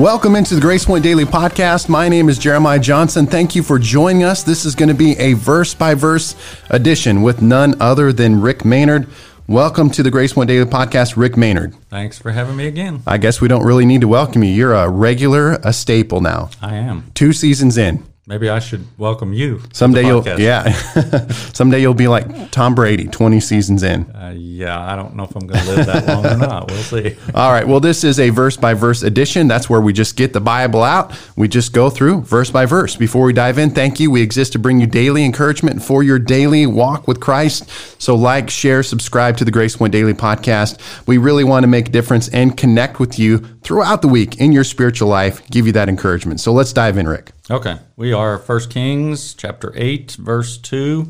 Welcome 0.00 0.34
into 0.34 0.54
the 0.54 0.62
Grace 0.62 0.86
Point 0.86 1.04
Daily 1.04 1.26
Podcast. 1.26 1.90
My 1.90 2.08
name 2.08 2.30
is 2.30 2.38
Jeremiah 2.38 2.78
Johnson. 2.78 3.26
Thank 3.26 3.54
you 3.54 3.62
for 3.62 3.78
joining 3.78 4.24
us. 4.24 4.42
This 4.42 4.64
is 4.64 4.74
going 4.74 4.88
to 4.88 4.94
be 4.94 5.12
a 5.18 5.34
verse 5.34 5.74
by 5.74 5.92
verse 5.92 6.34
edition 6.70 7.20
with 7.20 7.42
none 7.42 7.74
other 7.82 8.10
than 8.10 8.40
Rick 8.40 8.64
Maynard. 8.64 9.06
Welcome 9.46 9.90
to 9.90 10.02
the 10.02 10.10
Grace 10.10 10.32
Point 10.32 10.48
Daily 10.48 10.64
Podcast, 10.64 11.18
Rick 11.18 11.36
Maynard. 11.36 11.74
Thanks 11.90 12.18
for 12.18 12.30
having 12.30 12.56
me 12.56 12.66
again. 12.66 13.02
I 13.06 13.18
guess 13.18 13.42
we 13.42 13.48
don't 13.48 13.62
really 13.62 13.84
need 13.84 14.00
to 14.00 14.08
welcome 14.08 14.42
you. 14.42 14.50
You're 14.50 14.72
a 14.72 14.88
regular, 14.88 15.60
a 15.62 15.74
staple 15.74 16.22
now. 16.22 16.48
I 16.62 16.76
am. 16.76 17.10
Two 17.12 17.34
seasons 17.34 17.76
in. 17.76 18.02
Maybe 18.30 18.48
I 18.48 18.60
should 18.60 18.86
welcome 18.96 19.32
you. 19.32 19.60
Someday 19.72 20.06
you'll, 20.06 20.24
yeah. 20.38 20.70
Someday 21.52 21.80
you'll 21.80 21.94
be 21.94 22.06
like 22.06 22.52
Tom 22.52 22.76
Brady, 22.76 23.08
20 23.08 23.40
seasons 23.40 23.82
in. 23.82 24.04
Uh, 24.04 24.32
yeah, 24.36 24.80
I 24.80 24.94
don't 24.94 25.16
know 25.16 25.24
if 25.24 25.34
I'm 25.34 25.48
going 25.48 25.58
to 25.58 25.66
live 25.68 25.86
that 25.86 26.06
long 26.06 26.24
or 26.24 26.36
not. 26.36 26.60
We'll 26.70 26.82
see. 26.84 27.16
All 27.34 27.50
right. 27.50 27.66
Well, 27.66 27.80
this 27.80 28.04
is 28.04 28.20
a 28.20 28.30
verse 28.30 28.56
by 28.56 28.74
verse 28.74 29.02
edition. 29.02 29.48
That's 29.48 29.68
where 29.68 29.80
we 29.80 29.92
just 29.92 30.14
get 30.14 30.32
the 30.32 30.40
Bible 30.40 30.84
out. 30.84 31.12
We 31.34 31.48
just 31.48 31.72
go 31.72 31.90
through 31.90 32.20
verse 32.20 32.50
by 32.52 32.66
verse. 32.66 32.94
Before 32.94 33.24
we 33.24 33.32
dive 33.32 33.58
in, 33.58 33.70
thank 33.70 33.98
you. 33.98 34.12
We 34.12 34.22
exist 34.22 34.52
to 34.52 34.60
bring 34.60 34.80
you 34.80 34.86
daily 34.86 35.24
encouragement 35.24 35.82
for 35.82 36.04
your 36.04 36.20
daily 36.20 36.66
walk 36.66 37.08
with 37.08 37.18
Christ. 37.18 37.68
So, 38.00 38.14
like, 38.14 38.48
share, 38.48 38.84
subscribe 38.84 39.38
to 39.38 39.44
the 39.44 39.50
Grace 39.50 39.74
Point 39.74 39.92
Daily 39.92 40.14
podcast. 40.14 40.78
We 41.08 41.18
really 41.18 41.42
want 41.42 41.64
to 41.64 41.66
make 41.66 41.88
a 41.88 41.90
difference 41.90 42.28
and 42.28 42.56
connect 42.56 43.00
with 43.00 43.18
you 43.18 43.38
throughout 43.62 44.02
the 44.02 44.08
week 44.08 44.38
in 44.38 44.52
your 44.52 44.64
spiritual 44.64 45.08
life, 45.08 45.46
give 45.50 45.66
you 45.66 45.72
that 45.72 45.88
encouragement. 45.88 46.40
So, 46.40 46.52
let's 46.52 46.72
dive 46.72 46.96
in, 46.96 47.08
Rick. 47.08 47.32
Okay. 47.50 47.78
We 47.96 48.12
are 48.12 48.38
First 48.38 48.70
Kings 48.70 49.34
chapter 49.34 49.72
8, 49.74 50.12
verse 50.12 50.58
2. 50.58 51.06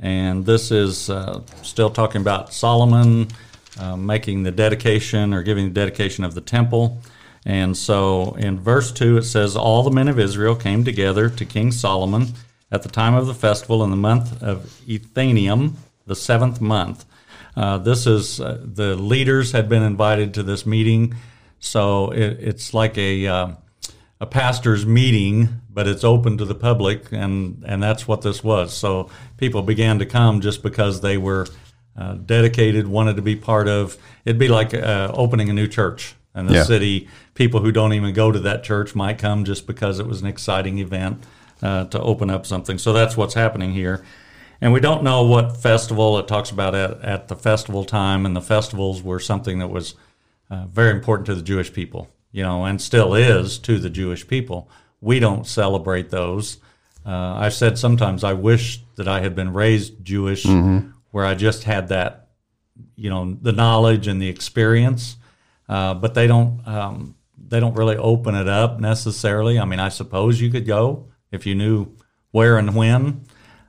And 0.00 0.44
this 0.44 0.70
is 0.70 1.08
uh, 1.08 1.42
still 1.62 1.90
talking 1.90 2.20
about 2.20 2.52
Solomon 2.52 3.28
uh, 3.78 3.96
making 3.96 4.42
the 4.42 4.50
dedication 4.50 5.32
or 5.32 5.42
giving 5.42 5.64
the 5.66 5.74
dedication 5.74 6.24
of 6.24 6.34
the 6.34 6.40
temple. 6.40 7.00
And 7.44 7.76
so 7.76 8.34
in 8.34 8.60
verse 8.60 8.92
2, 8.92 9.18
it 9.18 9.22
says, 9.22 9.56
All 9.56 9.82
the 9.82 9.90
men 9.90 10.08
of 10.08 10.18
Israel 10.18 10.54
came 10.54 10.84
together 10.84 11.28
to 11.30 11.44
King 11.44 11.72
Solomon 11.72 12.34
at 12.70 12.82
the 12.82 12.88
time 12.88 13.14
of 13.14 13.26
the 13.26 13.34
festival 13.34 13.82
in 13.82 13.90
the 13.90 13.96
month 13.96 14.42
of 14.42 14.64
Ethanim, 14.86 15.74
the 16.06 16.16
seventh 16.16 16.60
month. 16.60 17.04
Uh, 17.56 17.78
this 17.78 18.06
is 18.06 18.40
uh, 18.40 18.58
the 18.62 18.96
leaders 18.96 19.52
had 19.52 19.68
been 19.68 19.82
invited 19.82 20.34
to 20.34 20.42
this 20.42 20.64
meeting. 20.64 21.14
So 21.62 22.10
it, 22.10 22.38
it's 22.40 22.74
like 22.74 22.98
a 22.98 23.26
uh, 23.26 23.48
a 24.20 24.26
pastor's 24.26 24.84
meeting, 24.84 25.60
but 25.70 25.86
it's 25.86 26.02
open 26.04 26.36
to 26.38 26.44
the 26.44 26.56
public, 26.56 27.12
and 27.12 27.62
and 27.64 27.80
that's 27.82 28.06
what 28.08 28.22
this 28.22 28.42
was. 28.42 28.74
So 28.74 29.08
people 29.36 29.62
began 29.62 30.00
to 30.00 30.06
come 30.06 30.40
just 30.40 30.62
because 30.62 31.00
they 31.00 31.16
were 31.16 31.46
uh, 31.96 32.14
dedicated, 32.14 32.88
wanted 32.88 33.14
to 33.16 33.22
be 33.22 33.36
part 33.36 33.68
of. 33.68 33.96
It'd 34.24 34.40
be 34.40 34.48
like 34.48 34.74
uh, 34.74 35.12
opening 35.14 35.48
a 35.50 35.52
new 35.52 35.68
church 35.68 36.14
in 36.34 36.46
the 36.46 36.54
Yeah. 36.54 36.64
city. 36.64 37.08
People 37.34 37.60
who 37.60 37.70
don't 37.70 37.92
even 37.92 38.12
go 38.12 38.32
to 38.32 38.40
that 38.40 38.64
church 38.64 38.94
might 38.96 39.18
come 39.18 39.44
just 39.44 39.66
because 39.66 40.00
it 40.00 40.06
was 40.06 40.20
an 40.20 40.26
exciting 40.26 40.78
event 40.78 41.22
uh, 41.62 41.84
to 41.84 42.00
open 42.00 42.28
up 42.28 42.44
something. 42.44 42.76
So 42.78 42.92
that's 42.92 43.16
what's 43.16 43.34
happening 43.34 43.72
here. 43.72 44.04
And 44.60 44.72
we 44.72 44.80
don't 44.80 45.02
know 45.04 45.22
what 45.24 45.56
festival 45.56 46.18
it 46.18 46.26
talks 46.28 46.50
about 46.50 46.74
at, 46.74 47.00
at 47.02 47.28
the 47.28 47.36
festival 47.36 47.84
time, 47.84 48.26
and 48.26 48.34
the 48.34 48.40
festivals 48.42 49.00
were 49.02 49.20
something 49.20 49.58
that 49.60 49.68
was 49.70 49.94
uh, 50.52 50.66
very 50.66 50.90
important 50.90 51.24
to 51.26 51.34
the 51.34 51.42
Jewish 51.42 51.72
people, 51.72 52.10
you 52.30 52.42
know, 52.42 52.64
and 52.66 52.80
still 52.80 53.14
is 53.14 53.58
to 53.60 53.78
the 53.78 53.88
Jewish 53.88 54.26
people. 54.28 54.68
We 55.00 55.18
don't 55.18 55.46
celebrate 55.46 56.10
those. 56.10 56.58
Uh, 57.06 57.34
I've 57.36 57.54
said 57.54 57.78
sometimes 57.78 58.22
I 58.22 58.34
wish 58.34 58.84
that 58.96 59.08
I 59.08 59.20
had 59.20 59.34
been 59.34 59.54
raised 59.54 60.04
Jewish, 60.04 60.44
where 61.10 61.24
I 61.24 61.34
just 61.34 61.64
had 61.64 61.88
that, 61.88 62.28
you 62.96 63.08
know, 63.08 63.36
the 63.40 63.52
knowledge 63.52 64.06
and 64.06 64.20
the 64.20 64.28
experience, 64.28 65.16
uh, 65.68 65.94
but 65.94 66.12
they 66.14 66.26
don't. 66.26 66.66
Um, 66.68 67.16
they 67.48 67.60
don't 67.60 67.76
really 67.76 67.96
open 67.96 68.34
it 68.34 68.48
up 68.48 68.80
necessarily. 68.80 69.58
I 69.58 69.64
mean, 69.66 69.80
I 69.80 69.90
suppose 69.90 70.40
you 70.40 70.50
could 70.50 70.66
go 70.66 71.08
if 71.30 71.44
you 71.44 71.54
knew 71.54 71.88
where 72.30 72.56
and 72.56 72.74
when. 72.74 73.26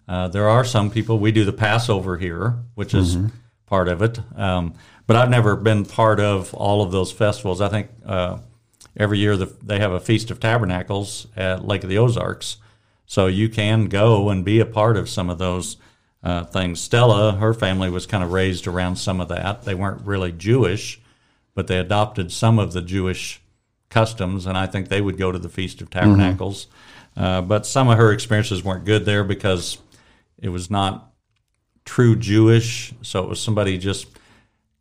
Uh, 0.08 0.28
there 0.30 0.48
are 0.48 0.64
some 0.64 0.90
people. 0.90 1.20
We 1.20 1.32
do 1.32 1.44
the 1.44 1.54
Passover 1.54 2.18
here, 2.18 2.60
which 2.76 2.94
is 2.94 3.18
part 3.66 3.88
of 3.88 4.02
it. 4.02 4.20
Um, 4.38 4.76
but 5.08 5.16
I've 5.16 5.30
never 5.30 5.56
been 5.56 5.86
part 5.86 6.20
of 6.20 6.54
all 6.54 6.82
of 6.82 6.92
those 6.92 7.12
festivals. 7.12 7.62
I 7.62 7.70
think 7.70 7.90
uh, 8.06 8.40
every 8.96 9.20
year 9.20 9.36
the, 9.38 9.54
they 9.62 9.80
have 9.80 9.92
a 9.92 10.00
Feast 10.00 10.32
of 10.32 10.40
Tabernacles 10.40 11.28
at 11.36 11.66
Lake 11.66 11.84
of 11.84 11.90
the 11.90 11.98
Ozarks, 11.98 12.58
so 13.06 13.28
you 13.28 13.50
can 13.50 13.86
go 13.86 14.30
and 14.30 14.46
be 14.46 14.60
a 14.60 14.66
part 14.66 14.98
of 14.98 15.10
some 15.10 15.30
of 15.30 15.38
those 15.38 15.78
uh, 16.24 16.46
things. 16.46 16.80
Stella, 16.80 17.34
her 17.34 17.54
family 17.54 17.90
was 17.90 18.06
kind 18.06 18.24
of 18.24 18.32
raised 18.32 18.66
around 18.66 18.96
some 18.96 19.20
of 19.20 19.28
that. 19.28 19.64
They 19.64 19.76
weren't 19.76 20.06
really 20.06 20.32
Jewish, 20.32 21.02
but 21.54 21.68
they 21.68 21.78
adopted 21.78 22.32
some 22.32 22.60
of 22.60 22.74
the 22.74 22.82
Jewish 22.82 23.42
customs, 23.90 24.46
and 24.46 24.58
I 24.58 24.66
think 24.66 24.88
they 24.88 25.02
would 25.02 25.18
go 25.18 25.32
to 25.32 25.40
the 25.40 25.50
Feast 25.50 25.82
of 25.82 25.90
Tabernacles. 25.90 26.68
Uh, 27.16 27.42
but 27.42 27.66
some 27.66 27.90
of 27.90 27.98
her 27.98 28.12
experiences 28.12 28.64
weren't 28.64 28.86
good 28.86 29.06
there 29.06 29.24
because 29.24 29.78
it 30.42 30.50
was 30.50 30.72
not 30.72 31.12
true 31.86 32.16
Jewish. 32.16 32.94
So 33.02 33.24
it 33.24 33.30
was 33.30 33.40
somebody 33.40 33.78
just 33.78 34.08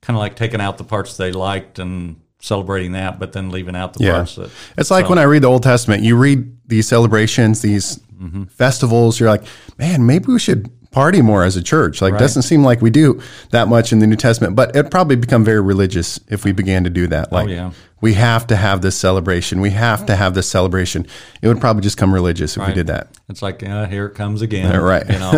kind 0.02 0.16
of 0.16 0.20
like 0.20 0.36
taking 0.36 0.60
out 0.60 0.78
the 0.78 0.84
parts 0.84 1.16
they 1.16 1.32
liked 1.32 1.78
and 1.78 2.16
celebrating 2.40 2.92
that, 2.92 3.18
but 3.20 3.32
then 3.32 3.50
leaving 3.50 3.76
out 3.76 3.94
the 3.94 4.04
Yeah. 4.04 4.12
parts 4.16 4.34
that. 4.34 4.50
It's 4.76 4.90
like 4.90 5.04
so- 5.06 5.10
when 5.10 5.18
I 5.18 5.22
read 5.22 5.42
the 5.42 5.48
Old 5.48 5.62
Testament, 5.62 6.02
you 6.02 6.16
read 6.16 6.52
these 6.66 6.86
celebrations, 6.88 7.60
these 7.62 7.98
Mm-hmm. 8.22 8.44
festivals, 8.44 9.18
you're 9.18 9.28
like, 9.28 9.42
man, 9.78 10.06
maybe 10.06 10.26
we 10.26 10.38
should 10.38 10.70
party 10.92 11.20
more 11.22 11.42
as 11.42 11.56
a 11.56 11.62
church. 11.62 12.00
Like, 12.00 12.12
Right. 12.12 12.20
doesn't 12.20 12.42
seem 12.42 12.62
like 12.62 12.80
we 12.80 12.91
do 12.91 13.20
that 13.50 13.66
much 13.66 13.92
in 13.92 13.98
the 13.98 14.06
New 14.06 14.16
Testament, 14.16 14.54
but 14.54 14.70
it'd 14.76 14.91
probably 14.91 15.16
become 15.16 15.44
very 15.44 15.60
religious 15.60 16.20
if 16.28 16.44
we 16.44 16.53
began 16.53 16.84
to 16.84 16.91
do 16.91 17.06
that. 17.08 17.32
Like, 17.32 17.48
Oh, 17.48 17.50
yeah. 17.50 17.70
we 18.00 18.12
have 18.14 18.47
to 18.48 18.56
have 18.56 18.82
this 18.82 18.94
celebration. 18.94 19.60
We 19.60 19.70
have 19.70 20.06
to 20.06 20.14
have 20.16 20.34
this 20.34 20.47
celebration. 20.48 21.06
It 21.41 21.48
would 21.48 21.60
probably 21.60 21.82
just 21.82 21.97
come 21.97 22.12
religious 22.14 22.56
if 22.56 22.66
we 22.66 22.72
did 22.75 22.86
that. 22.88 23.08
It's 23.28 23.42
like, 23.42 23.66
uh, 23.66 23.86
here 23.86 24.06
it 24.06 24.14
comes 24.14 24.42
again. 24.42 24.78
Right. 24.81 25.04
You 25.08 25.19
know, 25.19 25.32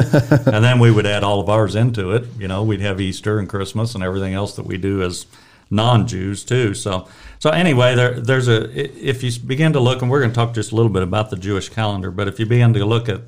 and 0.47 0.65
then 0.65 0.79
we 0.81 0.91
would 0.91 1.07
add 1.07 1.23
all 1.25 1.41
of 1.41 1.49
ours 1.49 1.75
into 1.77 2.11
it. 2.11 2.25
You 2.39 2.49
know, 2.49 2.63
we'd 2.65 2.81
have 2.81 3.01
Easter 3.01 3.39
and 3.39 3.49
Christmas 3.49 3.95
and 3.95 4.03
everything 4.05 4.35
else 4.35 4.57
that 4.57 4.67
we 4.67 4.77
do 4.77 5.03
as 5.03 5.25
non-Jews 5.71 6.45
too. 6.45 6.75
So, 6.75 7.07
so 7.39 7.51
anyway, 7.51 7.95
there, 7.95 8.21
there's 8.21 8.49
a, 8.49 8.71
if 9.09 9.23
you 9.23 9.31
begin 9.41 9.73
to 9.75 9.81
look, 9.81 10.03
and 10.03 10.11
we're 10.11 10.21
going 10.21 10.31
to 10.31 10.35
talk 10.35 10.55
just 10.55 10.73
a 10.73 10.75
little 10.75 10.91
bit 10.91 11.03
about 11.03 11.31
the 11.31 11.37
Jewish 11.37 11.69
calendar, 11.69 12.11
but 12.11 12.29
if 12.29 12.39
you 12.41 12.47
begin 12.47 12.73
to 12.75 12.85
look 12.85 13.09
at, 13.09 13.23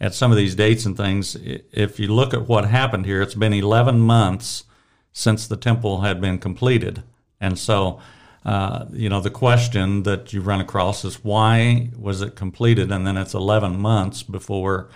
at 0.00 0.14
some 0.14 0.30
of 0.30 0.36
these 0.36 0.54
dates 0.54 0.84
and 0.84 0.96
things, 0.96 1.36
if 1.36 1.98
you 1.98 2.08
look 2.08 2.34
at 2.34 2.48
what 2.48 2.66
happened 2.66 3.06
here, 3.06 3.22
it's 3.22 3.34
been 3.34 3.52
11 3.52 4.00
months 4.00 4.64
since 5.12 5.46
the 5.46 5.56
temple 5.56 6.00
had 6.00 6.20
been 6.20 6.38
completed. 6.38 7.02
And 7.40 7.58
so, 7.58 8.00
uh, 8.44 8.86
you 8.92 9.08
know, 9.08 9.20
the 9.20 9.30
question 9.30 10.02
that 10.02 10.32
you 10.32 10.40
run 10.40 10.60
across 10.60 11.04
is 11.04 11.24
why 11.24 11.90
was 11.96 12.20
it 12.20 12.36
completed? 12.36 12.90
And 12.90 13.06
then 13.06 13.16
it's 13.16 13.34
11 13.34 13.78
months 13.78 14.22
before 14.22 14.90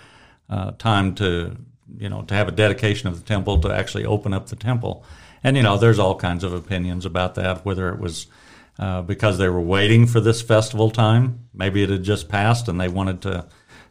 uh, 0.49 0.71
time 0.71 1.15
to, 1.15 1.55
you 1.97 2.09
know, 2.09 2.23
to 2.23 2.33
have 2.33 2.47
a 2.47 2.51
dedication 2.51 3.07
of 3.07 3.17
the 3.17 3.25
temple, 3.25 3.59
to 3.61 3.69
actually 3.69 4.05
open 4.05 4.33
up 4.33 4.47
the 4.47 4.55
temple. 4.55 5.03
And, 5.43 5.55
you 5.55 5.63
know, 5.63 5.77
there's 5.77 5.99
all 5.99 6.15
kinds 6.15 6.43
of 6.43 6.53
opinions 6.53 7.05
about 7.05 7.35
that, 7.35 7.65
whether 7.65 7.89
it 7.89 7.99
was 7.99 8.27
uh, 8.77 9.01
because 9.01 9.37
they 9.37 9.49
were 9.49 9.61
waiting 9.61 10.05
for 10.05 10.19
this 10.19 10.41
festival 10.41 10.89
time. 10.89 11.47
Maybe 11.53 11.83
it 11.83 11.89
had 11.89 12.03
just 12.03 12.29
passed 12.29 12.67
and 12.67 12.79
they 12.79 12.87
wanted 12.87 13.21
to, 13.23 13.47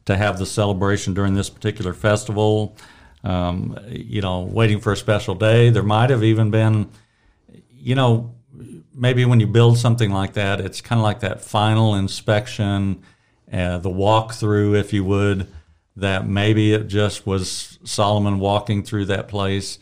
to 0.08 0.16
have 0.16 0.38
the 0.38 0.46
celebration 0.46 1.14
during 1.14 1.34
this 1.34 1.48
particular 1.48 1.94
festival. 1.94 2.76
Um, 3.24 3.78
you 3.88 4.20
know, 4.20 4.40
waiting 4.42 4.80
for 4.80 4.92
a 4.92 4.96
special 4.96 5.34
day. 5.34 5.70
There 5.70 5.82
might 5.82 6.10
have 6.10 6.24
even 6.24 6.50
been, 6.50 6.88
you 7.70 7.94
know, 7.94 8.34
maybe 8.94 9.24
when 9.24 9.40
you 9.40 9.46
build 9.46 9.76
something 9.76 10.10
like 10.10 10.32
that, 10.34 10.60
it's 10.60 10.80
kind 10.80 10.98
of 10.98 11.02
like 11.02 11.20
that 11.20 11.40
final 11.40 11.94
inspection, 11.94 13.02
uh, 13.52 13.78
the 13.78 13.90
walkthrough, 13.90 14.78
if 14.78 14.92
you 14.92 15.04
would, 15.04 15.46
that 15.96 16.26
maybe 16.26 16.72
it 16.72 16.86
just 16.86 17.26
was 17.26 17.78
Solomon 17.84 18.38
walking 18.38 18.82
through 18.84 19.06
that 19.06 19.28
place, 19.28 19.78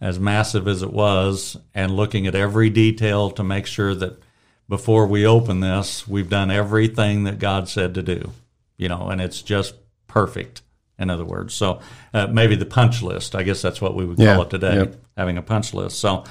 as 0.00 0.18
massive 0.18 0.66
as 0.66 0.82
it 0.82 0.92
was, 0.92 1.56
and 1.74 1.96
looking 1.96 2.26
at 2.26 2.34
every 2.34 2.70
detail 2.70 3.30
to 3.30 3.44
make 3.44 3.66
sure 3.66 3.94
that 3.94 4.20
before 4.68 5.06
we 5.06 5.24
open 5.24 5.60
this, 5.60 6.08
we've 6.08 6.28
done 6.28 6.50
everything 6.50 7.24
that 7.24 7.38
God 7.38 7.68
said 7.68 7.94
to 7.94 8.02
do, 8.02 8.32
you 8.80 8.88
know, 8.88 9.08
and 9.10 9.20
it's 9.20 9.42
just 9.42 9.74
perfect. 10.08 10.62
In 10.98 11.08
other 11.08 11.24
words, 11.24 11.54
so 11.54 11.80
uh, 12.12 12.26
maybe 12.26 12.56
the 12.56 12.66
punch 12.66 13.00
list. 13.02 13.34
I 13.34 13.42
guess 13.42 13.62
that's 13.62 13.80
what 13.80 13.94
we 13.94 14.04
would 14.04 14.16
call 14.18 14.26
Yeah. 14.26 14.40
it 14.42 14.50
today 14.50 14.74
Yep. 14.76 14.96
having 15.16 15.38
a 15.38 15.42
punch 15.42 15.72
list. 15.72 15.98
So, 15.98 16.24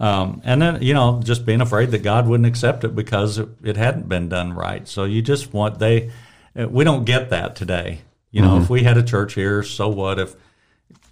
um, 0.00 0.40
and 0.44 0.60
then 0.60 0.82
you 0.82 0.94
know, 0.94 1.20
just 1.22 1.46
being 1.46 1.60
afraid 1.60 1.90
that 1.92 2.02
God 2.02 2.26
wouldn't 2.26 2.46
accept 2.46 2.82
it 2.84 2.94
because 2.96 3.38
it, 3.38 3.48
it 3.62 3.76
hadn't 3.76 4.08
been 4.08 4.28
done 4.28 4.52
right. 4.52 4.86
So 4.88 5.04
you 5.04 5.22
just 5.22 5.52
want 5.52 5.78
they. 5.78 6.10
uh, 6.58 6.66
We 6.68 6.82
don't 6.84 7.04
get 7.04 7.30
that 7.30 7.54
today. 7.56 8.00
You 8.32 8.42
know, 8.42 8.54
Mm-hmm. 8.54 8.62
if 8.64 8.70
we 8.70 8.82
had 8.82 8.96
a 8.98 9.02
church 9.02 9.34
here, 9.34 9.62
so 9.62 9.88
what? 9.88 10.18
If 10.18 10.34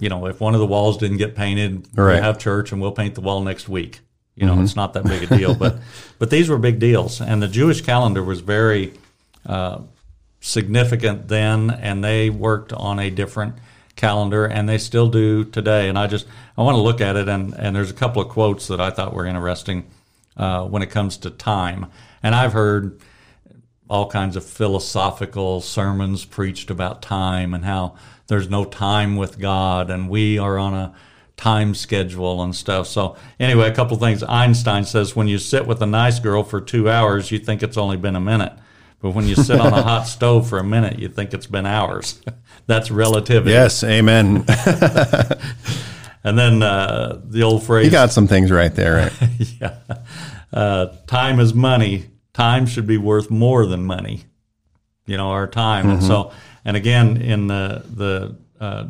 you 0.01 0.09
know, 0.09 0.27
if 0.27 0.41
one 0.41 0.55
of 0.55 0.61
the 0.61 0.67
walls 0.67 0.97
didn't 0.99 1.19
get 1.19 1.35
painted, 1.37 1.87
Right. 1.95 2.17
we 2.17 2.21
have 2.21 2.39
church 2.39 2.73
and 2.73 2.81
we'll 2.83 2.93
paint 2.93 3.15
the 3.15 3.21
wall 3.21 3.41
next 3.43 3.69
week. 3.69 4.01
You 4.35 4.47
know, 4.47 4.61
it's 4.61 4.75
not 4.75 4.93
that 4.95 5.05
big 5.05 5.23
a 5.31 5.37
deal, 5.39 5.55
but 5.55 5.79
but 6.19 6.31
these 6.31 6.49
were 6.49 6.59
big 6.59 6.81
deals, 6.81 7.21
and 7.21 7.41
the 7.41 7.47
Jewish 7.49 7.81
calendar 7.83 8.23
was 8.25 8.41
very 8.41 8.93
uh, 9.47 9.79
significant 10.45 11.29
then, 11.29 11.71
and 11.71 12.05
they 12.05 12.29
worked 12.29 12.73
on 12.73 12.99
a 12.99 13.09
different 13.09 13.55
calendar, 13.97 14.45
and 14.45 14.69
they 14.69 14.77
still 14.77 15.09
do 15.09 15.45
today. 15.45 15.89
And 15.89 15.99
I 15.99 16.07
just 16.07 16.27
I 16.57 16.63
want 16.63 16.77
to 16.77 16.83
look 16.83 17.01
at 17.01 17.17
it, 17.17 17.29
and 17.29 17.55
and 17.55 17.75
there's 17.75 17.91
a 17.91 17.95
couple 17.95 18.21
of 18.21 18.29
quotes 18.29 18.69
that 18.69 18.81
I 18.81 18.91
thought 18.91 19.15
were 19.15 19.27
interesting 19.27 19.87
uh, 20.37 20.65
when 20.67 20.83
it 20.83 20.91
comes 20.91 21.17
to 21.19 21.31
time. 21.31 21.87
And 22.23 22.35
I've 22.35 22.53
heard 22.53 23.01
all 23.89 24.09
kinds 24.11 24.37
of 24.37 24.45
philosophical 24.45 25.61
sermons 25.61 26.25
preached 26.25 26.71
about 26.71 27.03
time 27.03 27.55
and 27.55 27.65
how 27.65 27.95
there's 28.27 28.49
no 28.49 28.65
time 28.65 29.17
with 29.17 29.39
God 29.39 29.91
and 29.91 30.09
we 30.09 30.39
are 30.39 30.59
on 30.59 30.73
a 30.73 30.95
time 31.37 31.75
schedule 31.75 32.43
and 32.43 32.57
stuff. 32.57 32.87
So 32.87 33.17
anyway, 33.39 33.69
a 33.69 33.75
couple 33.75 33.97
things. 33.99 34.23
Einstein 34.23 34.85
says 34.85 35.15
when 35.15 35.29
you 35.29 35.39
sit 35.39 35.67
with 35.67 35.83
a 35.83 35.87
nice 35.87 36.19
girl 36.19 36.43
for 36.43 36.61
two 36.61 36.89
hours, 36.89 37.31
you 37.31 37.39
think 37.39 37.63
it's 37.63 37.77
only 37.77 37.99
been 37.99 38.17
a 38.17 38.21
minute. 38.21 38.55
But 39.05 39.11
when 39.11 39.29
you 39.29 39.35
sit 39.35 39.61
on 39.61 39.75
a 39.75 39.83
hot 39.83 40.05
stove 40.05 40.49
for 40.49 40.59
a 40.59 40.65
minute, 40.65 40.99
you 40.99 41.11
think 41.11 41.35
it's 41.35 41.47
been 41.47 41.67
hours. 41.67 42.23
That's 42.67 42.91
relativity. 42.91 43.51
Yes, 43.51 43.85
amen. 43.85 44.47
And 46.27 46.39
then 46.39 46.63
uh, 46.63 47.21
the 47.23 47.43
old 47.43 47.65
phrase. 47.65 47.85
you 47.85 47.91
got 47.91 48.11
some 48.11 48.27
things 48.27 48.51
right 48.51 48.75
there. 48.75 49.13
Right? 49.21 49.31
yeah. 49.61 49.77
Uh, 50.51 50.87
time 51.07 51.39
is 51.39 51.53
money. 51.53 52.07
Time 52.33 52.65
should 52.65 52.87
be 52.87 52.97
worth 52.97 53.31
more 53.31 53.67
than 53.67 53.85
money. 53.85 54.25
You 55.05 55.19
know, 55.19 55.33
our 55.33 55.47
time. 55.47 55.91
And 55.91 56.03
so, 56.03 56.33
and 56.65 56.79
again, 56.79 57.19
in 57.21 57.49
the, 57.49 57.85
the 57.87 58.39
uh, 58.59 58.87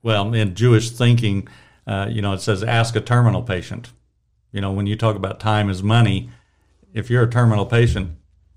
well, 0.00 0.32
in 0.32 0.54
Jewish 0.54 0.90
thinking, 0.90 1.48
uh, 1.88 2.06
you 2.08 2.22
know, 2.22 2.34
it 2.34 2.40
says 2.40 2.62
ask 2.62 2.94
a 2.94 3.00
terminal 3.00 3.42
patient. 3.42 3.90
You 4.52 4.60
know, 4.60 4.70
when 4.70 4.86
you 4.86 4.94
talk 4.94 5.16
about 5.16 5.40
time 5.40 5.68
is 5.68 5.82
money, 5.82 6.30
if 6.92 7.10
you're 7.10 7.24
a 7.24 7.30
terminal 7.30 7.66
patient, 7.66 8.12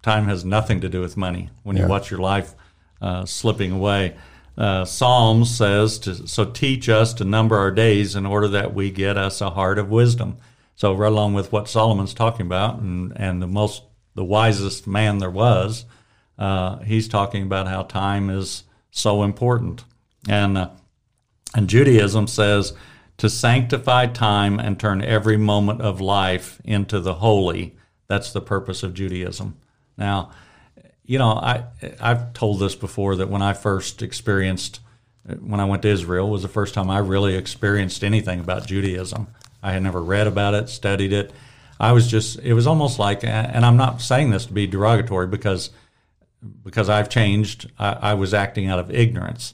time 0.07 0.27
has 0.27 0.45
nothing 0.45 0.79
to 0.81 0.89
do 0.89 1.01
with 1.01 1.17
money. 1.17 1.49
When 1.63 1.75
you 1.75 1.85
watch 1.85 2.09
your 2.09 2.21
life 2.21 2.55
uh, 3.01 3.25
slipping 3.25 3.73
away, 3.73 4.15
uh, 4.57 4.85
Psalms 4.85 5.55
says, 5.55 5.99
to, 5.99 6.27
"So 6.27 6.45
teach 6.45 6.87
us 6.89 7.13
to 7.15 7.25
number 7.25 7.57
our 7.57 7.71
days, 7.71 8.15
in 8.15 8.25
order 8.25 8.47
that 8.47 8.73
we 8.73 8.89
get 8.89 9.17
us 9.17 9.41
a 9.41 9.51
heart 9.51 9.77
of 9.77 9.89
wisdom." 9.89 10.37
So, 10.75 10.93
right 10.93 11.11
along 11.11 11.33
with 11.33 11.51
what 11.51 11.67
Solomon's 11.67 12.13
talking 12.13 12.45
about, 12.45 12.79
and 12.79 13.11
and 13.17 13.41
the 13.41 13.47
most 13.47 13.83
the 14.15 14.23
wisest 14.23 14.87
man 14.87 15.17
there 15.19 15.29
was, 15.29 15.85
uh, 16.39 16.77
he's 16.79 17.07
talking 17.07 17.43
about 17.43 17.67
how 17.67 17.83
time 17.83 18.29
is 18.29 18.63
so 18.89 19.23
important, 19.23 19.83
and 20.29 20.57
uh, 20.57 20.69
and 21.53 21.67
Judaism 21.67 22.27
says 22.27 22.73
to 23.17 23.29
sanctify 23.29 24.07
time 24.07 24.59
and 24.59 24.79
turn 24.79 25.03
every 25.03 25.37
moment 25.37 25.81
of 25.81 25.99
life 25.99 26.61
into 26.63 26.99
the 26.99 27.15
holy. 27.15 27.75
That's 28.07 28.31
the 28.31 28.41
purpose 28.41 28.83
of 28.83 28.93
Judaism. 28.93 29.57
Now, 29.97 30.31
you 31.03 31.17
know, 31.17 31.31
I 31.31 31.63
I've 31.99 32.33
told 32.33 32.59
this 32.59 32.75
before 32.75 33.15
that 33.17 33.29
when 33.29 33.41
I 33.41 33.53
first 33.53 34.01
experienced 34.01 34.79
when 35.41 35.59
I 35.59 35.65
went 35.65 35.81
to 35.81 35.89
Israel 35.89 36.29
was 36.29 36.41
the 36.41 36.47
first 36.47 36.73
time 36.73 36.89
I 36.89 36.99
really 36.99 37.35
experienced 37.35 38.03
anything 38.03 38.39
about 38.39 38.67
Judaism. 38.67 39.27
I 39.61 39.73
had 39.73 39.83
never 39.83 40.01
read 40.01 40.27
about 40.27 40.53
it, 40.53 40.69
studied 40.69 41.11
it. 41.11 41.33
I 41.79 41.91
was 41.91 42.07
just 42.07 42.39
it 42.39 42.53
was 42.53 42.67
almost 42.67 42.99
like 42.99 43.23
and 43.23 43.65
I'm 43.65 43.77
not 43.77 44.01
saying 44.01 44.29
this 44.29 44.45
to 44.45 44.53
be 44.53 44.67
derogatory 44.67 45.27
because 45.27 45.71
because 46.63 46.89
I've 46.89 47.09
changed, 47.09 47.71
I, 47.79 47.93
I 47.93 48.13
was 48.13 48.33
acting 48.33 48.67
out 48.67 48.79
of 48.79 48.93
ignorance. 48.93 49.53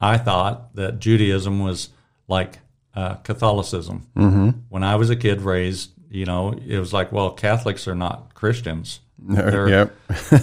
I 0.00 0.18
thought 0.18 0.74
that 0.74 0.98
Judaism 0.98 1.60
was 1.60 1.90
like 2.26 2.58
uh, 2.94 3.14
Catholicism. 3.16 4.08
Mm-hmm. 4.16 4.48
When 4.68 4.82
I 4.82 4.96
was 4.96 5.10
a 5.10 5.16
kid 5.16 5.42
raised, 5.42 5.90
you 6.10 6.26
know, 6.26 6.52
it 6.52 6.78
was 6.78 6.92
like, 6.92 7.12
well, 7.12 7.30
Catholics 7.30 7.86
are 7.86 7.94
not 7.94 8.34
Christians. 8.34 9.00
They're, 9.28 9.68
yep. 9.68 9.96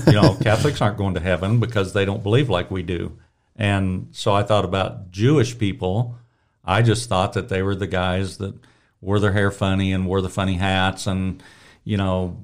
you 0.08 0.14
know, 0.14 0.36
Catholics 0.42 0.82
aren't 0.82 0.98
going 0.98 1.14
to 1.16 1.20
heaven 1.20 1.60
because 1.60 1.94
they 1.94 2.06
don't 2.06 2.24
believe 2.24 2.50
like 2.50 2.72
we 2.72 2.82
do. 2.84 3.18
And 3.56 4.08
so 4.12 4.34
I 4.34 4.44
thought 4.44 4.66
about 4.66 5.12
Jewish 5.12 5.58
people. 5.58 6.16
I 6.64 6.82
just 6.82 7.10
thought 7.10 7.34
that 7.34 7.50
they 7.50 7.62
were 7.62 7.76
the 7.76 7.88
guys 7.88 8.38
that 8.38 8.54
wore 9.02 9.20
their 9.20 9.34
hair 9.34 9.52
funny 9.52 9.92
and 9.92 10.06
wore 10.06 10.22
the 10.22 10.30
funny 10.30 10.56
hats 10.56 11.08
and, 11.08 11.42
you 11.84 11.98
know, 11.98 12.38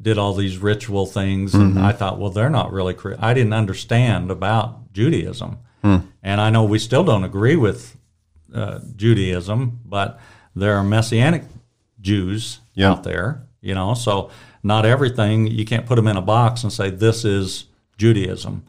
did 0.00 0.18
all 0.18 0.34
these 0.34 0.58
ritual 0.58 1.06
things. 1.06 1.54
And 1.54 1.78
I 1.78 1.92
thought, 1.92 2.18
well, 2.18 2.30
they're 2.30 2.50
not 2.50 2.72
really, 2.72 2.96
I 3.18 3.34
didn't 3.34 3.52
understand 3.52 4.30
about 4.30 4.92
Judaism. 4.92 5.58
And 5.84 6.40
I 6.40 6.50
know 6.50 6.62
we 6.64 6.78
still 6.78 7.02
don't 7.04 7.24
agree 7.24 7.56
with 7.56 7.96
uh, 8.54 8.80
Judaism, 8.94 9.80
but 9.84 10.20
there 10.54 10.76
are 10.76 10.84
Messianic 10.84 11.42
Jews 12.00 12.60
Yeah. 12.74 12.90
out 12.92 13.02
there, 13.04 13.42
you 13.60 13.74
know, 13.74 13.94
so 13.94 14.30
not 14.62 14.86
everything, 14.86 15.46
you 15.46 15.64
can't 15.64 15.86
put 15.86 15.96
them 15.96 16.06
in 16.06 16.16
a 16.16 16.22
box 16.22 16.62
and 16.62 16.72
say, 16.72 16.90
this 16.90 17.24
is 17.24 17.66
Judaism. 17.98 18.64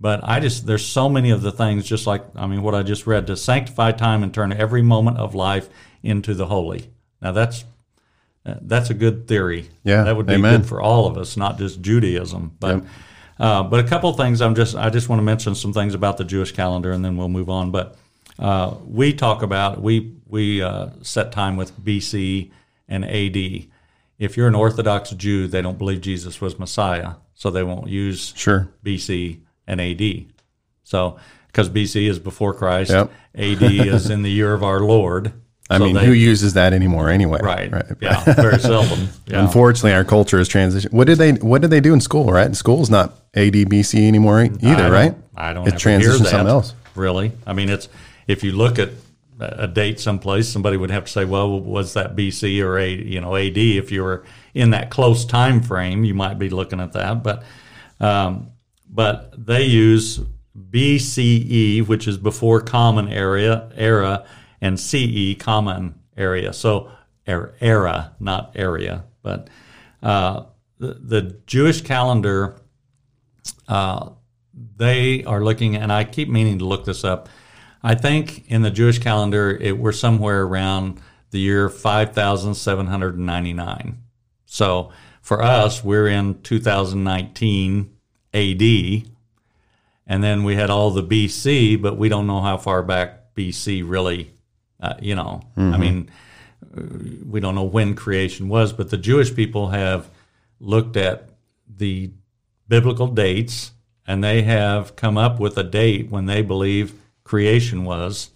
But 0.00 0.20
I 0.22 0.40
just, 0.40 0.66
there's 0.66 0.84
so 0.84 1.08
many 1.08 1.30
of 1.30 1.42
the 1.42 1.52
things, 1.52 1.86
just 1.86 2.06
like, 2.06 2.24
I 2.34 2.46
mean, 2.46 2.62
what 2.62 2.74
I 2.74 2.82
just 2.82 3.06
read, 3.06 3.26
to 3.26 3.36
sanctify 3.36 3.92
time 3.92 4.22
and 4.22 4.32
turn 4.32 4.52
every 4.52 4.82
moment 4.82 5.18
of 5.18 5.34
life 5.34 5.68
into 6.02 6.32
the 6.34 6.46
holy. 6.46 6.90
Now, 7.20 7.32
that's, 7.32 7.64
that's 8.44 8.88
a 8.88 8.94
good 8.94 9.28
theory. 9.28 9.68
Yeah, 9.84 10.04
That 10.04 10.16
would 10.16 10.26
be 10.26 10.34
amen. 10.34 10.60
good 10.60 10.68
for 10.68 10.80
all 10.80 11.06
of 11.06 11.18
us, 11.18 11.36
not 11.36 11.58
just 11.58 11.82
Judaism. 11.82 12.56
But, 12.58 12.84
uh, 13.38 13.62
but 13.64 13.84
a 13.84 13.88
couple 13.88 14.08
of 14.08 14.16
things 14.16 14.40
I'm 14.40 14.54
just, 14.54 14.74
I 14.74 14.88
just 14.88 15.08
want 15.10 15.20
to 15.20 15.24
mention 15.24 15.54
some 15.54 15.72
things 15.74 15.94
about 15.94 16.16
the 16.16 16.24
Jewish 16.24 16.52
calendar 16.52 16.92
and 16.92 17.04
then 17.04 17.16
we'll 17.18 17.28
move 17.28 17.50
on. 17.50 17.70
But 17.70 17.96
uh, 18.38 18.74
we 18.86 19.12
talk 19.12 19.42
about, 19.42 19.82
we, 19.82 20.14
we 20.26 20.62
uh, 20.62 20.88
set 21.02 21.32
time 21.32 21.56
with 21.56 21.78
BC 21.78 22.50
and 22.88 23.04
AD. 23.04 23.66
If 24.20 24.36
you're 24.36 24.46
an 24.46 24.54
Orthodox 24.54 25.10
Jew, 25.10 25.48
they 25.48 25.62
don't 25.62 25.78
believe 25.78 26.00
Jesus 26.02 26.40
was 26.40 26.58
Messiah, 26.58 27.14
so 27.34 27.50
they 27.50 27.62
won't 27.64 27.88
use 27.88 28.32
Sure. 28.36 28.68
BC 28.84 29.38
and 29.66 29.80
AD. 29.80 30.26
So, 30.84 31.16
because 31.48 31.68
BC 31.70 32.06
is 32.08 32.18
before 32.20 32.52
Christ, 32.54 32.90
Yep. 32.92 33.10
AD 33.34 33.62
is 33.88 34.10
in 34.10 34.22
the 34.22 34.30
year 34.30 34.52
of 34.52 34.62
our 34.62 34.80
Lord. 34.80 35.32
I 35.70 35.78
So 35.78 35.84
mean, 35.84 35.94
they- 35.94 36.04
who 36.04 36.12
uses 36.12 36.52
that 36.54 36.72
anymore 36.72 37.08
anyway? 37.10 37.38
right, 37.42 37.72
right. 37.72 37.84
yeah, 38.00 38.22
very 38.34 38.58
seldom. 38.58 39.08
Yeah. 39.26 39.40
Unfortunately, 39.46 39.92
our 39.94 40.04
culture 40.04 40.36
has 40.38 40.48
transitioned. 40.48 40.92
What 40.92 41.06
did 41.06 41.16
they 41.18 41.32
What 41.34 41.62
did 41.62 41.70
they 41.70 41.80
do 41.80 41.94
in 41.94 42.00
school? 42.00 42.26
Right, 42.26 42.54
school's 42.54 42.90
not 42.90 43.14
ADBC 43.34 44.06
anymore 44.06 44.42
e- 44.42 44.50
I 44.62 44.66
either, 44.72 44.82
don't- 44.82 44.92
right? 44.92 45.14
I 45.36 45.52
don't. 45.54 45.66
It 45.66 45.74
ever 45.74 45.78
transitioned 45.78 46.00
hear 46.00 46.18
that, 46.18 46.28
something 46.28 46.48
else. 46.48 46.74
Really, 46.96 47.32
I 47.46 47.52
mean, 47.54 47.68
it's 47.70 47.88
if 48.26 48.42
you 48.44 48.52
look 48.52 48.78
at 48.80 48.90
a 49.40 49.66
date 49.66 49.98
someplace, 49.98 50.48
somebody 50.48 50.76
would 50.76 50.90
have 50.90 51.04
to 51.04 51.10
say, 51.10 51.24
"Well, 51.24 51.60
was 51.60 51.94
that 51.94 52.16
BC 52.16 52.62
or 52.62 52.78
a 52.78 52.88
you 52.88 53.20
know 53.20 53.36
AD?" 53.36 53.56
If 53.56 53.90
you 53.90 54.02
were 54.02 54.24
in 54.54 54.70
that 54.70 54.90
close 54.90 55.24
time 55.24 55.62
frame, 55.62 56.04
you 56.04 56.14
might 56.14 56.38
be 56.38 56.50
looking 56.50 56.80
at 56.80 56.92
that. 56.92 57.22
But 57.22 57.42
um, 58.00 58.50
but 58.88 59.32
they 59.46 59.64
use 59.64 60.20
BCE, 60.70 61.86
which 61.86 62.06
is 62.06 62.18
before 62.18 62.60
Common 62.60 63.08
Area 63.08 63.70
era, 63.74 64.24
and 64.60 64.78
CE, 64.78 65.36
Common 65.38 65.94
Area. 66.16 66.52
So 66.52 66.90
er- 67.28 67.54
era, 67.60 68.12
not 68.20 68.52
area, 68.54 69.04
but 69.22 69.48
uh, 70.02 70.44
the, 70.78 70.94
the 70.94 71.22
Jewish 71.46 71.82
calendar 71.82 72.56
uh, 73.68 74.10
they 74.76 75.24
are 75.24 75.42
looking, 75.42 75.76
and 75.76 75.92
I 75.92 76.04
keep 76.04 76.28
meaning 76.28 76.58
to 76.58 76.64
look 76.64 76.84
this 76.84 77.04
up. 77.04 77.28
I 77.82 77.94
think 77.94 78.50
in 78.50 78.62
the 78.62 78.70
Jewish 78.70 78.98
calendar, 78.98 79.50
it, 79.50 79.78
we're 79.78 79.92
somewhere 79.92 80.42
around 80.42 81.00
the 81.30 81.38
year 81.38 81.68
5799. 81.68 83.98
So 84.46 84.90
for 85.22 85.42
us, 85.42 85.84
we're 85.84 86.08
in 86.08 86.40
2019 86.42 87.96
AD, 88.34 88.62
and 90.06 90.24
then 90.24 90.44
we 90.44 90.56
had 90.56 90.70
all 90.70 90.90
the 90.90 91.02
BC, 91.02 91.80
but 91.80 91.96
we 91.96 92.08
don't 92.08 92.26
know 92.26 92.40
how 92.40 92.56
far 92.56 92.82
back 92.82 93.34
BC 93.34 93.88
really, 93.88 94.32
uh, 94.80 94.94
you 95.00 95.14
know, 95.14 95.40
I 95.74 95.78
mean, 95.78 96.10
we 97.28 97.40
don't 97.40 97.54
know 97.54 97.64
when 97.64 97.94
creation 97.94 98.48
was, 98.48 98.72
but 98.72 98.90
the 98.90 98.96
Jewish 98.96 99.34
people 99.34 99.68
have 99.68 100.10
looked 100.58 100.96
at 100.96 101.28
the 101.68 102.10
biblical 102.68 103.06
dates 103.06 103.72
and 104.06 104.22
they 104.22 104.42
have 104.42 104.96
come 104.96 105.16
up 105.16 105.40
with 105.40 105.56
a 105.56 105.64
date 105.64 106.10
when 106.10 106.26
they 106.26 106.42
believe 106.42 106.94
creation 107.30 107.84
was. 107.84 108.30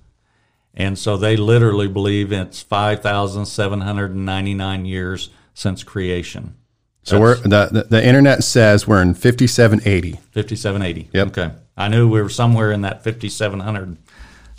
And 0.72 0.96
so 0.96 1.16
they 1.16 1.36
literally 1.36 1.88
believe 1.88 2.30
it's 2.32 2.62
5,799 2.62 4.84
years 4.84 5.30
since 5.52 5.82
creation. 5.82 6.54
So 7.02 7.18
we're 7.20 7.34
the, 7.34 7.68
the 7.70 7.86
the 7.90 8.06
internet 8.06 8.44
says 8.44 8.86
we're 8.86 9.02
in 9.02 9.14
5780. 9.14 10.12
5780. 10.12 11.08
Yep. 11.12 11.26
Okay. 11.26 11.50
I 11.76 11.88
knew 11.88 12.08
we 12.08 12.22
were 12.22 12.28
somewhere 12.28 12.70
in 12.70 12.82
that 12.82 13.02
5700 13.02 13.96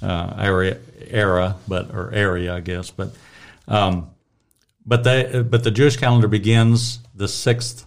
uh, 0.04 0.34
area, 0.38 0.80
era, 1.08 1.56
but 1.68 1.92
or 1.92 2.12
area, 2.14 2.54
I 2.54 2.60
guess. 2.60 2.92
But 2.92 3.16
um, 3.70 4.10
but 4.86 5.06
they 5.06 5.44
but 5.44 5.64
the 5.64 5.72
Jewish 5.72 5.96
calendar 5.96 6.28
begins 6.28 7.00
the 7.16 7.30
sixth 7.30 7.86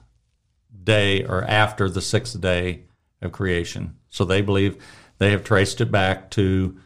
day 0.83 1.25
or 1.25 1.45
after 1.45 1.91
the 1.91 2.01
sixth 2.01 2.41
day 2.41 2.85
of 3.23 3.33
creation. 3.33 3.97
So 4.09 4.25
they 4.25 4.41
believe 4.41 4.83
they 5.19 5.31
have 5.31 5.45
traced 5.45 5.81
it 5.81 5.91
back 5.91 6.31
to 6.31 6.79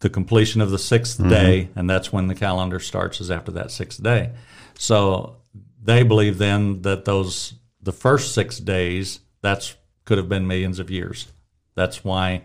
the 0.00 0.10
completion 0.10 0.60
of 0.60 0.70
the 0.70 0.76
6th 0.76 1.18
mm-hmm. 1.18 1.28
day, 1.28 1.68
and 1.74 1.88
that's 1.88 2.12
when 2.12 2.26
the 2.26 2.34
calendar 2.34 2.78
starts. 2.78 3.20
Is 3.20 3.30
after 3.30 3.50
that 3.52 3.70
sixth 3.70 4.02
day. 4.02 4.32
So 4.78 5.36
they 5.82 6.02
believe 6.02 6.38
then 6.38 6.82
that 6.82 7.04
those 7.04 7.54
the 7.82 7.92
first 7.92 8.34
six 8.34 8.58
days 8.58 9.20
that's 9.40 9.76
could 10.04 10.18
have 10.18 10.28
been 10.28 10.46
millions 10.46 10.78
of 10.78 10.90
years. 10.90 11.28
That's 11.74 12.04
why 12.04 12.42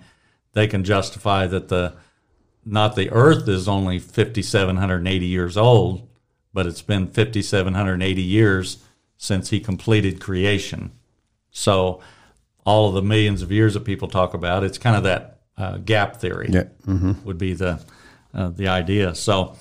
they 0.54 0.68
can 0.68 0.84
justify 0.84 1.48
that 1.48 1.68
the 1.70 1.96
not 2.63 2.96
the 2.96 3.10
Earth 3.10 3.48
is 3.48 3.68
only 3.68 3.98
5,780 3.98 5.25
years 5.25 5.58
old, 5.58 6.08
but 6.54 6.68
it's 6.68 6.84
been 6.84 7.08
5,780 7.08 8.22
years 8.22 8.84
since 9.18 9.50
he 9.50 9.60
completed 9.60 10.20
creation. 10.20 10.92
So, 11.50 12.01
all 12.65 12.89
of 12.89 12.94
the 12.94 13.01
millions 13.01 13.41
of 13.41 13.51
years 13.51 13.74
that 13.74 13.86
people 13.86 14.08
talk 14.08 14.34
about, 14.34 14.63
it's 14.63 14.77
kind 14.77 14.96
of 14.96 15.03
that 15.03 15.39
uh, 15.58 15.77
gap 15.77 16.18
theory. 16.18 16.50
Yeah. 16.51 16.63
Mm-hmm. 16.86 17.24
Would 17.25 17.38
be 17.38 17.53
the 17.53 17.82
uh, 18.34 18.50
the 18.50 18.68
idea. 18.68 19.13
So, 19.15 19.58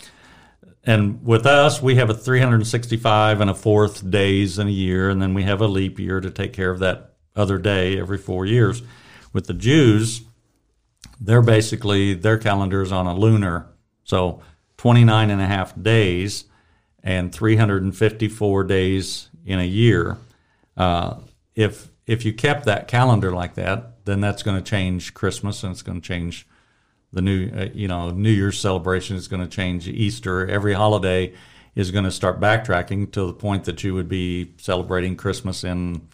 and 0.84 1.24
with 1.24 1.46
us, 1.46 1.82
we 1.82 1.96
have 1.96 2.08
a 2.10 2.14
365 2.14 3.40
and 3.40 3.50
a 3.50 3.54
fourth 3.54 4.08
days 4.08 4.58
in 4.58 4.68
a 4.68 4.70
year, 4.70 5.10
and 5.10 5.20
then 5.20 5.34
we 5.34 5.42
have 5.42 5.60
a 5.60 5.66
leap 5.66 5.98
year 5.98 6.20
to 6.20 6.30
take 6.30 6.52
care 6.52 6.70
of 6.70 6.78
that 6.80 7.14
other 7.34 7.58
day 7.58 7.98
every 7.98 8.18
four 8.18 8.46
years. 8.46 8.82
With 9.32 9.46
the 9.46 9.54
Jews, 9.54 10.22
they're 11.20 11.42
basically 11.42 12.14
their 12.14 12.38
calendar 12.38 12.82
is 12.82 12.92
on 12.92 13.06
a 13.06 13.14
lunar, 13.14 13.66
so 14.04 14.42
29 14.78 15.30
and 15.30 15.40
a 15.40 15.46
half 15.46 15.80
days 15.80 16.44
and 17.02 17.32
354 17.32 18.64
days 18.64 19.28
in 19.44 19.58
a 19.58 19.64
year. 19.64 20.16
Uh, 20.76 21.16
if 21.54 21.88
if 22.10 22.24
you 22.24 22.32
kept 22.32 22.64
that 22.64 22.88
calendar 22.88 23.30
like 23.30 23.54
that, 23.54 24.04
then 24.04 24.20
that's 24.20 24.42
going 24.42 24.56
to 24.56 24.62
change 24.68 25.14
Christmas 25.14 25.62
and 25.62 25.70
it's 25.70 25.82
going 25.82 26.00
to 26.00 26.06
change 26.06 26.46
the 27.12 27.22
new 27.22 27.50
uh, 27.56 27.68
you 27.72 27.86
know 27.86 28.10
New 28.10 28.30
Year's 28.30 28.58
celebration 28.58 29.16
is 29.16 29.28
going 29.28 29.42
to 29.42 29.48
change 29.48 29.86
Easter. 29.86 30.46
Every 30.48 30.72
holiday 30.72 31.34
is 31.76 31.92
going 31.92 32.04
to 32.04 32.10
start 32.10 32.40
backtracking 32.40 33.12
to 33.12 33.26
the 33.26 33.32
point 33.32 33.64
that 33.64 33.84
you 33.84 33.94
would 33.94 34.08
be 34.08 34.54
celebrating 34.58 35.16
Christmas 35.16 35.62
in 35.62 36.08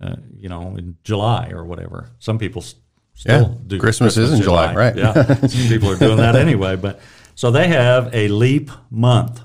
uh, 0.00 0.16
you 0.36 0.48
know 0.48 0.76
in 0.76 0.96
July 1.04 1.50
or 1.50 1.64
whatever. 1.64 2.10
Some 2.18 2.38
people 2.38 2.62
still 2.62 3.42
Yeah, 3.42 3.54
do 3.66 3.78
Christmas 3.78 4.16
is 4.16 4.32
in 4.32 4.42
July, 4.42 4.74
right. 4.74 4.96
Yeah, 4.96 5.12
some 5.46 5.68
people 5.68 5.90
are 5.90 5.96
doing 5.96 6.16
that 6.16 6.34
anyway. 6.46 6.74
But 6.74 7.00
so 7.36 7.52
they 7.52 7.68
have 7.68 8.12
a 8.12 8.26
leap 8.26 8.72
month 8.90 9.40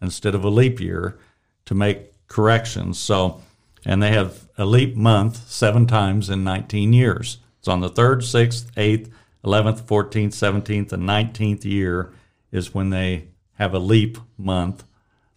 instead 0.00 0.36
of 0.36 0.44
a 0.44 0.48
leap 0.48 0.78
year 0.80 1.18
to 1.64 1.74
make 1.74 2.12
corrections. 2.28 2.98
So, 3.00 3.42
and 3.88 4.02
they 4.02 4.10
have 4.10 4.46
a 4.58 4.66
leap 4.66 4.94
month 4.94 5.50
seven 5.50 5.86
times 5.86 6.28
in 6.28 6.44
19 6.44 6.92
years. 6.92 7.38
It's 7.58 7.68
on 7.68 7.80
the 7.80 7.88
third, 7.88 8.22
sixth, 8.22 8.70
eighth, 8.76 9.10
11th, 9.44 9.80
14th, 9.80 10.28
17th, 10.28 10.92
and 10.92 11.04
19th 11.04 11.64
year 11.64 12.12
is 12.52 12.74
when 12.74 12.90
they 12.90 13.28
have 13.54 13.72
a 13.72 13.78
leap 13.78 14.18
month 14.36 14.84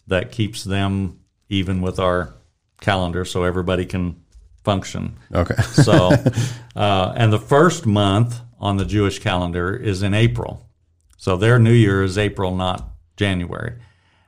that 0.05 0.33
keeps 0.33 0.65
them 0.65 1.21
even 1.47 1.81
with 1.81 1.97
our 1.97 2.33
calendar 2.81 3.23
so 3.23 3.43
everybody 3.43 3.85
can 3.85 4.21
function. 4.63 5.17
Okay. 5.33 5.55
So, 5.71 6.11
uh, 6.75 7.13
and 7.15 7.31
the 7.31 7.39
first 7.39 7.85
month 7.85 8.41
on 8.59 8.75
the 8.75 8.85
Jewish 8.85 9.19
calendar 9.19 9.73
is 9.73 10.03
in 10.03 10.13
April. 10.13 10.69
So 11.17 11.37
their 11.37 11.57
New 11.57 11.71
Year 11.71 12.03
is 12.03 12.17
April, 12.17 12.53
not 12.53 12.85
January. 13.15 13.77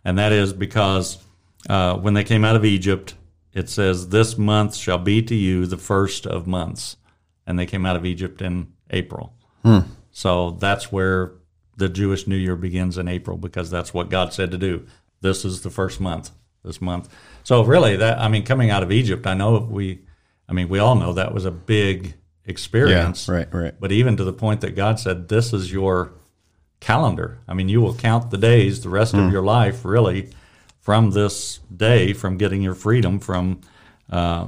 And 0.05 0.17
that 0.17 0.31
is 0.31 0.53
because 0.53 1.17
uh, 1.69 1.97
when 1.97 2.13
they 2.13 2.23
came 2.23 2.45
out 2.45 2.55
of 2.55 2.63
Egypt, 2.63 3.15
it 3.53 3.69
says, 3.69 4.09
This 4.09 4.37
month 4.37 4.75
shall 4.75 4.97
be 4.97 5.21
to 5.23 5.35
you 5.35 5.65
the 5.65 5.77
first 5.77 6.25
of 6.25 6.47
months. 6.47 6.97
And 7.45 7.59
they 7.59 7.65
came 7.65 7.85
out 7.85 7.95
of 7.95 8.05
Egypt 8.05 8.41
in 8.41 8.73
April. 8.89 9.33
Hmm. 9.63 9.79
So 10.11 10.51
that's 10.51 10.91
where 10.91 11.33
the 11.77 11.89
Jewish 11.89 12.27
New 12.27 12.35
Year 12.35 12.55
begins 12.55 12.97
in 12.97 13.07
April 13.07 13.37
because 13.37 13.69
that's 13.69 13.93
what 13.93 14.09
God 14.09 14.33
said 14.33 14.51
to 14.51 14.57
do. 14.57 14.85
This 15.21 15.43
is 15.43 15.61
the 15.61 15.69
first 15.69 15.99
month, 15.99 16.31
this 16.63 16.81
month. 16.81 17.09
So 17.43 17.63
really, 17.63 17.95
that 17.97 18.19
I 18.19 18.27
mean, 18.27 18.43
coming 18.43 18.69
out 18.69 18.83
of 18.83 18.91
Egypt, 18.91 19.25
I 19.25 19.33
know 19.33 19.57
we, 19.57 20.01
I 20.47 20.53
mean, 20.53 20.69
we 20.69 20.79
all 20.79 20.95
know 20.95 21.13
that 21.13 21.33
was 21.33 21.45
a 21.45 21.51
big 21.51 22.05
yeah. 22.05 22.13
experience. 22.45 23.27
Right. 23.27 23.51
Right. 23.53 23.73
But 23.79 23.91
even 23.91 24.17
to 24.17 24.23
the 24.23 24.33
point 24.33 24.61
that 24.61 24.75
God 24.75 24.99
said, 24.99 25.29
"This 25.29 25.53
is 25.53 25.71
your 25.71 26.13
calendar." 26.79 27.39
I 27.47 27.53
mean, 27.53 27.69
you 27.69 27.81
will 27.81 27.95
count 27.95 28.31
the 28.31 28.37
days 28.37 28.81
the 28.81 28.89
rest 28.89 29.13
of 29.13 29.21
hmm. 29.21 29.31
your 29.31 29.43
life, 29.43 29.83
really, 29.83 30.29
from 30.83 31.09
this 31.11 31.59
day, 31.75 32.13
from 32.13 32.37
getting 32.37 32.61
your 32.61 32.75
freedom 32.75 33.17
from 33.19 33.61
uh, 34.11 34.47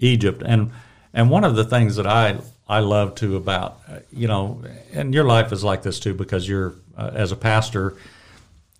Egypt. 0.00 0.42
And 0.44 0.70
and 1.14 1.30
one 1.30 1.44
of 1.44 1.56
the 1.56 1.64
things 1.64 1.96
that 1.96 2.06
I 2.06 2.36
I 2.68 2.80
love 2.80 3.14
too 3.14 3.36
about 3.36 3.78
uh, 3.88 4.00
you 4.12 4.28
know, 4.28 4.60
and 4.92 5.14
your 5.14 5.24
life 5.24 5.52
is 5.52 5.64
like 5.64 5.82
this 5.82 5.98
too 6.00 6.12
because 6.12 6.46
you're 6.46 6.74
uh, 6.98 7.12
as 7.14 7.32
a 7.32 7.36
pastor. 7.36 7.96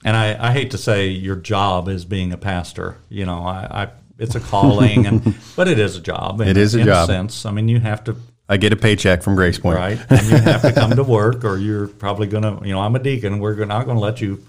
And 0.05 0.15
I, 0.17 0.49
I 0.51 0.53
hate 0.53 0.73
to 0.73 0.79
say 0.79 1.09
your 1.09 1.37
job 1.37 1.89
is 1.89 2.05
being 2.05 2.33
a 2.33 2.37
pastor. 2.37 2.97
You 3.09 3.25
know, 3.25 3.41
I, 3.45 3.85
I 3.85 3.89
it's 4.19 4.35
a 4.35 4.41
calling, 4.41 5.07
and 5.07 5.35
but 5.57 5.69
it 5.69 5.79
is 5.79 5.97
a 5.97 6.01
job. 6.01 6.41
in- 6.41 6.49
It 6.49 6.57
is 6.57 6.75
a 6.75 6.81
in 6.81 6.87
job. 6.87 7.07
sense. 7.09 7.47
I 7.47 7.51
mean, 7.51 7.69
you 7.69 7.81
have 7.81 8.05
to 8.05 8.17
I 8.49 8.57
get 8.59 8.73
a 8.73 8.77
paycheck 8.77 9.23
from 9.23 9.35
Grace 9.37 9.59
Point. 9.59 9.77
right? 9.79 9.99
And 10.11 10.27
you 10.29 10.37
have 10.37 10.63
to 10.63 10.73
come 10.73 10.91
to 10.95 11.03
work, 11.03 11.45
or 11.45 11.57
you're 11.57 11.89
probably 11.89 12.27
going 12.29 12.45
to, 12.45 12.65
you 12.65 12.73
know, 12.73 12.81
I'm 12.81 12.95
a 12.95 13.01
deacon. 13.01 13.41
We're 13.41 13.65
not 13.65 13.85
going 13.87 13.97
to 13.97 14.01
let 14.03 14.21
you 14.21 14.45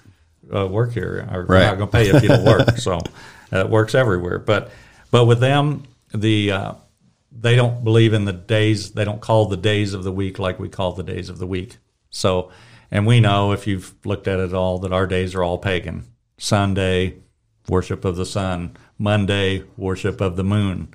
uh, 0.54 0.68
work 0.68 0.94
here, 0.94 1.28
or 1.32 1.46
we're 1.48 1.60
not 1.68 1.78
going 1.78 1.90
to 1.90 1.92
pay 1.98 2.08
you 2.08 2.16
if 2.16 2.24
you 2.24 2.30
don't 2.30 2.46
work. 2.46 2.68
So 2.78 3.00
uh, 3.54 3.60
it 3.60 3.70
works 3.70 3.96
everywhere. 3.96 4.40
But 4.40 4.72
but 5.12 5.26
with 5.26 5.40
them, 5.40 5.84
the 6.14 6.52
uh, 6.52 6.74
they 7.32 7.56
don't 7.56 7.84
believe 7.84 8.14
in 8.14 8.26
the 8.26 8.34
days. 8.34 8.92
They 8.92 9.06
don't 9.06 9.22
call 9.22 9.46
the 9.46 9.58
days 9.58 9.94
of 9.94 10.04
the 10.04 10.12
week 10.12 10.40
like 10.40 10.60
we 10.60 10.70
call 10.70 10.94
the 10.94 11.04
days 11.04 11.30
of 11.30 11.38
the 11.38 11.48
week. 11.48 11.78
So, 12.10 12.52
and 12.92 13.06
we 13.06 13.20
know 13.20 13.52
if 13.52 13.68
you've 13.68 13.94
looked 14.06 14.28
at 14.28 14.40
it 14.40 14.54
all 14.54 14.80
that 14.80 14.92
our 14.92 15.08
days 15.08 15.36
are 15.36 15.44
all 15.44 15.58
pagan. 15.58 16.06
Sunday, 16.38 17.16
worship 17.68 18.06
of 18.06 18.16
the 18.16 18.26
sun. 18.26 18.76
Monday, 18.98 19.64
worship 19.78 20.22
of 20.22 20.36
the 20.36 20.44
moon. 20.44 20.94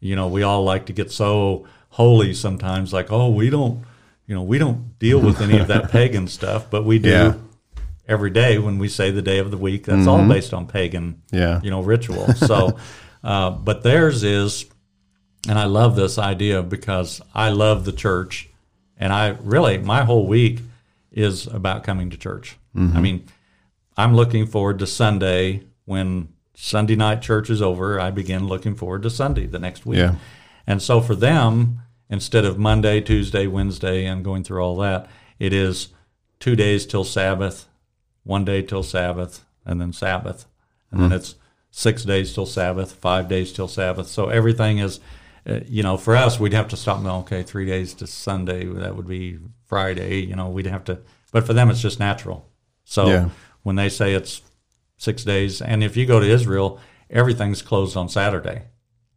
You 0.00 0.16
know, 0.16 0.28
we 0.28 0.42
all 0.42 0.64
like 0.64 0.86
to 0.86 0.92
get 0.92 1.10
so 1.12 1.66
holy 1.90 2.34
sometimes, 2.34 2.92
like, 2.92 3.12
oh, 3.12 3.30
we 3.30 3.48
don't, 3.48 3.84
you 4.26 4.34
know, 4.34 4.42
we 4.42 4.58
don't 4.58 4.98
deal 4.98 5.20
with 5.20 5.40
any 5.40 5.58
of 5.58 5.68
that 5.68 5.90
pagan 5.92 6.26
stuff, 6.26 6.68
but 6.70 6.84
we 6.84 6.98
do 6.98 7.10
Yeah. 7.10 7.34
Every 8.06 8.30
day 8.30 8.58
when 8.58 8.78
we 8.78 8.88
say 8.88 9.10
the 9.10 9.22
day 9.22 9.38
of 9.38 9.50
the 9.50 9.56
week. 9.56 9.86
That's 9.86 10.06
all 10.06 10.26
based 10.28 10.52
on 10.52 10.66
pagan, 10.66 11.22
Yeah. 11.32 11.60
you 11.62 11.70
know, 11.70 11.80
ritual. 11.80 12.32
So, 12.34 12.76
uh, 13.24 13.50
but 13.50 13.82
theirs 13.82 14.22
is, 14.24 14.66
and 15.48 15.58
I 15.58 15.64
love 15.64 15.96
this 15.96 16.18
idea 16.18 16.62
because 16.62 17.20
I 17.34 17.50
love 17.50 17.84
the 17.84 17.92
church, 17.92 18.48
and 18.98 19.12
I 19.12 19.28
really 19.42 19.78
my 19.78 20.04
whole 20.04 20.26
week 20.26 20.60
is 21.12 21.46
about 21.46 21.84
coming 21.84 22.10
to 22.10 22.16
church. 22.16 22.56
I 22.76 23.00
mean, 23.00 23.26
I'm 23.96 24.16
looking 24.16 24.46
forward 24.46 24.80
to 24.80 24.86
Sunday 24.88 25.62
when 25.84 26.28
Sunday 26.56 26.96
night 26.96 27.22
church 27.22 27.50
is 27.50 27.62
over. 27.62 28.00
I 28.00 28.10
begin 28.10 28.48
looking 28.48 28.74
forward 28.74 29.02
to 29.04 29.10
Sunday 29.10 29.46
the 29.46 29.60
next 29.60 29.86
week. 29.86 29.98
Yeah. 29.98 30.16
And 30.66 30.82
so 30.82 31.00
for 31.00 31.14
them, 31.14 31.80
instead 32.10 32.44
of 32.44 32.58
Monday, 32.58 33.00
Tuesday, 33.00 33.46
Wednesday, 33.46 34.06
and 34.06 34.24
going 34.24 34.42
through 34.42 34.60
all 34.60 34.76
that, 34.78 35.08
it 35.38 35.52
is 35.52 35.88
two 36.40 36.56
days 36.56 36.84
till 36.84 37.04
Sabbath, 37.04 37.66
one 38.24 38.44
day 38.44 38.62
till 38.62 38.82
Sabbath, 38.82 39.44
and 39.64 39.80
then 39.80 39.92
Sabbath. 39.92 40.46
And 40.90 41.00
then 41.00 41.12
it's 41.12 41.34
six 41.70 42.04
days 42.04 42.32
till 42.34 42.46
Sabbath, 42.46 42.92
five 42.92 43.28
days 43.28 43.52
till 43.52 43.68
Sabbath. 43.68 44.06
So 44.08 44.28
everything 44.28 44.78
is, 44.78 45.00
uh, 45.48 45.60
you 45.66 45.82
know, 45.82 45.96
for 45.96 46.14
us, 46.16 46.38
we'd 46.38 46.52
have 46.52 46.68
to 46.68 46.76
stop 46.76 46.96
and 46.98 47.06
go, 47.06 47.14
okay, 47.16 47.42
three 47.42 47.66
days 47.66 47.94
to 47.94 48.06
Sunday, 48.06 48.64
that 48.64 48.94
would 48.96 49.06
be 49.08 49.38
Friday, 49.66 50.20
you 50.24 50.36
know, 50.36 50.48
we'd 50.48 50.66
have 50.66 50.84
to, 50.84 50.98
but 51.32 51.44
for 51.46 51.52
them, 51.52 51.70
it's 51.70 51.80
just 51.82 51.98
natural. 51.98 52.48
So 52.84 53.06
Yeah. 53.06 53.28
when 53.62 53.76
they 53.76 53.88
say 53.88 54.14
it's 54.14 54.42
six 54.96 55.24
days, 55.24 55.60
and 55.60 55.82
if 55.82 55.96
you 55.96 56.06
go 56.06 56.20
to 56.20 56.26
Israel, 56.26 56.78
everything's 57.10 57.62
closed 57.62 57.96
on 57.96 58.08
Saturday 58.08 58.62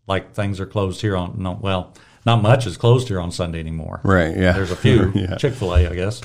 like 0.08 0.34
things 0.34 0.60
are 0.60 0.66
closed 0.66 1.02
here 1.02 1.16
on 1.18 1.36
no 1.38 1.58
well 1.62 1.94
not 2.26 2.42
much 2.42 2.66
is 2.66 2.78
closed 2.78 3.08
here 3.10 3.20
on 3.20 3.30
sunday 3.32 3.60
anymore 3.60 4.00
Right. 4.04 4.36
Yeah. 4.38 4.54
there's 4.54 4.72
a 4.72 4.76
few 4.76 5.12
yeah. 5.16 5.36
chick-fil-a 5.36 5.88
i 5.90 5.94
guess 5.94 6.22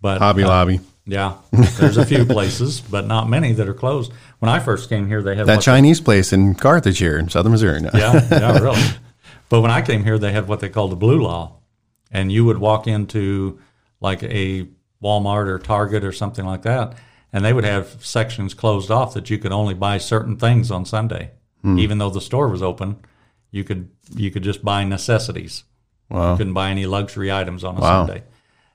but 0.00 0.18
Hobby 0.18 0.42
uh, 0.42 0.48
Lobby. 0.48 0.80
Yeah 1.04 1.36
there's 1.50 1.96
a 1.96 2.06
few 2.06 2.24
places 2.24 2.80
but 2.80 3.06
not 3.06 3.28
many 3.28 3.52
that 3.52 3.68
are 3.68 3.74
closed 3.74 4.12
when 4.38 4.48
i 4.48 4.58
first 4.60 4.88
came 4.88 5.08
here 5.08 5.20
they 5.22 5.34
had 5.34 5.46
That 5.46 5.60
Chinese 5.60 6.00
place 6.00 6.32
in 6.32 6.54
Carthage 6.54 6.98
here 6.98 7.18
in 7.18 7.28
southern 7.28 7.50
Missouri. 7.52 7.80
No. 7.80 7.90
yeah 7.94 8.24
yeah 8.30 8.58
really 8.66 8.82
but 9.48 9.60
when 9.62 9.70
i 9.72 9.82
came 9.82 10.04
here 10.04 10.16
they 10.18 10.30
had 10.32 10.46
what 10.46 10.60
they 10.60 10.68
called 10.68 10.92
the 10.92 10.96
blue 10.96 11.20
law 11.20 11.56
and 12.12 12.30
you 12.30 12.44
would 12.44 12.58
walk 12.58 12.86
into 12.86 13.58
like 14.00 14.22
a 14.22 14.68
walmart 15.02 15.48
or 15.48 15.58
target 15.58 16.04
or 16.04 16.12
something 16.12 16.44
like 16.46 16.62
that 16.62 16.94
and 17.32 17.44
they 17.44 17.52
would 17.52 17.64
have 17.64 17.86
sections 18.04 18.54
closed 18.54 18.90
off 18.90 19.14
that 19.14 19.28
you 19.28 19.38
could 19.38 19.52
only 19.52 19.74
buy 19.74 19.98
certain 19.98 20.36
things 20.36 20.70
on 20.70 20.84
sunday 20.84 21.30
Hmm. 21.62 21.78
even 21.78 21.98
though 21.98 22.10
the 22.10 22.20
store 22.20 22.48
was 22.48 22.60
open 22.62 22.96
you 23.52 23.62
could 23.64 23.88
you 24.16 24.30
could 24.32 24.42
just 24.44 24.64
buy 24.64 24.84
necessities 24.84 25.64
Wow. 26.10 26.36
couldn't 26.36 26.52
buy 26.54 26.70
any 26.70 26.86
luxury 26.86 27.32
items 27.32 27.64
on 27.64 27.76
a 27.76 27.80
Wow. 27.80 28.06
Sunday. 28.06 28.22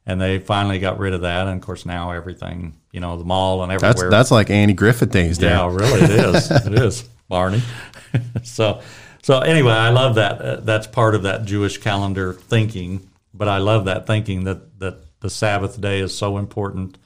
And 0.09 0.19
they 0.21 0.39
finally 0.39 0.79
got 0.79 0.97
rid 0.99 1.13
of 1.13 1.21
that. 1.21 1.47
And 1.47 1.57
of 1.59 1.61
course, 1.61 1.85
now 1.85 2.11
everything, 2.11 2.77
you 2.93 2.99
know, 3.01 3.17
the 3.17 3.25
mall 3.25 3.61
and 3.61 3.71
everywhere. 3.73 4.09
that's 4.09 4.31
like 4.31 4.49
Andy 4.49 4.73
Griffith 4.73 5.11
days 5.11 5.37
there. 5.37 5.49
yeah, 5.51 5.67
really, 5.67 6.01
it 6.01 6.09
is. 6.09 6.49
it 6.65 6.73
is, 6.73 7.03
Barney. 7.27 7.61
so, 8.43 8.81
so 9.21 9.39
anyway, 9.39 9.73
I 9.73 9.89
love 9.89 10.15
that. 10.15 10.41
Uh, 10.41 10.55
that's 10.61 10.87
part 10.87 11.13
of 11.13 11.23
that 11.23 11.43
Jewish 11.45 11.77
calendar 11.79 12.31
thinking. 12.33 13.09
But 13.33 13.49
I 13.49 13.57
love 13.57 13.85
that 13.85 14.07
thinking 14.07 14.45
that 14.45 14.79
that 14.79 14.99
the 15.19 15.29
Sabbath 15.29 15.79
day 15.81 15.99
is 15.99 16.17
so 16.17 16.37
important. 16.37 16.97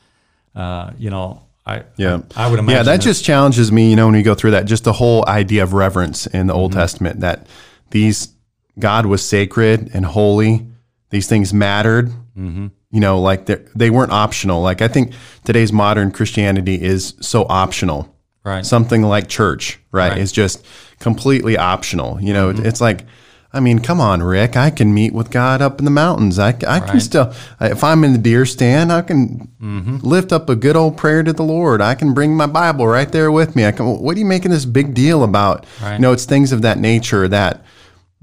Uh, 0.55 0.91
you 0.99 1.09
know, 1.09 1.41
I 1.65 1.83
Yeah. 1.97 2.21
I, 2.35 2.49
would 2.49 2.59
imagine 2.59 2.77
Yeah, 2.77 2.83
that 2.83 2.97
that- 2.97 3.01
just 3.03 3.23
challenges 3.25 3.71
me, 3.71 3.89
you 3.89 3.95
know, 3.95 4.05
when 4.05 4.15
you 4.15 4.21
go 4.23 4.35
through 4.35 4.51
that, 4.51 4.65
just 4.65 4.83
the 4.83 4.93
whole 4.93 5.27
idea 5.27 5.63
of 5.63 5.73
reverence 5.73 6.27
in 6.27 6.45
the 6.47 6.53
Mm-hmm. 6.53 6.59
Old 6.59 6.73
Testament 6.73 7.21
that 7.21 7.47
these 7.89 8.29
God 8.77 9.05
was 9.07 9.25
sacred 9.27 9.89
and 9.93 10.05
holy. 10.05 10.67
These 11.09 11.27
things 11.27 11.51
mattered. 11.53 12.09
Mm-hmm. 12.37 12.67
You 12.91 12.99
know, 12.99 13.19
like 13.19 13.45
they 13.45 13.63
they 13.75 13.89
weren't 13.89 14.11
optional. 14.11 14.61
Like 14.61 14.81
I 14.81 14.87
think 14.87 15.13
today's 15.45 15.71
modern 15.71 16.11
Christianity 16.11 16.81
is 16.81 17.13
so 17.21 17.45
optional. 17.49 18.13
Right. 18.43 18.65
Something 18.65 19.03
like 19.03 19.27
church, 19.27 19.79
right? 19.91 20.09
Right. 20.09 20.17
It's 20.17 20.31
just 20.31 20.65
completely 20.99 21.57
optional. 21.57 22.19
You 22.21 22.33
know, 22.33 22.51
mm-hmm. 22.51 22.65
it's 22.65 22.81
like, 22.81 23.05
I 23.53 23.59
mean, 23.59 23.79
come 23.79 24.01
on, 24.01 24.23
Rick. 24.23 24.57
I 24.57 24.71
can 24.71 24.93
meet 24.93 25.13
with 25.13 25.29
God 25.29 25.61
up 25.61 25.77
in 25.77 25.85
the 25.85 25.91
mountains. 25.91 26.39
I, 26.39 26.49
I 26.67 26.79
can 26.79 26.99
still, 26.99 27.33
if 27.59 27.83
I'm 27.83 28.03
in 28.03 28.13
the 28.13 28.17
deer 28.17 28.47
stand, 28.47 28.91
I 28.91 29.03
can 29.03 29.47
mm-hmm. 29.61 29.97
lift 29.97 30.31
up 30.31 30.49
a 30.49 30.55
good 30.55 30.75
old 30.75 30.97
prayer 30.97 31.21
to 31.21 31.33
the 31.33 31.43
Lord. 31.43 31.81
I 31.81 31.93
can 31.93 32.15
bring 32.15 32.35
my 32.35 32.47
Bible 32.47 32.87
right 32.87 33.11
there 33.11 33.31
with 33.31 33.55
me. 33.55 33.65
I 33.65 33.71
can. 33.73 33.85
What 33.85 34.15
are 34.15 34.19
you 34.19 34.25
making 34.25 34.51
this 34.51 34.65
big 34.65 34.95
deal 34.95 35.23
about? 35.23 35.67
Right. 35.81 35.95
You 35.95 35.99
know, 35.99 36.11
it's 36.11 36.25
things 36.25 36.51
of 36.51 36.63
that 36.63 36.79
nature 36.79 37.27
that 37.27 37.63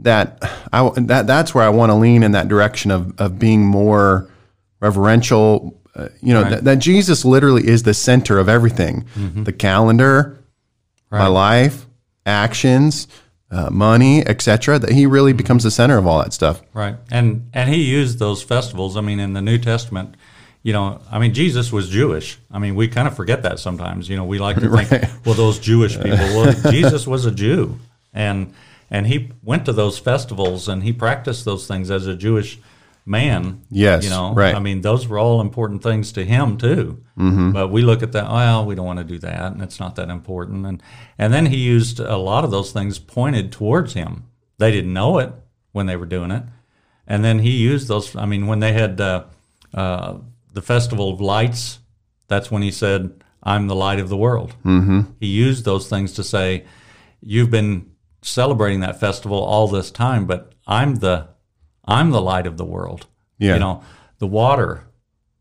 that 0.01 0.43
I 0.73 0.91
that 0.97 1.27
that's 1.29 1.55
where 1.55 1.65
I 1.65 1.69
want 1.69 1.91
to 1.91 1.95
lean 1.95 2.23
in 2.23 2.33
that 2.33 2.49
direction 2.49 2.91
of 2.91 3.13
of 3.21 3.39
being 3.39 3.65
more 3.65 4.29
reverential. 4.81 5.81
Uh, 5.95 6.09
you 6.23 6.33
know, 6.33 6.45
that, 6.45 6.65
that 6.65 6.79
Jesus 6.79 7.25
literally 7.25 7.67
is 7.67 7.83
the 7.83 7.95
center 7.95 8.39
of 8.39 8.49
everything. 8.49 9.05
The 9.17 9.53
calendar, 9.53 10.39
my 11.11 11.27
life, 11.27 11.87
actions, 12.25 13.09
uh, 13.51 13.71
money, 13.71 14.27
etc. 14.27 14.79
That 14.79 14.91
he 14.91 15.07
really 15.07 15.33
becomes 15.33 15.65
the 15.65 15.71
center 15.71 15.97
of 15.99 16.07
all 16.07 16.19
that 16.23 16.33
stuff. 16.33 16.63
Right. 16.73 16.97
And 17.11 17.51
and 17.53 17.69
he 17.69 17.83
used 17.83 18.19
those 18.19 18.43
festivals. 18.43 18.97
I 18.97 19.01
mean, 19.01 19.19
in 19.19 19.33
the 19.33 19.43
New 19.43 19.59
Testament, 19.59 20.15
you 20.63 20.73
know, 20.73 21.01
I 21.11 21.19
mean, 21.19 21.35
Jesus 21.35 21.73
was 21.73 21.89
Jewish. 21.89 22.39
I 22.51 22.59
mean, 22.59 22.75
we 22.75 22.89
kind 22.89 23.09
of 23.09 23.17
forget 23.17 23.43
that 23.43 23.59
sometimes. 23.59 24.09
You 24.09 24.17
know, 24.17 24.25
we 24.25 24.39
like 24.39 24.61
to 24.61 24.69
think, 24.85 25.05
well, 25.25 25.35
those 25.35 25.59
Jewish 25.59 25.97
people. 26.03 26.19
Well, 26.19 26.55
Jesus 26.71 27.07
was 27.07 27.25
a 27.25 27.31
Jew, 27.31 27.79
and 28.13 28.53
and 28.91 29.07
he 29.07 29.31
went 29.43 29.65
to 29.67 29.73
those 29.73 29.99
festivals 29.99 30.69
and 30.69 30.83
he 30.83 30.93
practiced 30.93 31.45
those 31.45 31.67
things 31.67 31.91
as 31.91 32.07
a 32.07 32.15
Jewish 32.15 32.59
man. 33.09 33.65
Yes, 33.71 34.05
You 34.05 34.11
know, 34.11 34.35
right. 34.35 34.55
I 34.55 34.59
mean, 34.59 34.83
those 34.83 35.09
were 35.09 35.19
all 35.19 35.41
important 35.41 35.83
things 35.83 36.13
to 36.13 36.25
him 36.25 36.59
too. 36.59 37.03
Mm-hmm. 37.19 37.53
But 37.53 37.69
we 37.69 37.83
look 37.83 38.03
at 38.03 38.13
that. 38.13 38.31
Well, 38.31 38.67
we 38.67 38.75
don't 38.75 38.87
want 38.87 38.99
to 38.99 39.05
do 39.05 39.19
that, 39.19 39.53
and 39.53 39.63
it's 39.63 39.81
not 39.81 39.97
that 39.97 40.11
important. 40.11 40.67
And 40.67 40.83
and 41.17 41.33
then 41.33 41.47
he 41.47 41.57
used 41.57 41.99
a 42.01 42.17
lot 42.17 42.45
of 42.45 42.51
those 42.51 42.71
things 42.71 42.99
pointed 42.99 43.51
towards 43.51 43.95
him. 43.95 44.25
They 44.59 44.71
didn't 44.71 44.93
know 44.93 45.19
it 45.19 45.33
when 45.73 45.87
they 45.87 45.97
were 45.97 46.07
doing 46.07 46.31
it, 46.31 46.45
and 47.07 47.25
then 47.25 47.41
he 47.41 47.51
used 47.51 47.89
those. 47.89 48.15
I 48.15 48.27
mean, 48.27 48.47
when 48.47 48.61
they 48.61 48.73
had 48.73 49.01
uh, 49.01 49.25
uh, 49.75 50.19
the 50.53 50.63
festival 50.63 51.11
of 51.11 51.21
lights, 51.21 51.79
that's 52.29 52.51
when 52.51 52.63
he 52.63 52.71
said, 52.71 53.25
"I'm 53.43 53.67
the 53.67 53.75
light 53.75 53.99
of 53.99 54.09
the 54.09 54.17
world." 54.17 54.55
Mm-hmm. 54.65 55.01
He 55.19 55.27
used 55.27 55.65
those 55.65 55.89
things 55.89 56.13
to 56.15 56.23
say, 56.23 56.65
"You've 57.21 57.51
been 57.51 57.91
celebrating 58.23 58.81
that 58.81 59.01
festival 59.01 59.39
all 59.39 59.69
this 59.69 59.91
time, 59.91 60.27
but 60.27 60.53
I'm 60.67 60.97
the 60.97 61.29
I'm 61.89 62.11
the 62.11 62.21
light 62.23 62.47
of 62.47 62.57
the 62.57 62.65
world." 62.65 63.07
Yeah. 63.39 63.55
You 63.55 63.59
know, 63.61 63.83
the 64.19 64.27
water. 64.29 64.85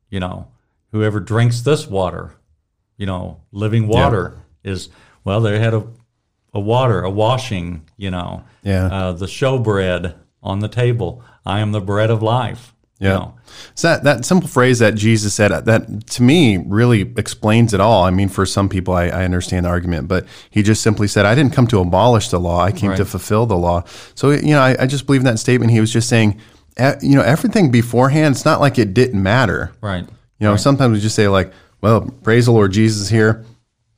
You 0.10 0.20
know, 0.22 0.48
whoever 0.92 1.20
drinks 1.20 1.62
this 1.62 1.86
water, 1.88 2.34
you 2.98 3.06
know, 3.06 3.42
living 3.52 3.88
water 3.88 4.40
is 4.64 4.90
well. 5.24 5.42
They 5.42 5.60
had 5.60 5.74
a 5.76 5.84
a 6.54 6.60
water, 6.60 7.02
a 7.02 7.10
washing. 7.10 7.84
You 7.98 8.10
know, 8.12 8.44
Yeah. 8.64 8.86
uh, 8.88 9.12
the 9.12 9.26
showbread 9.28 10.16
on 10.42 10.60
the 10.60 10.68
table. 10.70 11.22
I 11.46 11.60
am 11.60 11.72
the 11.74 11.82
bread 11.82 12.10
of 12.10 12.24
life. 12.24 12.74
You 13.00 13.08
Yeah. 13.08 13.14
know. 13.14 13.34
So 13.76 13.88
that, 13.90 14.04
that 14.04 14.26
simple 14.26 14.48
phrase 14.48 14.80
that 14.80 14.96
Jesus 14.96 15.34
said, 15.34 15.52
uh, 15.52 15.62
that 15.62 16.08
to 16.08 16.24
me 16.24 16.58
really 16.58 17.02
explains 17.18 17.74
it 17.74 17.80
all. 17.80 18.04
I 18.04 18.10
mean, 18.12 18.30
for 18.30 18.46
some 18.46 18.70
people, 18.70 18.94
I, 18.94 19.06
I 19.06 19.24
understand 19.26 19.66
the 19.66 19.70
argument, 19.70 20.08
but 20.08 20.26
he 20.50 20.62
just 20.64 20.82
simply 20.82 21.08
said, 21.08 21.26
I 21.26 21.34
didn't 21.36 21.54
come 21.54 21.68
to 21.68 21.80
abolish 21.80 22.30
the 22.30 22.40
law. 22.40 22.62
I 22.62 22.72
came 22.72 22.96
to 22.96 23.06
fulfill 23.06 23.46
the 23.46 23.58
law. 23.58 23.84
So, 24.16 24.32
you 24.32 24.52
know, 24.52 24.62
I, 24.62 24.76
I 24.84 24.86
just 24.88 25.06
believe 25.06 25.22
in 25.22 25.26
that 25.26 25.40
statement. 25.40 25.72
He 25.72 25.80
was 25.80 25.92
just 25.92 26.10
saying, 26.10 26.40
you 27.02 27.16
know, 27.16 27.22
everything 27.24 27.72
beforehand, 27.72 28.36
it's 28.36 28.46
not 28.46 28.60
like 28.62 28.78
it 28.78 28.94
didn't 28.94 29.22
matter. 29.22 29.72
Right. 29.82 30.04
You 30.40 30.48
know, 30.48 30.56
sometimes 30.56 30.94
we 30.94 31.00
just 31.00 31.16
say 31.16 31.28
like, 31.28 31.52
well, 31.82 32.02
praise 32.24 32.46
the 32.46 32.52
Lord, 32.52 32.72
Jesus 32.72 33.10
here. 33.10 33.44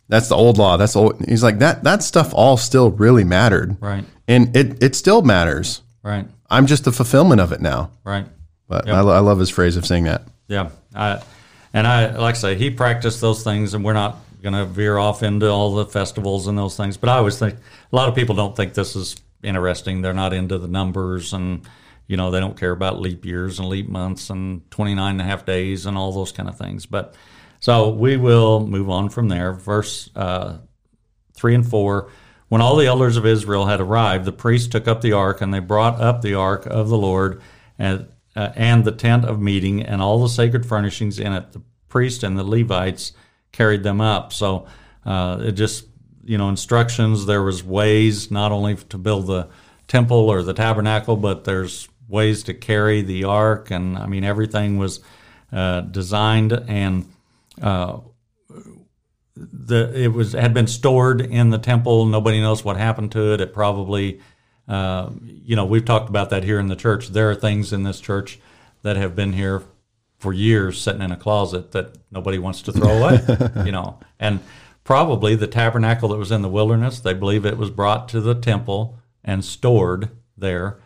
That's 0.07 0.27
the 0.29 0.35
old 0.35 0.57
law. 0.57 0.77
That's 0.77 0.95
old. 0.95 1.23
He's 1.27 1.43
like 1.43 1.59
that. 1.59 1.83
That 1.83 2.01
stuff 2.01 2.31
all 2.33 2.57
still 2.57 2.89
really 2.91 3.23
mattered, 3.23 3.77
Right. 3.79 4.03
and 4.27 4.55
it 4.57 4.81
it 4.81 4.95
still 4.95 5.21
matters. 5.21 5.81
Right. 6.01 6.25
I'm 6.49 6.65
just 6.65 6.83
the 6.85 6.91
fulfillment 6.91 7.39
of 7.41 7.51
it 7.51 7.61
now. 7.61 7.91
Right. 8.03 8.25
But 8.69 8.87
I, 8.87 8.99
I 8.99 9.19
love 9.19 9.39
his 9.39 9.49
phrase 9.49 9.75
of 9.75 9.85
saying 9.85 10.05
that. 10.05 10.21
Yeah. 10.47 10.69
I, 10.95 11.21
and 11.73 11.85
I 11.85 12.15
like 12.15 12.35
I 12.35 12.37
say 12.37 12.55
he 12.55 12.69
practiced 12.69 13.19
those 13.19 13.43
things, 13.43 13.73
and 13.73 13.83
we're 13.83 13.93
not 13.93 14.17
going 14.41 14.53
to 14.53 14.63
veer 14.63 14.97
off 14.97 15.21
into 15.23 15.49
all 15.49 15.75
the 15.75 15.85
festivals 15.85 16.47
and 16.47 16.57
those 16.57 16.77
things. 16.77 16.95
But 16.95 17.09
I 17.09 17.17
always 17.17 17.37
think 17.37 17.55
a 17.55 17.95
lot 17.95 18.07
of 18.07 18.15
people 18.15 18.35
don't 18.35 18.55
think 18.55 18.73
this 18.73 18.95
is 18.95 19.17
interesting. 19.43 20.01
They're 20.01 20.13
not 20.13 20.31
into 20.31 20.57
the 20.57 20.69
numbers 20.69 21.33
and. 21.33 21.67
You 22.07 22.17
know, 22.17 22.31
they 22.31 22.39
don't 22.39 22.57
care 22.57 22.71
about 22.71 22.99
leap 22.99 23.23
years 23.23 23.59
and 23.59 23.69
leap 23.69 23.87
months 23.87 24.31
and 24.31 24.67
29 24.71 25.11
and 25.11 25.21
a 25.21 25.23
half 25.23 25.45
days 25.45 25.85
and 25.85 25.95
all 25.95 26.11
those 26.11 26.31
kind 26.31 26.49
of 26.49 26.57
things. 26.57 26.87
But 26.87 27.13
so 27.59 27.89
we 27.89 28.17
will 28.17 28.65
move 28.65 28.89
on 28.89 29.09
from 29.09 29.27
there. 29.27 29.53
Verse 29.53 30.09
uh, 30.15 30.57
3 31.35 31.53
and 31.53 31.69
4. 31.69 32.09
When 32.47 32.61
all 32.61 32.77
the 32.77 32.87
elders 32.87 33.15
of 33.15 33.27
Israel 33.27 33.67
had 33.67 33.79
arrived, 33.79 34.25
the 34.25 34.31
priests 34.31 34.67
took 34.67 34.87
up 34.87 35.01
the 35.01 35.11
ark, 35.11 35.41
and 35.41 35.53
they 35.53 35.59
brought 35.59 36.01
up 36.01 36.23
the 36.23 36.33
ark 36.33 36.65
of 36.65 36.89
the 36.89 36.97
Lord 36.97 37.43
and, 37.77 38.07
uh, 38.35 38.51
and 38.55 38.83
the 38.83 38.91
tent 38.91 39.25
of 39.25 39.41
meeting 39.41 39.81
and 39.81 40.01
all 40.01 40.21
the 40.21 40.29
sacred 40.29 40.65
furnishings 40.65 41.19
in 41.19 41.33
it. 41.33 41.51
The 41.51 41.61
priest 41.87 42.23
and 42.23 42.37
the 42.37 42.43
Levites 42.43 43.13
carried 43.51 43.83
them 43.83 43.99
up. 43.99 44.31
So 44.33 44.67
uh, 45.05 45.39
it 45.41 45.53
just, 45.53 45.85
you 46.23 46.37
know, 46.37 46.49
instructions. 46.49 47.25
There 47.25 47.43
was 47.43 47.63
ways 47.63 48.29
not 48.29 48.51
only 48.51 48.75
to 48.75 48.97
build 48.97 49.27
the 49.27 49.49
temple 49.87 50.29
or 50.29 50.43
the 50.43 50.53
tabernacle, 50.53 51.15
but 51.15 51.43
there's 51.43 51.89
ways 52.07 52.43
to 52.43 52.53
carry 52.53 53.01
the 53.01 53.23
ark, 53.23 53.71
and 53.71 53.97
I 53.97 54.07
mean 54.07 54.23
everything 54.23 54.77
was 54.77 54.99
uh, 55.51 55.81
designed 55.81 56.51
and 56.51 57.11
uh, 57.61 57.99
the 59.35 59.91
it 59.95 60.09
was 60.09 60.33
had 60.33 60.53
been 60.53 60.67
stored 60.67 61.21
in 61.21 61.49
the 61.49 61.57
temple. 61.57 62.05
Nobody 62.05 62.41
knows 62.41 62.63
what 62.63 62.77
happened 62.77 63.11
to 63.13 63.33
it. 63.33 63.41
It 63.41 63.53
probably, 63.53 64.19
uh, 64.69 65.09
you 65.23 65.55
know, 65.55 65.65
we've 65.65 65.83
talked 65.83 66.09
about 66.09 66.29
that 66.29 66.43
here 66.43 66.59
in 66.59 66.67
the 66.67 66.75
church. 66.75 67.09
There 67.09 67.29
are 67.29 67.35
things 67.35 67.73
in 67.73 67.83
this 67.83 67.99
church 67.99 68.39
that 68.83 68.95
have 68.95 69.15
been 69.15 69.33
here 69.33 69.63
for 70.19 70.31
years, 70.31 70.79
sitting 70.79 71.01
in 71.01 71.11
a 71.11 71.17
closet 71.17 71.71
that 71.71 71.97
nobody 72.11 72.37
wants 72.37 72.61
to 72.61 72.71
throw 72.71 72.89
away. 72.89 73.19
you 73.65 73.71
know, 73.71 73.99
and 74.19 74.39
probably 74.83 75.35
the 75.35 75.47
tabernacle 75.47 76.09
that 76.09 76.17
was 76.17 76.31
in 76.31 76.43
the 76.43 76.49
wilderness, 76.49 76.99
they 76.99 77.13
believe 77.13 77.45
it 77.45 77.57
was 77.57 77.71
brought 77.71 78.07
to 78.09 78.21
the 78.21 78.35
temple 78.35 78.99
and 79.23 79.43
stored 79.43 80.09
there. 80.37 80.77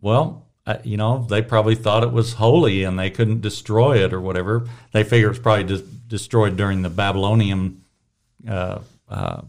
Well, 0.00 0.46
uh, 0.66 0.78
you 0.82 0.96
know, 0.96 1.26
they 1.28 1.42
probably 1.42 1.74
thought 1.74 2.02
it 2.02 2.12
was 2.12 2.34
holy 2.34 2.84
and 2.84 2.98
they 2.98 3.10
couldn't 3.10 3.42
destroy 3.42 4.02
it 4.02 4.12
or 4.12 4.20
whatever. 4.20 4.66
They 4.92 5.04
figure 5.04 5.30
it's 5.30 5.38
probably 5.38 5.64
dis- 5.64 5.82
destroyed 5.82 6.56
during 6.56 6.82
the 6.82 6.90
Babylonian 6.90 7.82
uh, 8.48 8.80
uh, 9.08 9.42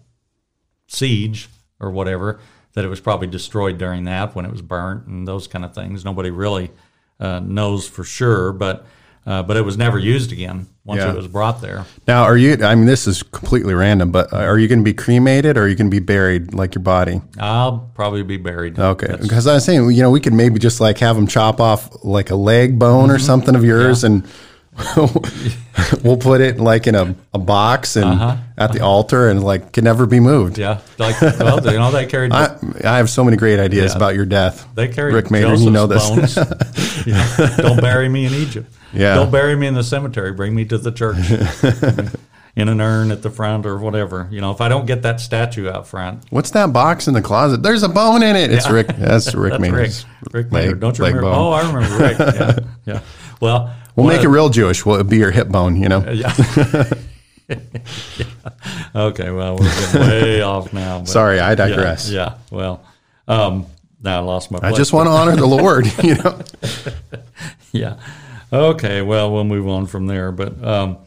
siege 0.87 1.49
or 1.79 1.89
whatever. 1.89 2.39
That 2.75 2.85
it 2.85 2.89
was 2.89 2.99
probably 2.99 3.27
destroyed 3.27 3.77
during 3.77 4.03
that 4.05 4.35
when 4.35 4.45
it 4.45 4.51
was 4.51 4.61
burnt 4.61 5.07
and 5.07 5.27
those 5.27 5.47
kind 5.47 5.65
of 5.65 5.73
things. 5.73 6.05
Nobody 6.05 6.29
really 6.29 6.71
uh, 7.19 7.39
knows 7.39 7.87
for 7.87 8.03
sure, 8.03 8.51
but 8.51 8.85
uh, 9.25 9.41
but 9.41 9.57
it 9.57 9.61
was 9.61 9.75
never 9.77 9.97
used 9.97 10.31
again 10.31 10.67
once 10.83 10.99
Yeah. 10.99 11.09
it 11.11 11.15
was 11.15 11.27
brought 11.27 11.59
there. 11.61 11.85
Now, 12.07 12.23
are 12.23 12.37
you? 12.37 12.57
I 12.63 12.75
mean, 12.75 12.85
this 12.85 13.07
is 13.07 13.23
completely 13.23 13.73
random, 13.73 14.11
but 14.11 14.31
are 14.33 14.59
you 14.59 14.67
going 14.67 14.79
to 14.79 14.83
be 14.83 14.93
cremated 14.93 15.57
or 15.57 15.63
are 15.63 15.67
you 15.67 15.73
going 15.75 15.89
to 15.89 15.95
be 15.95 16.03
buried 16.03 16.53
like 16.53 16.75
your 16.75 16.83
body? 16.83 17.21
I'll 17.39 17.89
probably 17.95 18.21
be 18.23 18.37
buried. 18.37 18.77
Okay, 18.77 19.07
That's- 19.07 19.23
because 19.27 19.47
I 19.47 19.53
was 19.55 19.63
saying, 19.65 19.89
you 19.91 20.03
know, 20.03 20.11
we 20.11 20.19
could 20.19 20.33
maybe 20.33 20.59
just 20.59 20.79
like 20.81 20.97
have 20.99 21.15
them 21.15 21.25
chop 21.27 21.59
off 21.59 22.03
like 22.03 22.29
a 22.29 22.35
leg 22.35 22.77
bone 22.77 23.09
or 23.09 23.17
something 23.19 23.55
of 23.55 23.63
yours, 23.63 24.03
and 24.03 24.27
we'll 26.03 26.17
put 26.17 26.41
it 26.41 26.59
like 26.59 26.87
in 26.87 26.95
a, 26.95 27.15
a 27.33 27.39
box 27.39 27.95
and 27.95 28.05
uh-huh. 28.05 28.37
at 28.57 28.73
the 28.73 28.81
altar, 28.81 29.29
and 29.29 29.43
like 29.43 29.71
can 29.71 29.83
never 29.83 30.05
be 30.05 30.19
moved. 30.19 30.57
yeah, 30.57 30.81
like 30.97 31.19
well, 31.21 31.65
you 31.65 31.77
know, 31.79 31.91
they 31.91 32.05
carried 32.05 32.31
I, 32.33 32.57
I 32.83 32.97
have 32.97 33.09
so 33.09 33.23
many 33.23 33.37
great 33.37 33.59
ideas 33.59 33.93
Yeah. 33.93 33.97
about 33.97 34.15
your 34.15 34.25
death. 34.25 34.67
They 34.75 34.87
carried 34.87 35.13
Rick 35.13 35.25
Mader, 35.25 35.57
you 35.61 35.69
know 35.71 35.87
this. 35.87 36.09
bones. 36.09 36.37
Yeah. 37.05 37.55
Don't 37.57 37.79
bury 37.81 38.09
me 38.09 38.25
in 38.25 38.33
Egypt. 38.33 38.71
Yeah. 38.91 39.15
Don't 39.15 39.29
bury 39.29 39.55
me 39.55 39.67
in 39.67 39.75
the 39.75 39.83
cemetery. 39.83 40.31
Bring 40.31 40.55
me 40.55 40.65
to 40.65 40.77
the 40.79 40.91
church 40.91 41.17
in 42.55 42.67
an 42.67 42.81
urn 42.81 43.11
at 43.11 43.21
the 43.21 43.29
front 43.29 43.65
or 43.67 43.77
whatever. 43.77 44.27
You 44.31 44.41
know, 44.41 44.51
if 44.51 44.59
I 44.61 44.69
don't 44.69 44.87
get 44.87 45.03
that 45.03 45.19
statue 45.19 45.69
out 45.69 45.87
front, 45.87 46.23
What's 46.31 46.49
that 46.51 46.73
box 46.73 47.07
in 47.07 47.13
the 47.13 47.21
closet? 47.21 47.61
There's 47.61 47.83
a 47.83 47.89
bone 47.89 48.23
in 48.23 48.35
it. 48.35 48.51
It's 48.51 48.67
Rick. 48.69 48.87
That's 48.87 49.35
Rick 49.35 49.51
that's 49.51 49.61
Rick. 49.61 49.71
Mader's 49.71 50.05
Rick 50.31 50.51
leg- 50.51 50.69
Mader. 50.71 50.79
Don't 50.79 50.97
you 50.97 51.05
remember? 51.05 51.29
bone. 51.29 51.35
Oh, 51.35 51.51
I 51.51 51.71
remember 51.71 51.97
Rick. 51.97 52.17
Yeah. 52.17 52.59
yeah. 52.85 53.01
Well, 53.39 53.75
We'll 53.95 54.07
make 54.07 54.23
it 54.23 54.27
real 54.27 54.49
Jewish. 54.49 54.85
Well, 54.85 54.99
it'll 54.99 55.09
be 55.09 55.17
your 55.17 55.31
hip 55.31 55.47
bone. 55.49 55.75
You 55.75 55.89
know. 55.89 56.01
Yeah. 57.47 57.53
Okay. 58.95 59.29
Well, 59.29 59.57
we're 59.57 59.69
getting 59.69 60.01
way 60.07 60.41
off 60.41 60.73
now. 60.73 61.03
Sorry, 61.03 61.39
I 61.39 61.53
digress. 61.53 62.09
Yeah. 62.09 62.35
Well, 62.49 62.83
um, 63.27 63.67
now 64.01 64.17
I 64.17 64.23
lost 64.23 64.49
my. 64.51 64.59
I 64.63 64.71
just 64.71 64.93
want 64.93 65.07
to 65.07 65.11
honor 65.11 65.35
the 65.35 65.45
Lord. 65.45 65.85
You 66.03 66.15
know. 66.15 66.41
yeah. 67.71 67.99
Okay. 68.51 69.01
Well, 69.01 69.31
we'll 69.31 69.43
move 69.43 69.67
on 69.67 69.85
from 69.85 70.07
there. 70.07 70.31
But 70.31 70.63
um, 70.63 70.97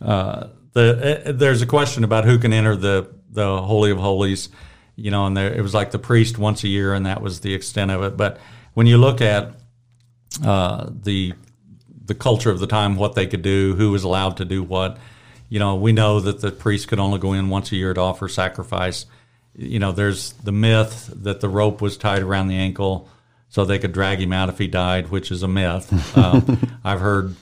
uh, 0.00 0.48
the 0.72 1.28
uh, 1.28 1.32
there's 1.32 1.62
a 1.62 1.66
question 1.66 2.04
about 2.04 2.24
who 2.24 2.38
can 2.38 2.52
enter 2.52 2.76
the 2.76 3.08
the 3.30 3.62
holy 3.62 3.90
of 3.90 3.98
holies. 3.98 4.48
You 4.96 5.10
know, 5.10 5.26
and 5.26 5.36
there 5.36 5.52
it 5.52 5.62
was 5.62 5.74
like 5.74 5.90
the 5.92 5.98
priest 5.98 6.36
once 6.38 6.64
a 6.64 6.68
year, 6.68 6.94
and 6.94 7.06
that 7.06 7.22
was 7.22 7.40
the 7.40 7.54
extent 7.54 7.90
of 7.90 8.02
it. 8.02 8.16
But 8.16 8.38
when 8.74 8.86
you 8.86 8.98
look 8.98 9.20
at 9.20 9.52
uh, 10.44 10.90
the 10.90 11.34
the 12.06 12.14
culture 12.14 12.50
of 12.50 12.60
the 12.60 12.66
time, 12.66 12.96
what 12.96 13.14
they 13.14 13.26
could 13.26 13.42
do, 13.42 13.74
who 13.74 13.90
was 13.90 14.04
allowed 14.04 14.36
to 14.38 14.44
do 14.44 14.62
what. 14.62 14.98
You 15.48 15.58
know, 15.58 15.76
we 15.76 15.92
know 15.92 16.18
that 16.20 16.40
the 16.40 16.50
priest 16.50 16.88
could 16.88 16.98
only 16.98 17.18
go 17.18 17.32
in 17.32 17.48
once 17.48 17.70
a 17.70 17.76
year 17.76 17.94
to 17.94 18.00
offer 18.00 18.28
sacrifice. 18.28 19.06
you 19.54 19.78
know, 19.78 19.92
there's 19.92 20.32
the 20.32 20.52
myth 20.52 21.10
that 21.14 21.40
the 21.40 21.48
rope 21.48 21.80
was 21.80 21.96
tied 21.96 22.22
around 22.22 22.48
the 22.48 22.56
ankle 22.56 23.08
so 23.48 23.64
they 23.64 23.78
could 23.78 23.92
drag 23.92 24.20
him 24.20 24.32
out 24.32 24.48
if 24.48 24.58
he 24.58 24.66
died, 24.66 25.08
which 25.10 25.30
is 25.30 25.42
a 25.42 25.48
myth. 25.48 26.16
Um, 26.16 26.78
I've 26.84 27.00
heard 27.00 27.34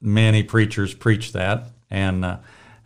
many 0.00 0.42
preachers 0.42 0.94
preach 0.94 1.32
that, 1.32 1.66
and 1.90 2.24
uh, 2.24 2.38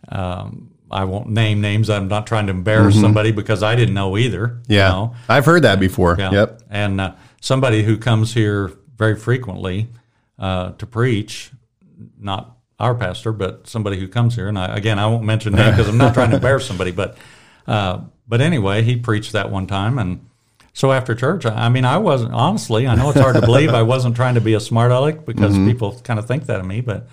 um, 0.09 0.71
I 0.89 1.03
won't 1.03 1.29
name 1.29 1.61
names. 1.61 1.89
I'm 1.89 2.07
not 2.07 2.27
trying 2.27 2.47
to 2.47 2.51
embarrass 2.51 2.99
somebody 2.99 3.31
because 3.31 3.61
I 3.61 3.75
didn't 3.75 3.93
know 3.93 4.17
either. 4.17 4.47
Mm-hmm. 4.47 4.71
Yeah. 4.71 4.87
You 4.87 4.93
know? 4.93 5.15
I've 5.27 5.45
heard 5.45 5.63
that 5.63 5.79
before. 5.79 6.15
Yeah. 6.17 6.31
Yep. 6.31 6.61
And 6.69 7.01
uh, 7.01 7.13
somebody 7.41 7.83
who 7.83 7.97
comes 7.97 8.33
here 8.33 8.71
very 8.97 9.15
frequently 9.15 9.89
uh, 10.37 10.71
to 10.73 10.85
preach, 10.85 11.51
not 12.19 12.57
our 12.79 12.95
pastor, 12.95 13.31
but 13.31 13.67
somebody 13.67 13.99
who 13.99 14.07
comes 14.07 14.35
here, 14.35 14.47
and 14.47 14.59
I, 14.59 14.75
again, 14.75 14.99
I 14.99 15.07
won't 15.07 15.23
mention 15.23 15.53
name 15.53 15.71
because 15.71 15.87
I'm 15.87 15.97
not 15.97 16.13
trying 16.13 16.29
to 16.31 16.35
embarrass 16.37 16.65
somebody, 16.65 16.91
but 16.91 17.17
uh, 17.67 18.01
but 18.27 18.41
anyway, 18.41 18.83
he 18.83 18.97
preached 18.97 19.31
that 19.31 19.49
one 19.49 19.67
time, 19.67 19.97
and 19.97 20.27
so 20.73 20.91
after 20.91 21.15
church, 21.15 21.45
I 21.45 21.65
I 21.65 21.69
mean, 21.69 21.85
I 21.85 21.97
wasn't 21.97 22.33
honestly. 22.33 22.85
I 22.85 22.95
know 22.95 23.09
it's 23.09 23.19
hard 23.19 23.35
to 23.35 23.41
believe 23.41 23.73
I 23.73 23.83
wasn't 23.83 24.15
trying 24.15 24.35
to 24.35 24.41
be 24.41 24.53
a 24.53 24.59
smart 24.59 24.91
aleck 24.91 25.25
because 25.25 25.57
people 25.57 25.99
kind 26.03 26.19
of 26.19 26.27
think 26.27 26.47
that 26.47 26.59
of 26.59 26.65
me, 26.65 26.81
but 26.81 27.07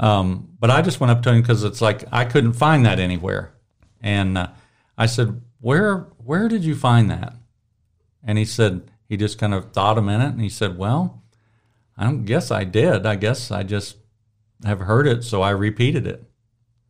um, 0.00 0.48
but 0.58 0.70
I 0.70 0.82
just 0.82 0.98
went 1.00 1.10
up 1.10 1.22
to 1.24 1.30
him 1.32 1.42
because 1.42 1.62
it's 1.62 1.80
like 1.80 2.04
I 2.10 2.24
couldn't 2.24 2.54
find 2.54 2.86
that 2.86 2.98
anywhere, 2.98 3.52
and 4.00 4.38
uh, 4.38 4.48
I 4.96 5.06
said, 5.06 5.42
"Where 5.60 6.08
where 6.24 6.48
did 6.48 6.64
you 6.64 6.74
find 6.74 7.10
that?" 7.10 7.34
And 8.24 8.38
he 8.38 8.44
said 8.44 8.90
he 9.08 9.16
just 9.16 9.38
kind 9.38 9.52
of 9.52 9.72
thought 9.72 9.98
a 9.98 10.02
minute, 10.02 10.32
and 10.32 10.40
he 10.40 10.48
said, 10.48 10.78
"Well, 10.78 11.21
I 12.02 12.06
don't 12.06 12.24
guess 12.24 12.50
I 12.50 12.64
did. 12.64 13.06
I 13.06 13.14
guess 13.14 13.50
I 13.50 13.62
just 13.62 13.96
have 14.64 14.80
heard 14.80 15.06
it, 15.06 15.22
so 15.24 15.40
I 15.42 15.50
repeated 15.50 16.06
it." 16.06 16.24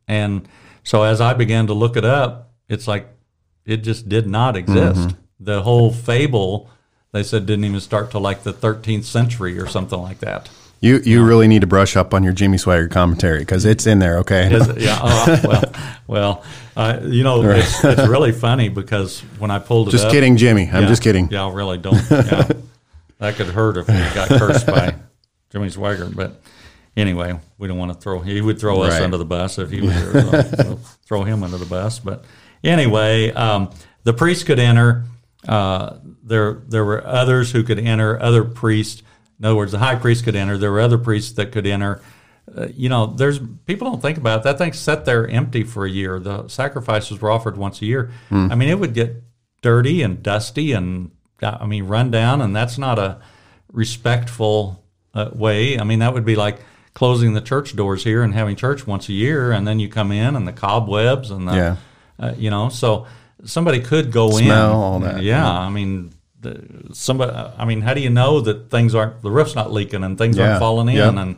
And 0.09 0.49
so 0.83 1.03
as 1.03 1.21
I 1.21 1.35
began 1.35 1.67
to 1.67 1.75
look 1.75 1.97
it 1.97 2.05
up, 2.05 2.53
it's 2.69 2.89
like 2.89 3.09
it 3.67 3.79
just 3.79 4.09
did 4.09 4.27
not 4.27 4.57
exist. 4.57 5.15
The 5.39 5.63
whole 5.63 5.93
fable, 5.93 6.71
they 7.13 7.23
said, 7.23 7.47
didn't 7.47 7.65
even 7.65 7.81
start 7.81 8.11
till 8.11 8.21
like 8.21 8.43
the 8.43 8.53
13th 8.53 9.05
century 9.05 9.59
or 9.59 9.67
something 9.67 10.01
like 10.01 10.19
that. 10.21 10.49
You 10.81 10.99
you 11.05 11.25
really 11.25 11.47
need 11.47 11.61
to 11.61 11.67
brush 11.69 11.95
up 11.97 12.13
on 12.13 12.25
your 12.25 12.33
Jimmy 12.33 12.57
Swaggart 12.59 12.91
commentary 12.91 13.39
because 13.41 13.65
it's 13.65 13.87
in 13.87 14.01
there. 14.01 14.19
Okay. 14.19 14.49
It? 14.53 14.81
Yeah. 14.81 14.99
Oh, 15.01 15.41
well, 15.45 15.73
well, 16.09 16.45
uh, 16.77 16.99
you 17.05 17.23
know, 17.23 17.41
it's, 17.43 17.85
it's 17.85 18.09
really 18.09 18.33
funny 18.33 18.69
because 18.69 19.21
when 19.39 19.53
I 19.53 19.61
pulled 19.61 19.89
it 19.89 19.91
just 19.93 20.07
up, 20.07 20.11
kidding, 20.13 20.37
Jimmy. 20.37 20.69
I'm 20.73 20.83
Yeah. 20.83 20.89
just 20.89 21.03
kidding. 21.03 21.29
Yeah, 21.31 21.47
I 21.47 21.53
really 21.53 21.79
don't. 21.79 22.03
Yeah. 22.11 22.49
that 23.19 23.37
could 23.37 23.47
hurt 23.49 23.77
if 23.77 23.87
we 23.87 23.95
got 23.95 24.29
cursed 24.29 24.67
by 24.67 24.97
Jimmy 25.53 25.69
Swaggart. 25.69 26.17
But 26.17 26.41
anyway, 26.97 27.39
we 27.59 27.69
don't 27.69 27.79
want 27.79 27.93
to 27.93 27.99
throw. 27.99 28.21
He 28.21 28.41
would 28.41 28.59
throw 28.59 28.83
us 28.83 28.95
Right. 28.95 29.03
under 29.03 29.19
the 29.19 29.25
bus 29.25 29.59
if 29.59 29.71
he 29.71 29.81
was 29.81 29.93
here. 29.95 30.13
So, 30.23 30.43
so 30.43 30.77
throw 31.07 31.23
him 31.23 31.43
under 31.45 31.59
the 31.59 31.67
bus. 31.67 31.99
But 31.99 32.25
anyway, 32.65 33.31
um, 33.33 33.71
the 34.05 34.13
priest 34.15 34.47
could 34.47 34.59
enter. 34.59 35.05
Uh, 35.47 35.97
there, 36.23 36.63
there 36.69 36.85
were 36.85 37.07
others 37.07 37.53
who 37.53 37.63
could 37.63 37.79
enter. 37.79 38.21
Other 38.21 38.45
priests. 38.45 39.03
In 39.39 39.45
other 39.45 39.57
words, 39.57 39.73
the 39.73 39.79
high 39.79 39.97
priest 39.97 40.25
could 40.25 40.37
enter. 40.37 40.57
There 40.57 40.71
were 40.73 40.81
other 40.81 40.99
priests 40.99 41.33
that 41.33 41.53
could 41.53 41.67
enter. 41.67 42.01
Uh, 42.57 42.67
you 42.75 42.89
know, 42.89 43.07
there's 43.07 43.39
people 43.67 43.91
don't 43.91 44.01
think 44.01 44.19
about 44.19 44.41
it. 44.41 44.43
that 44.45 44.59
thing 44.59 44.73
sat 44.73 45.05
there 45.05 45.27
empty 45.29 45.63
for 45.65 45.85
a 45.85 45.91
year. 45.91 46.19
The 46.19 46.49
sacrifices 46.49 47.21
were 47.21 47.31
offered 47.31 47.57
once 47.57 47.81
a 47.83 47.87
year. 47.87 48.11
I 48.31 48.55
mean, 48.55 48.69
it 48.69 48.79
would 48.79 48.95
get 48.95 49.23
dirty 49.63 50.03
and 50.03 50.23
dusty 50.23 50.73
and 50.73 51.11
I 51.43 51.67
mean 51.67 51.85
run 51.85 52.11
down, 52.11 52.41
and 52.41 52.55
that's 52.55 52.79
not 52.79 52.99
a 52.99 53.21
respectful 53.73 54.82
uh, 55.15 55.31
way. 55.33 55.79
I 55.79 55.85
mean, 55.85 55.99
that 56.01 56.13
would 56.15 56.25
be 56.25 56.37
like 56.37 56.59
closing 56.95 57.33
the 57.35 57.41
church 57.41 57.75
doors 57.77 58.05
here 58.05 58.23
and 58.23 58.35
having 58.35 58.57
church 58.57 58.87
once 58.87 59.09
a 59.09 59.13
year, 59.13 59.51
and 59.53 59.67
then 59.67 59.81
you 59.81 59.89
come 59.89 60.13
in 60.13 60.37
and 60.37 60.47
the 60.47 60.53
cobwebs 60.53 61.31
and 61.31 61.49
the, 61.49 61.53
Yeah. 61.55 61.77
uh, 62.19 62.35
you 62.37 62.51
know, 62.51 62.69
so 62.69 63.07
somebody 63.45 63.81
could 63.81 64.13
go 64.13 64.29
in. 64.37 64.45
Smell, 64.45 64.83
all 64.83 64.99
that. 65.01 65.23
Yeah, 65.23 65.49
I 65.51 65.71
mean, 65.71 66.13
the, 66.41 66.61
somebody. 66.93 67.33
I 67.33 67.65
mean, 67.65 67.81
how 67.81 67.95
do 67.95 68.01
you 68.01 68.11
know 68.11 68.41
that 68.43 68.71
things 68.71 68.95
aren't 68.95 69.23
the 69.23 69.31
roof's 69.31 69.55
not 69.55 69.73
leaking 69.73 70.05
and 70.05 70.19
things 70.19 70.37
Yeah. 70.37 70.49
aren't 70.49 70.61
falling 70.61 70.89
in 70.89 70.97
Yep. 70.97 71.15
and 71.17 71.37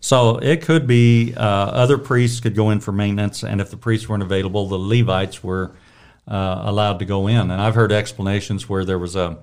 so 0.00 0.36
it 0.38 0.62
could 0.62 0.86
be 0.86 1.34
uh, 1.36 1.40
other 1.40 1.98
priests 1.98 2.40
could 2.40 2.54
go 2.54 2.70
in 2.70 2.80
for 2.80 2.92
maintenance, 2.92 3.42
and 3.42 3.60
if 3.60 3.70
the 3.70 3.76
priests 3.76 4.08
weren't 4.08 4.22
available, 4.22 4.66
the 4.68 4.78
Levites 4.78 5.42
were 5.42 5.72
uh, 6.28 6.62
allowed 6.64 6.98
to 6.98 7.04
go 7.04 7.26
in. 7.28 7.50
And 7.50 7.52
I've 7.60 7.74
heard 7.74 7.92
explanations 7.92 8.68
where 8.68 8.84
there 8.84 8.98
was 8.98 9.16
a 9.16 9.38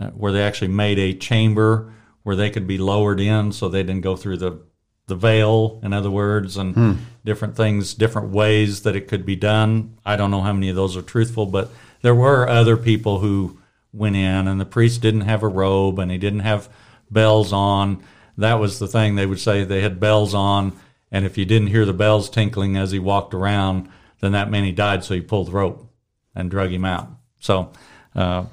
uh, 0.00 0.06
where 0.08 0.32
they 0.32 0.42
actually 0.42 0.68
made 0.68 0.98
a 0.98 1.12
chamber 1.14 1.92
where 2.22 2.36
they 2.36 2.50
could 2.50 2.66
be 2.66 2.78
lowered 2.78 3.20
in, 3.20 3.52
so 3.52 3.68
they 3.68 3.82
didn't 3.82 4.02
go 4.02 4.16
through 4.16 4.38
the 4.38 4.60
the 5.06 5.16
veil, 5.16 5.80
in 5.82 5.94
other 5.94 6.10
words, 6.10 6.58
and 6.58 6.98
different 7.24 7.56
things, 7.56 7.94
different 7.94 8.28
ways 8.28 8.82
that 8.82 8.94
it 8.94 9.08
could 9.08 9.24
be 9.24 9.36
done. 9.36 9.96
I 10.04 10.16
don't 10.16 10.30
know 10.30 10.42
how 10.42 10.52
many 10.52 10.68
of 10.68 10.76
those 10.76 10.98
are 10.98 11.02
truthful, 11.02 11.46
but 11.46 11.70
there 12.02 12.14
were 12.14 12.46
other 12.46 12.76
people 12.76 13.20
who 13.20 13.58
went 13.92 14.16
in, 14.16 14.46
and 14.46 14.60
the 14.60 14.66
priest 14.66 15.00
didn't 15.00 15.22
have 15.22 15.42
a 15.42 15.48
robe 15.48 15.98
and 15.98 16.10
he 16.10 16.18
didn't 16.18 16.40
have 16.40 16.68
bells 17.10 17.54
on. 17.54 18.02
That 18.36 18.60
was 18.60 18.78
the 18.78 18.86
thing. 18.86 19.14
They 19.14 19.24
would 19.24 19.40
say 19.40 19.64
they 19.64 19.80
had 19.80 19.98
bells 19.98 20.34
on, 20.34 20.78
and 21.10 21.24
if 21.24 21.38
you 21.38 21.46
didn't 21.46 21.68
hear 21.68 21.86
the 21.86 21.94
bells 21.94 22.28
tinkling 22.28 22.76
as 22.76 22.90
he 22.90 22.98
walked 22.98 23.32
around, 23.32 23.88
then 24.20 24.32
that 24.32 24.50
meant 24.50 24.66
he 24.66 24.72
died. 24.72 25.04
So 25.04 25.14
he 25.14 25.22
pulled 25.22 25.48
the 25.48 25.52
rope 25.52 25.90
and 26.34 26.50
drug 26.50 26.70
him 26.70 26.84
out. 26.84 27.08
So, 27.40 27.72
uh, 28.14 28.44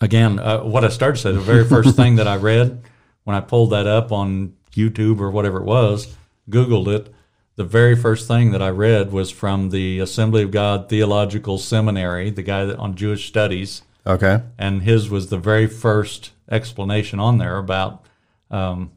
again, 0.00 0.38
uh, 0.38 0.60
what 0.60 0.84
I 0.84 0.88
started 0.88 1.16
to 1.16 1.22
say, 1.22 1.32
the 1.32 1.40
very 1.40 1.64
first 1.64 1.96
thing 1.96 2.16
that 2.16 2.28
I 2.28 2.36
read 2.36 2.82
when 3.24 3.36
I 3.36 3.40
pulled 3.40 3.70
that 3.70 3.86
up 3.86 4.12
on 4.12 4.54
YouTube 4.72 5.20
or 5.20 5.30
whatever 5.30 5.58
it 5.58 5.64
was, 5.64 6.16
Googled 6.50 6.88
it, 6.88 7.12
the 7.56 7.64
very 7.64 7.96
first 7.96 8.28
thing 8.28 8.52
that 8.52 8.62
I 8.62 8.70
read 8.70 9.12
was 9.12 9.30
from 9.30 9.70
the 9.70 9.98
Assembly 9.98 10.42
of 10.44 10.50
God 10.50 10.88
Theological 10.88 11.58
Seminary, 11.58 12.30
the 12.30 12.42
guy 12.42 12.64
that 12.64 12.78
on 12.78 12.94
Jewish 12.94 13.26
studies, 13.28 13.82
Okay. 14.06 14.42
and 14.56 14.82
his 14.82 15.10
was 15.10 15.28
the 15.28 15.38
very 15.38 15.66
first 15.66 16.30
explanation 16.50 17.18
on 17.20 17.38
there 17.38 17.58
about 17.58 18.04
um, 18.50 18.92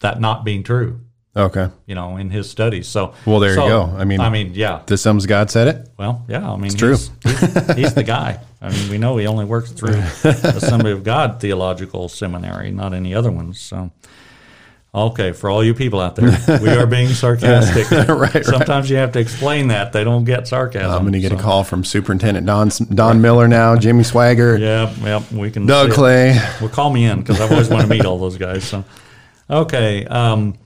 that 0.00 0.20
not 0.20 0.44
being 0.44 0.62
true. 0.62 1.00
Okay. 1.36 1.68
You 1.86 1.94
know, 1.94 2.16
in 2.16 2.30
his 2.30 2.48
studies. 2.48 2.88
So, 2.88 3.12
Well, 3.26 3.40
there 3.40 3.50
you 3.50 3.56
go. 3.56 3.82
I 3.96 4.04
mean- 4.04 4.20
I 4.20 4.30
mean, 4.30 4.52
yeah. 4.54 4.80
The 4.86 4.96
sums 4.96 5.26
God 5.26 5.50
said 5.50 5.68
it. 5.68 5.88
Well, 5.98 6.24
yeah. 6.28 6.50
I 6.50 6.56
mean, 6.56 6.72
true. 6.72 6.92
He's, 6.96 7.10
he's, 7.22 7.74
he's 7.76 7.94
the 7.94 8.04
guy. 8.04 8.40
I 8.62 8.70
mean, 8.70 8.90
we 8.90 8.96
know 8.98 9.16
he 9.18 9.26
only 9.26 9.44
works 9.44 9.70
through 9.70 9.96
Assembly 10.24 10.92
of 10.92 11.04
God 11.04 11.40
Theological 11.40 12.08
Seminary, 12.08 12.70
not 12.70 12.94
any 12.94 13.14
other 13.14 13.30
ones. 13.30 13.60
So, 13.60 13.90
okay, 14.94 15.32
for 15.32 15.50
all 15.50 15.62
you 15.62 15.74
people 15.74 16.00
out 16.00 16.16
there, 16.16 16.30
we 16.62 16.70
are 16.70 16.86
being 16.86 17.08
sarcastic. 17.24 17.90
Right, 17.90 18.34
right. 18.34 18.44
Sometimes 18.44 18.88
you 18.88 18.96
have 18.96 19.12
to 19.12 19.18
explain 19.18 19.68
that 19.68 19.92
they 19.92 20.04
don't 20.04 20.24
get 20.24 20.48
sarcasm. 20.48 20.90
I'm 20.90 21.02
going 21.02 21.12
to 21.12 21.20
get 21.20 21.32
a 21.32 21.36
call 21.36 21.64
from 21.64 21.84
Superintendent 21.84 22.46
Don 22.46 22.70
Don 22.94 23.20
Miller 23.20 23.46
now, 23.46 23.76
Jimmy 23.76 24.04
Swaggart, 24.04 24.58
Yeah, 24.58 24.92
yeah, 25.02 25.22
we 25.38 25.50
can. 25.50 25.66
Doug 25.66 25.88
see 25.88 25.92
it. 25.92 25.94
Clay. 25.94 26.40
Well, 26.62 26.70
call 26.70 26.90
me 26.90 27.04
in 27.04 27.20
because 27.20 27.40
I've 27.42 27.52
always 27.52 27.68
wanted 27.68 27.84
to 27.84 27.90
meet 27.90 28.06
all 28.06 28.18
those 28.18 28.38
guys. 28.38 28.64
So, 28.64 28.84
okay. 29.50 30.06
Um, 30.06 30.56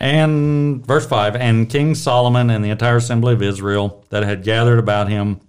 and 0.00 0.84
verse 0.84 1.06
five, 1.06 1.36
and 1.36 1.68
King 1.68 1.94
Solomon 1.94 2.50
and 2.50 2.64
the 2.64 2.70
entire 2.70 2.96
assembly 2.96 3.34
of 3.34 3.42
Israel 3.42 4.04
that 4.08 4.22
had 4.22 4.42
gathered 4.42 4.78
about 4.78 5.08
him 5.08 5.40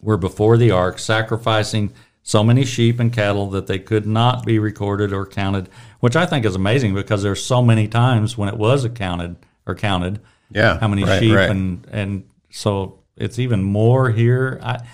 were 0.00 0.16
before 0.16 0.56
the 0.56 0.70
ark, 0.70 0.98
sacrificing 0.98 1.92
so 2.22 2.42
many 2.42 2.64
sheep 2.64 2.98
and 2.98 3.12
cattle 3.12 3.50
that 3.50 3.66
they 3.66 3.78
could 3.78 4.06
not 4.06 4.44
be 4.44 4.58
recorded 4.58 5.12
or 5.12 5.26
counted. 5.26 5.68
Which 6.00 6.16
I 6.16 6.26
think 6.26 6.44
is 6.44 6.54
amazing 6.54 6.94
because 6.94 7.22
there's 7.22 7.44
so 7.44 7.62
many 7.62 7.86
times 7.86 8.36
when 8.36 8.48
it 8.48 8.56
was 8.56 8.84
accounted 8.84 9.36
or 9.66 9.74
counted. 9.74 10.20
Yeah, 10.50 10.78
how 10.78 10.88
many 10.88 11.04
right, 11.04 11.20
sheep 11.20 11.34
right. 11.34 11.50
and 11.50 11.86
and 11.90 12.28
so 12.50 13.00
it's 13.16 13.38
even 13.38 13.62
more 13.62 14.10
here. 14.10 14.58
I, 14.62 14.86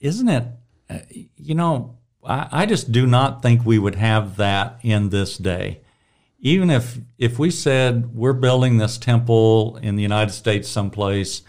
isn't 0.00 0.28
it? 0.28 0.44
uh, 0.90 0.98
You 1.36 1.54
know, 1.54 1.98
I, 2.22 2.48
I 2.52 2.66
just 2.66 2.92
do 2.92 3.06
not 3.06 3.42
think 3.42 3.64
we 3.64 3.78
would 3.78 3.94
have 3.94 4.36
that 4.36 4.78
in 4.82 5.08
this 5.08 5.38
day. 5.38 5.80
Even 6.38 6.70
if 6.70 6.98
if 7.18 7.38
we 7.38 7.50
said 7.50 8.14
we're 8.14 8.32
building 8.32 8.76
this 8.76 8.98
temple 8.98 9.78
in 9.82 9.96
the 9.96 10.02
United 10.02 10.32
States 10.32 10.68
someplace, 10.68 11.42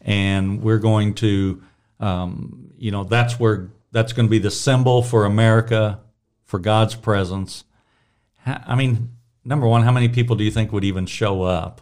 and 0.00 0.62
we're 0.62 0.78
going 0.78 1.14
to, 1.14 1.62
um, 2.00 2.70
you 2.78 2.90
know, 2.90 3.04
that's 3.04 3.38
where 3.38 3.70
that's 3.90 4.12
going 4.12 4.26
to 4.26 4.30
be 4.30 4.38
the 4.38 4.50
symbol 4.50 5.02
for 5.02 5.24
America, 5.24 6.00
for 6.44 6.58
God's 6.58 6.94
presence. 6.94 7.64
I 8.46 8.74
mean, 8.76 9.10
number 9.44 9.66
one, 9.66 9.82
how 9.82 9.92
many 9.92 10.08
people 10.08 10.36
do 10.36 10.44
you 10.44 10.50
think 10.50 10.72
would 10.72 10.84
even 10.84 11.06
show 11.06 11.42
up? 11.42 11.80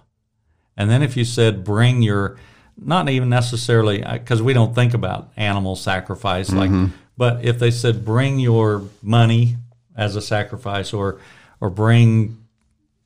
And 0.77 0.91
then 0.91 1.03
if 1.03 1.17
you 1.17 1.25
said 1.25 1.65
bring 1.65 2.03
your, 2.03 2.37
not 2.77 3.09
even 3.09 3.29
necessarily 3.29 4.03
because 4.03 4.43
we 4.43 4.53
don't 4.53 4.75
think 4.75 4.95
about 4.95 5.31
animal 5.37 5.77
sacrifice 5.77 6.53
like, 6.53 6.71
but 7.17 7.45
if 7.45 7.59
they 7.59 7.71
said 7.71 8.05
bring 8.05 8.39
your 8.39 8.83
money 9.03 9.57
as 9.97 10.17
a 10.17 10.21
sacrifice 10.21 10.93
or 10.93 11.21
or 11.61 11.71
bring 11.71 12.37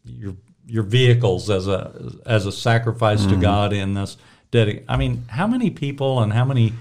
your 0.05 0.35
your 0.67 0.83
vehicles 0.83 1.51
as 1.51 1.67
a 1.67 2.13
as 2.27 2.47
a 2.47 2.53
sacrifice 2.53 3.27
to 3.27 3.37
God 3.37 3.73
in 3.73 3.95
this 3.95 4.17
dedic 4.53 4.85
I 4.89 4.97
mean, 4.97 5.25
how 5.29 5.47
many 5.47 5.71
people 5.71 6.21
and 6.21 6.33
how 6.33 6.45
many 6.45 6.73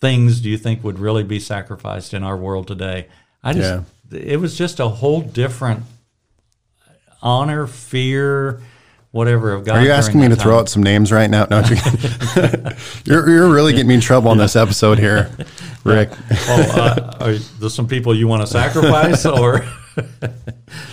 things 0.00 0.40
do 0.40 0.48
you 0.48 0.58
think 0.58 0.82
would 0.84 0.98
really 0.98 1.24
be 1.24 1.40
sacrificed 1.40 2.14
in 2.14 2.22
our 2.22 2.36
world 2.36 2.66
today? 2.66 3.08
I 3.42 3.52
just 3.52 3.84
it 4.12 4.40
was 4.40 4.56
just 4.56 4.80
a 4.80 4.88
whole 4.88 5.20
different 5.20 5.84
honor, 7.22 7.66
fear, 7.66 8.60
whatever 9.10 9.52
of 9.52 9.64
God. 9.64 9.78
Are 9.78 9.84
you 9.84 9.90
asking 9.90 10.20
me 10.20 10.28
to 10.28 10.36
throw 10.36 10.58
out 10.58 10.68
some 10.68 10.82
names 10.82 11.12
right 11.12 11.30
now? 11.30 11.46
No, 11.50 11.60
you're, 11.60 12.72
you're, 13.04 13.30
you're 13.30 13.52
really 13.52 13.72
getting 13.72 13.88
me 13.88 13.94
in 13.94 14.00
trouble 14.00 14.30
on 14.30 14.38
this 14.38 14.56
episode 14.56 14.98
here, 14.98 15.30
Rick. 15.84 16.10
oh, 16.30 16.72
uh, 16.76 17.16
are 17.20 17.34
there 17.34 17.70
some 17.70 17.86
people 17.86 18.14
you 18.14 18.28
want 18.28 18.42
to 18.42 18.46
sacrifice 18.46 19.26
or 19.26 19.64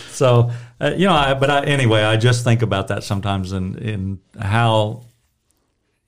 so 0.10 0.52
uh, 0.82 0.94
you 0.96 1.08
know 1.08 1.14
I, 1.14 1.34
but 1.34 1.50
I, 1.50 1.66
anyway 1.66 2.02
i 2.04 2.18
just 2.18 2.44
think 2.44 2.62
about 2.62 2.88
that 2.90 3.04
sometimes 3.04 3.52
in 3.52 3.78
in 3.78 4.20
how 4.40 5.04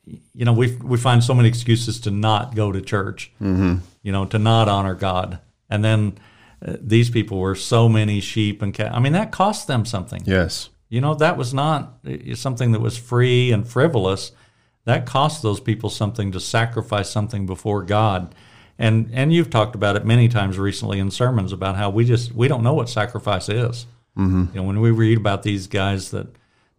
you 0.05 0.45
know 0.45 0.53
we 0.53 0.75
we 0.77 0.97
find 0.97 1.23
so 1.23 1.34
many 1.34 1.49
excuses 1.49 1.99
to 2.01 2.12
not 2.12 2.55
go 2.55 2.71
to 2.71 2.82
church 2.82 3.32
mm-hmm. 3.41 3.77
you 4.01 4.12
know 4.12 4.25
to 4.25 4.39
not 4.39 4.67
honor 4.67 4.95
god 4.95 5.39
and 5.69 5.84
then 5.84 6.17
uh, 6.65 6.75
these 6.82 7.10
people 7.10 7.39
were 7.39 7.55
so 7.55 7.88
many 7.88 8.19
sheep 8.19 8.62
and 8.62 8.73
cat 8.73 8.93
i 8.93 8.99
mean 8.99 9.13
that 9.13 9.32
cost 9.32 9.67
them 9.67 9.86
something 9.86 10.21
Yes. 10.25 10.69
you 10.89 11.01
know, 11.01 11.13
that 11.15 11.38
was 11.38 11.53
not 11.53 11.99
uh, 12.08 12.36
something 12.36 12.71
that 12.71 12.82
was 12.82 12.97
free 12.97 13.51
and 13.51 13.67
frivolous. 13.67 14.32
That 14.86 15.05
cost 15.05 15.43
those 15.43 15.60
people 15.60 15.89
something 15.89 16.32
to 16.32 16.39
sacrifice 16.39 17.10
something 17.12 17.45
before 17.45 17.84
God. 17.84 18.34
And 18.79 19.10
and 19.13 19.32
you've 19.32 19.49
talked 19.49 19.75
about 19.75 19.95
it 19.97 20.05
many 20.05 20.27
times 20.29 20.58
recently 20.58 20.99
in 20.99 21.12
sermons 21.12 21.51
about 21.51 21.75
how 21.75 21.89
we 21.91 22.05
just 22.05 22.32
we 22.34 22.47
don't 22.47 22.63
know 22.63 22.73
what 22.73 22.89
sacrifice 22.89 23.49
is. 23.49 23.86
Mm-hmm. 24.17 24.45
You 24.53 24.61
know, 24.61 24.63
when 24.63 24.79
we 24.81 24.91
read 24.91 25.17
about 25.17 25.43
these 25.43 25.67
guys 25.67 26.11
that 26.11 26.27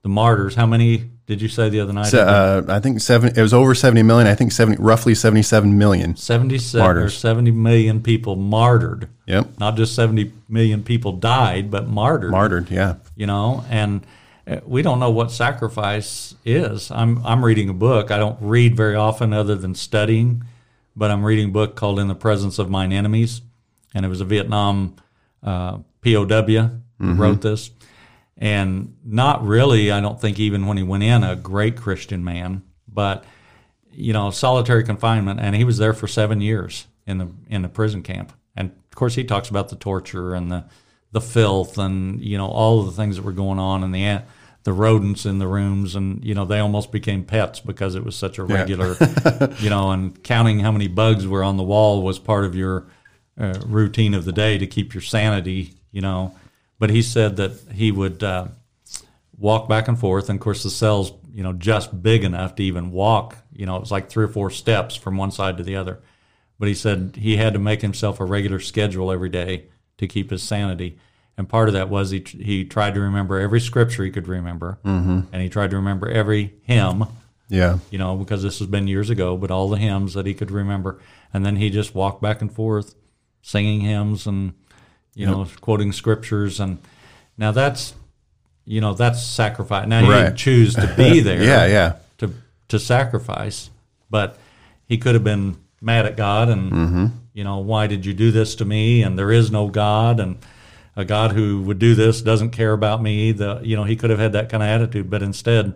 the 0.03 0.09
martyrs, 0.09 0.55
how 0.55 0.67
many 0.67 1.11
did 1.27 1.41
you 1.43 1.49
say 1.49 1.69
the 1.69 1.81
other 1.81 1.93
night? 1.93 2.07
So, 2.07 2.21
uh, 2.23 2.63
I 2.69 2.81
think 2.81 3.01
seven. 3.01 3.33
It 3.37 3.43
was 3.43 3.53
over 3.55 3.75
seventy 3.75 4.03
million. 4.03 4.27
I 4.27 4.35
think 4.35 4.53
seventy, 4.53 4.83
roughly 4.83 5.15
seventy-seven 5.15 5.77
million. 5.79 6.17
77 6.17 6.81
or 6.81 6.85
martyrs. 6.85 7.19
70 7.19 7.51
million 7.53 8.03
people 8.03 8.37
martyred. 8.37 9.09
Yep. 9.27 9.59
Not 9.59 9.77
just 9.77 9.95
70 9.95 10.33
million 10.49 10.83
people 10.83 11.13
died, 11.13 11.71
but 11.71 11.87
martyred. 11.87 12.33
Martyred. 12.33 12.71
Yeah. 12.71 12.95
you 13.17 13.27
know 13.27 13.65
and 13.69 14.05
uh, 14.47 14.61
we 14.67 14.83
don't 14.83 14.99
know 14.99 15.11
what 15.11 15.31
sacrifice 15.31 16.35
is 16.45 16.91
i'm 16.91 17.25
i'm 17.27 17.45
reading 17.45 17.69
a 17.69 17.75
book 17.75 18.11
i 18.11 18.17
don't 18.17 18.39
read 18.41 18.75
very 18.75 18.97
often 18.97 19.33
other 19.33 19.55
than 19.55 19.75
studying 19.75 20.43
but 20.97 21.11
i'm 21.11 21.23
reading 21.25 21.51
a 21.51 21.53
book 21.53 21.77
called 21.77 21.99
in 22.01 22.09
the 22.09 22.15
presence 22.15 22.59
of 22.59 22.71
mine 22.71 22.91
enemies 22.93 23.43
and 23.95 24.05
it 24.07 24.09
was 24.09 24.21
a 24.21 24.25
vietnam 24.25 24.97
uh, 25.43 25.77
pow 26.03 26.25
who 27.01 27.15
wrote 27.15 27.41
this. 27.41 27.71
And 28.37 28.97
not 29.05 29.45
really 29.45 29.91
i 29.91 30.01
don't 30.01 30.19
think 30.19 30.39
even 30.39 30.67
when 30.67 30.79
he 30.79 30.83
went 30.83 31.03
in 31.03 31.23
a 31.25 31.37
great 31.37 31.77
christian 31.77 32.25
man. 32.25 32.63
But 32.89 33.25
you 33.93 34.13
know 34.13 34.31
solitary 34.31 34.85
confinement 34.85 35.41
and 35.41 35.55
he 35.55 35.65
was 35.65 35.79
there 35.79 35.93
for 35.93 36.07
seven 36.07 36.41
years 36.41 36.87
in 37.07 37.19
the 37.19 37.29
in 37.49 37.63
the 37.63 37.69
prison 37.69 38.03
camp. 38.03 38.33
And 38.57 38.71
of 38.71 38.97
course 38.97 39.15
he 39.15 39.25
talks 39.25 39.49
about 39.49 39.69
the 39.69 39.77
torture 39.77 40.35
and 40.35 40.51
the 40.51 40.65
the 41.13 41.21
filth 41.21 41.77
and 41.79 42.21
you 42.23 42.39
know 42.39 42.47
all 42.47 42.81
of 42.81 42.87
the 42.87 42.93
things 42.93 43.17
that 43.17 43.23
were 43.23 43.33
going 43.33 43.59
on 43.59 43.83
and 43.83 43.95
the 43.95 44.23
the 44.63 44.73
rodents 44.73 45.25
in 45.25 45.39
the 45.39 45.49
rooms. 45.49 45.95
And 45.95 46.25
you 46.25 46.35
know 46.35 46.45
they 46.45 46.61
almost 46.61 46.93
became 46.93 47.25
pets 47.25 47.61
because 47.61 47.95
it 47.95 48.05
was 48.05 48.17
such 48.17 48.39
a 48.39 48.45
regular 48.45 48.97
you 49.59 49.71
know 49.71 49.91
and 49.91 50.23
counting 50.23 50.61
how 50.61 50.73
many 50.73 50.89
bugs 50.89 51.27
were 51.27 51.43
on 51.43 51.57
the 51.57 51.63
wall 51.63 52.03
was 52.03 52.19
part 52.19 52.45
of 52.45 52.55
your 52.55 52.87
uh, 53.39 53.59
routine 53.67 54.15
of 54.15 54.25
the 54.25 54.33
day 54.33 54.59
to 54.59 54.67
keep 54.67 54.95
your 54.95 55.01
sanity 55.01 55.75
you 55.91 56.01
know 56.01 56.35
but 56.81 56.91
he 56.91 57.03
said 57.03 57.37
that 57.37 57.53
he 57.73 57.93
would 57.93 58.25
uh, 58.25 58.49
walk 59.39 59.69
back 59.69 59.87
and 59.87 59.97
forth. 59.97 60.29
And 60.29 60.39
of 60.39 60.43
course, 60.43 60.65
the 60.65 60.71
cell's 60.71 61.13
you 61.33 61.45
know 61.45 61.53
just 61.53 62.03
big 62.03 62.25
enough 62.25 62.57
to 62.57 62.65
even 62.65 62.91
walk. 62.91 63.37
You 63.53 63.67
know, 63.67 63.77
it 63.77 63.81
was 63.81 63.93
like 63.93 64.09
three 64.09 64.25
or 64.25 64.29
four 64.29 64.51
steps 64.51 64.97
from 64.97 65.17
one 65.17 65.31
side 65.31 65.59
to 65.59 65.63
the 65.63 65.77
other. 65.77 66.01
But 66.59 66.67
he 66.69 66.75
said 66.75 67.17
he 67.17 67.37
had 67.37 67.53
to 67.53 67.59
make 67.61 67.83
himself 67.83 68.19
a 68.19 68.25
regular 68.25 68.59
schedule 68.59 69.13
every 69.13 69.29
day 69.29 69.67
to 69.99 70.09
keep 70.09 70.31
his 70.31 70.43
sanity. 70.43 70.99
And 71.39 71.49
part 71.49 71.69
of 71.69 71.75
that 71.75 71.89
was 71.89 72.11
he 72.11 72.21
he 72.21 72.65
tried 72.65 72.95
to 72.95 73.01
remember 73.01 73.39
every 73.39 73.61
scripture 73.61 74.05
he 74.05 74.11
could 74.11 74.27
remember, 74.27 74.79
mm-hmm. 74.85 75.21
and 75.33 75.43
he 75.43 75.49
tried 75.49 75.71
to 75.71 75.77
remember 75.77 76.09
every 76.09 76.55
hymn. 76.63 77.05
Yeah. 77.49 77.79
You 77.91 77.99
know, 77.99 78.17
because 78.17 78.43
this 78.43 78.61
has 78.61 78.69
been 78.69 78.87
years 78.87 79.11
ago, 79.11 79.37
but 79.37 79.51
all 79.51 79.69
the 79.69 79.77
hymns 79.77 80.15
that 80.15 80.25
he 80.25 80.35
could 80.35 80.51
remember, 80.51 81.01
and 81.35 81.45
then 81.45 81.57
he 81.57 81.69
just 81.69 81.95
walked 81.95 82.23
back 82.23 82.41
and 82.41 82.53
forth, 82.53 82.95
singing 83.43 83.81
hymns 83.81 84.27
and 84.27 84.55
you 85.21 85.27
know 85.27 85.47
quoting 85.61 85.93
scriptures, 85.93 86.61
and 86.61 86.79
now 87.37 87.53
that's 87.53 87.95
you 88.65 88.81
know 88.81 88.95
that's 88.95 89.23
sacrifice. 89.23 89.87
Now 89.87 90.01
he 90.03 90.09
Right. 90.11 90.23
didn't 90.25 90.37
choose 90.37 90.75
to 90.75 90.93
be 90.97 91.21
there 91.29 91.43
Yeah. 91.43 91.67
Yeah. 91.67 91.93
to 92.19 92.33
to 92.69 92.79
sacrifice, 92.79 93.71
but 94.11 94.39
he 94.87 94.99
could 94.99 95.15
have 95.15 95.25
been 95.25 95.57
mad 95.81 96.07
at 96.07 96.17
God 96.17 96.49
and 96.49 96.73
Mm-hmm. 96.73 97.07
you 97.33 97.45
know 97.45 97.59
why 97.59 97.87
did 97.87 98.05
you 98.07 98.15
do 98.15 98.31
this 98.31 98.55
to 98.57 98.65
me? 98.65 99.03
And 99.03 99.19
there 99.19 99.31
is 99.33 99.51
no 99.51 99.69
God, 99.69 100.21
and 100.21 100.37
a 100.97 101.05
God 101.05 101.33
who 101.33 101.63
would 101.63 101.79
do 101.79 101.95
this 101.95 102.21
doesn't 102.23 102.51
care 102.51 102.73
about 102.73 103.03
me. 103.03 103.33
The 103.33 103.61
you 103.63 103.77
know 103.77 103.85
he 103.85 103.97
could 103.97 104.11
have 104.11 104.19
had 104.21 104.33
that 104.33 104.49
kind 104.51 104.63
of 104.63 104.69
attitude, 104.69 105.09
but 105.11 105.23
instead 105.23 105.75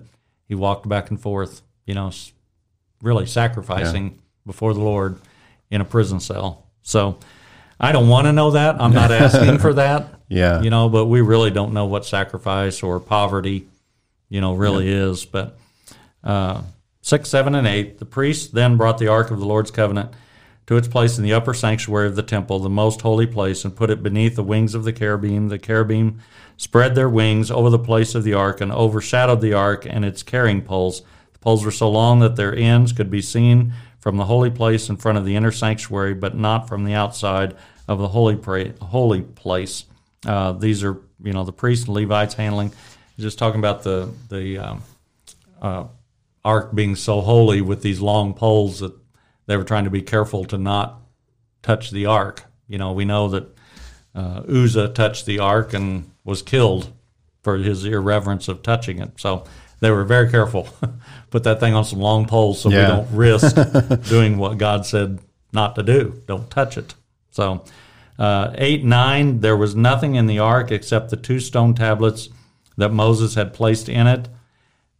he 0.49 0.55
walked 0.55 0.89
back 0.89 1.11
and 1.11 1.19
forth, 1.21 1.63
you 1.87 1.95
know, 1.95 2.11
really 3.03 3.27
sacrificing 3.27 4.19
before 4.47 4.75
the 4.75 4.81
Lord 4.81 5.19
in 5.71 5.81
a 5.81 5.85
prison 5.85 6.21
cell. 6.21 6.67
So 6.83 7.19
I 7.79 7.93
don't 7.93 8.09
want 8.09 8.27
to 8.27 8.33
know 8.33 8.53
that. 8.53 8.81
I'm 8.81 8.93
not 8.93 9.11
asking 9.13 9.59
for 9.59 9.75
that. 9.75 10.09
Yeah. 10.29 10.63
You 10.63 10.71
know, 10.71 10.89
but 10.89 11.07
we 11.07 11.21
really 11.21 11.51
don't 11.51 11.73
know 11.73 11.87
what 11.87 12.05
sacrifice 12.05 12.83
or 12.83 13.01
poverty, 13.01 13.67
you 14.29 14.41
know, 14.41 14.55
really 14.55 14.89
is. 14.89 15.25
But 15.25 15.57
uh, 16.23 16.63
six, 17.03 17.29
seven, 17.29 17.55
and 17.55 17.67
eight, 17.67 17.99
the 17.99 18.05
priests 18.05 18.49
then 18.49 18.77
brought 18.77 18.99
the 18.99 19.09
ark 19.09 19.31
of 19.31 19.39
the 19.39 19.47
Lord's 19.47 19.71
covenant 19.71 20.13
to 20.67 20.77
its 20.77 20.89
place 20.89 21.19
in 21.19 21.25
the 21.25 21.35
upper 21.35 21.53
sanctuary 21.53 22.07
of 22.07 22.17
the 22.17 22.23
temple, 22.23 22.59
the 22.59 22.71
most 22.71 23.03
holy 23.03 23.27
place, 23.27 23.65
and 23.65 23.77
put 23.77 23.91
it 23.91 24.03
beneath 24.03 24.35
the 24.35 24.43
wings 24.43 24.75
of 24.75 24.85
the 24.85 24.93
cherubim. 24.93 25.49
The 25.49 25.59
cherubim 25.59 26.21
spread 26.57 26.95
their 26.95 27.09
wings 27.09 27.51
over 27.51 27.69
the 27.69 27.79
place 27.79 28.15
of 28.15 28.25
the 28.25 28.35
ark 28.35 28.61
and 28.61 28.73
overshadowed 28.73 29.41
the 29.41 29.53
ark 29.53 29.87
and 29.89 30.05
its 30.05 30.23
carrying 30.23 30.63
poles. 30.63 31.03
The 31.35 31.39
poles 31.41 31.65
were 31.65 31.71
so 31.71 31.91
long 31.91 32.21
that 32.21 32.37
their 32.37 32.55
ends 32.55 32.93
could 32.93 33.11
be 33.11 33.21
seen 33.21 33.75
from 34.05 34.19
the 34.19 34.27
holy 34.27 34.51
place 34.51 34.91
in 34.91 34.99
front 34.99 35.17
of 35.17 35.25
the 35.25 35.35
inner 35.35 35.51
sanctuary, 35.51 36.13
but 36.13 36.37
not 36.37 36.69
from 36.69 36.85
the 36.85 36.93
outside 36.93 37.57
of 37.89 37.99
the 37.99 38.09
holy 38.09 38.37
pra- 38.37 38.75
holy 38.83 39.23
place. 39.23 39.87
Uh, 40.27 40.53
these 40.53 40.85
are, 40.85 41.01
you 41.23 41.33
know, 41.33 41.43
the 41.43 41.55
priests 41.55 41.87
and 41.87 41.95
Levites 41.95 42.35
handling. 42.35 42.71
Just 43.19 43.39
talking 43.39 43.61
about 43.61 43.83
the 43.83 44.13
the 44.29 44.59
um, 44.59 44.83
uh, 45.63 45.85
ark 46.45 46.75
being 46.75 46.97
so 46.97 47.23
holy 47.23 47.63
with 47.63 47.81
these 47.81 47.99
long 47.99 48.35
poles 48.35 48.81
that 48.81 48.93
they 49.47 49.57
were 49.57 49.65
trying 49.65 49.85
to 49.85 49.91
be 49.91 50.03
careful 50.03 50.45
to 50.45 50.59
not 50.59 51.01
touch 51.63 51.91
the 51.91 52.05
ark. 52.05 52.45
You 52.69 52.77
know, 52.77 52.93
we 52.93 53.07
know 53.07 53.29
that 53.29 53.57
uh, 54.15 54.43
Uzzah 54.47 54.89
touched 54.89 55.25
the 55.25 55.39
ark 55.39 55.73
and 55.73 56.11
was 56.25 56.43
killed 56.43 56.93
for 57.43 57.57
his 57.57 57.87
irreverence 57.87 58.49
of 58.49 58.63
touching 58.63 58.99
it. 58.99 59.13
So 59.17 59.47
they 59.85 59.91
were 59.91 60.05
very 60.05 60.31
careful. 60.31 60.67
Put 61.31 61.45
that 61.45 61.61
thing 61.61 61.75
on 61.75 61.85
some 61.85 62.01
long 62.01 62.27
poles 62.27 62.61
so 62.61 62.71
we 62.71 62.77
don't 62.77 63.11
risk 63.11 63.55
doing 64.09 64.39
what 64.39 64.57
God 64.57 64.87
said 64.87 65.19
not 65.53 65.75
to 65.75 65.83
do. 65.83 66.23
Don't 66.27 66.49
touch 66.49 66.79
it. 66.79 66.95
So 67.31 67.65
uh, 68.19 68.53
eight 68.55 68.83
nine, 68.83 69.41
there 69.41 69.57
was 69.57 69.77
nothing 69.77 70.15
in 70.15 70.27
the 70.27 70.39
ark 70.39 70.71
except 70.71 71.11
the 71.11 71.17
two 71.17 71.41
stone 71.41 71.75
tablets 71.75 72.31
that 72.79 72.93
Moses 72.93 73.35
had 73.35 73.53
placed 73.53 73.91
in 73.91 74.07
it 74.07 74.29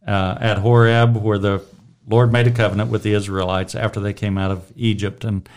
uh, 0.07 0.37
at 0.39 0.59
Horeb, 0.59 1.17
where 1.17 1.39
the 1.39 1.63
Lord 2.07 2.31
made 2.31 2.45
a 2.45 2.51
covenant 2.51 2.91
with 2.91 3.01
the 3.01 3.13
Israelites 3.13 3.73
after 3.73 3.99
they 3.99 4.13
came 4.13 4.37
out 4.37 4.51
of 4.51 4.71
Egypt. 4.75 5.23
And 5.23 5.49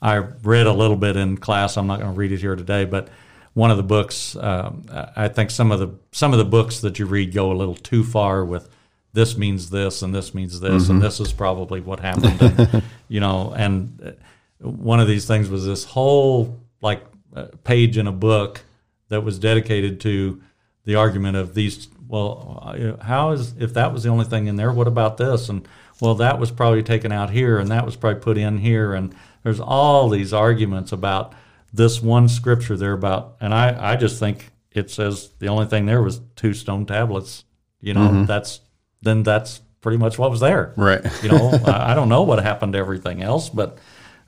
I 0.00 0.16
read 0.16 0.66
a 0.66 0.72
little 0.72 0.96
bit 0.96 1.16
in 1.16 1.38
class. 1.38 1.76
I'm 1.76 1.88
not 1.88 1.98
going 1.98 2.12
to 2.12 2.16
read 2.16 2.30
it 2.30 2.40
here 2.40 2.54
today, 2.54 2.84
but 2.84 3.08
one 3.54 3.72
of 3.72 3.78
the 3.78 3.82
books, 3.82 4.36
um, 4.36 4.84
I 5.16 5.26
think 5.26 5.50
some 5.50 5.72
of 5.72 5.80
the 5.80 5.98
some 6.12 6.32
of 6.32 6.38
the 6.38 6.44
books 6.44 6.80
that 6.80 7.00
you 7.00 7.06
read 7.06 7.32
go 7.34 7.50
a 7.50 7.54
little 7.54 7.74
too 7.74 8.04
far 8.04 8.44
with 8.44 8.68
this 9.16 9.38
means 9.38 9.70
this 9.70 10.02
and 10.02 10.14
this 10.14 10.34
means 10.34 10.60
this 10.60 10.90
and 10.90 11.00
this 11.00 11.20
is 11.20 11.32
probably 11.32 11.80
what 11.80 12.00
happened. 12.00 12.36
And, 12.38 12.82
you 13.08 13.18
know, 13.18 13.54
and 13.56 13.98
uh, 14.04 14.66
one 14.68 15.00
of 15.00 15.08
these 15.08 15.26
things 15.26 15.48
was 15.48 15.64
this 15.64 15.84
whole 15.84 16.60
like 16.82 17.02
uh, 17.34 17.46
page 17.64 17.96
in 17.96 18.06
a 18.06 18.12
book 18.12 18.60
that 19.08 19.22
was 19.22 19.38
dedicated 19.38 20.00
to 20.00 20.42
the 20.84 20.96
argument 20.96 21.38
of 21.38 21.54
these 21.54 21.88
well 22.06 22.62
uh, 22.62 23.02
how 23.02 23.30
is 23.30 23.54
if 23.58 23.72
that 23.72 23.90
was 23.90 24.02
the 24.02 24.10
only 24.10 24.26
thing 24.26 24.48
in 24.48 24.56
there 24.56 24.70
what 24.70 24.86
about 24.86 25.16
this? 25.16 25.48
And 25.48 25.66
well 25.98 26.16
that 26.16 26.38
was 26.38 26.50
probably 26.50 26.82
taken 26.82 27.10
out 27.10 27.30
here 27.30 27.58
and 27.58 27.70
that 27.70 27.86
was 27.86 27.96
probably 27.96 28.20
put 28.20 28.36
in 28.36 28.58
here. 28.58 28.92
And 28.92 29.14
there's 29.44 29.60
all 29.60 30.10
these 30.10 30.34
arguments 30.34 30.92
about 30.92 31.32
this 31.72 32.02
one 32.02 32.28
scripture 32.28 32.76
there 32.76 32.92
about 32.92 33.36
and 33.40 33.54
i 33.54 33.92
i 33.92 33.96
just 33.96 34.18
think 34.18 34.50
it 34.72 34.90
says 34.90 35.30
the 35.38 35.48
only 35.48 35.66
thing 35.66 35.86
there 35.86 36.02
was 36.02 36.20
two 36.34 36.52
stone 36.52 36.86
tablets 36.86 37.44
you 37.80 37.92
know 37.92 38.24
that's 38.24 38.60
then 39.06 39.22
that's 39.22 39.60
pretty 39.80 39.98
much 39.98 40.18
what 40.18 40.30
was 40.30 40.40
there. 40.40 40.72
Right. 40.76 41.02
you 41.22 41.30
know 41.30 41.50
I, 41.66 41.92
I 41.92 41.94
don't 41.94 42.08
know 42.08 42.22
what 42.22 42.42
happened 42.42 42.72
to 42.72 42.78
everything 42.78 43.22
else 43.22 43.48
but 43.48 43.78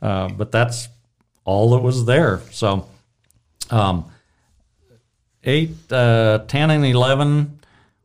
uh, 0.00 0.28
but 0.28 0.52
that's 0.52 0.88
all 1.44 1.70
that 1.70 1.80
was 1.80 2.04
there. 2.04 2.40
So 2.50 2.86
um, 3.70 4.10
8 5.44 5.92
uh, 5.92 6.38
10 6.46 6.70
and 6.70 6.84
11 6.84 7.58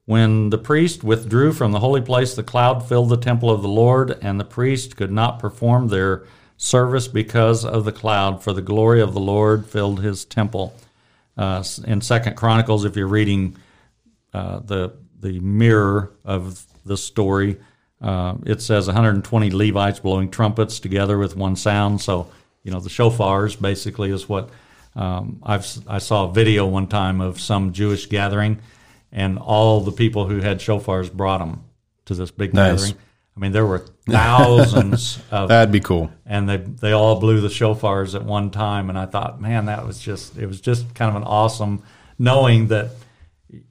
when 0.05 0.49
the 0.49 0.57
priest 0.57 1.03
withdrew 1.03 1.53
from 1.53 1.71
the 1.71 1.79
holy 1.79 2.01
place 2.01 2.35
the 2.35 2.43
cloud 2.43 2.87
filled 2.87 3.09
the 3.09 3.17
temple 3.17 3.49
of 3.49 3.61
the 3.61 3.67
lord 3.67 4.17
and 4.21 4.39
the 4.39 4.45
priest 4.45 4.95
could 4.95 5.11
not 5.11 5.39
perform 5.39 5.87
their 5.87 6.23
service 6.57 7.07
because 7.07 7.65
of 7.65 7.85
the 7.85 7.91
cloud 7.91 8.43
for 8.43 8.53
the 8.53 8.61
glory 8.61 9.01
of 9.01 9.13
the 9.13 9.19
lord 9.19 9.65
filled 9.65 10.01
his 10.01 10.25
temple. 10.25 10.73
Uh, 11.35 11.63
in 11.85 11.99
second 11.99 12.35
chronicles 12.35 12.85
if 12.85 12.95
you're 12.95 13.07
reading 13.07 13.57
uh, 14.33 14.59
the 14.59 14.93
the 15.23 15.39
mirror 15.39 16.11
of 16.23 16.63
the 16.85 16.97
story. 16.97 17.57
Uh, 18.01 18.35
it 18.45 18.61
says 18.61 18.85
120 18.87 19.49
Levites 19.51 19.99
blowing 19.99 20.29
trumpets 20.29 20.79
together 20.79 21.17
with 21.17 21.35
one 21.35 21.55
sound. 21.55 22.01
So 22.01 22.27
you 22.63 22.71
know 22.71 22.79
the 22.79 22.89
shofars 22.89 23.59
basically 23.59 24.11
is 24.11 24.29
what 24.29 24.49
um, 24.95 25.39
I've 25.41 25.65
I 25.87 25.97
saw 25.99 26.29
a 26.29 26.31
video 26.33 26.67
one 26.67 26.87
time 26.87 27.21
of 27.21 27.39
some 27.39 27.71
Jewish 27.73 28.05
gathering, 28.07 28.59
and 29.11 29.39
all 29.39 29.79
the 29.81 29.91
people 29.93 30.27
who 30.27 30.39
had 30.41 30.59
shofars 30.59 31.11
brought 31.11 31.39
them 31.39 31.63
to 32.05 32.13
this 32.13 32.29
big 32.31 32.53
Nice. 32.53 32.81
gathering. 32.81 32.99
I 33.35 33.39
mean, 33.39 33.51
there 33.51 33.65
were 33.65 33.85
thousands 34.07 35.19
of 35.31 35.49
That'd 35.49 35.71
be 35.71 35.79
cool. 35.79 36.11
and 36.25 36.47
they 36.49 36.57
they 36.57 36.91
all 36.91 37.19
blew 37.19 37.41
the 37.41 37.47
shofars 37.47 38.13
at 38.15 38.23
one 38.23 38.51
time 38.51 38.89
and 38.89 38.97
i 38.99 39.05
thought 39.05 39.41
man 39.41 39.65
that 39.65 39.85
was 39.87 39.97
just 39.99 40.37
it 40.37 40.45
was 40.45 40.59
just 40.61 40.93
kind 40.93 41.09
of 41.09 41.15
an 41.15 41.23
awesome 41.23 41.81
knowing 42.19 42.67
that 42.67 42.91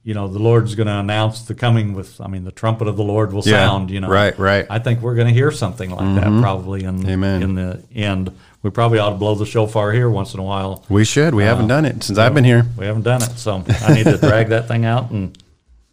you 0.03 0.13
know 0.13 0.27
the 0.27 0.39
lord's 0.39 0.75
going 0.75 0.87
to 0.87 0.93
announce 0.93 1.41
the 1.43 1.53
coming 1.55 1.93
with 1.93 2.19
i 2.21 2.27
mean 2.27 2.43
the 2.45 2.51
trumpet 2.51 2.87
of 2.87 2.95
the 2.95 3.03
lord 3.03 3.33
will 3.33 3.41
Yeah, 3.45 3.65
sound 3.67 3.89
you 3.91 3.99
know 4.01 4.07
right, 4.09 4.37
right. 4.39 4.65
i 4.69 4.79
think 4.79 5.01
we're 5.01 5.15
going 5.15 5.27
to 5.27 5.33
hear 5.33 5.51
something 5.51 5.89
like 5.89 6.15
that 6.21 6.41
probably 6.41 6.83
in 6.83 7.07
Amen. 7.09 7.43
in 7.43 7.55
the 7.55 7.83
end 7.93 8.31
we 8.61 8.69
probably 8.69 8.99
ought 8.99 9.09
to 9.09 9.15
blow 9.17 9.35
the 9.35 9.45
shofar 9.45 9.91
here 9.91 10.09
once 10.09 10.33
in 10.33 10.39
a 10.39 10.43
while 10.43 10.85
We 10.87 11.03
should. 11.03 11.35
We 11.35 11.43
haven't 11.43 11.67
done 11.67 11.83
it 11.85 12.01
since 12.03 12.17
I've 12.17 12.33
been 12.33 12.45
here. 12.45 12.65
we 12.77 12.85
haven't 12.85 13.03
done 13.03 13.21
it 13.23 13.37
so 13.37 13.63
i 13.81 13.93
need 13.93 14.05
to 14.05 14.17
drag 14.17 14.49
that 14.49 14.67
thing 14.67 14.85
out 14.85 15.11
and 15.11 15.37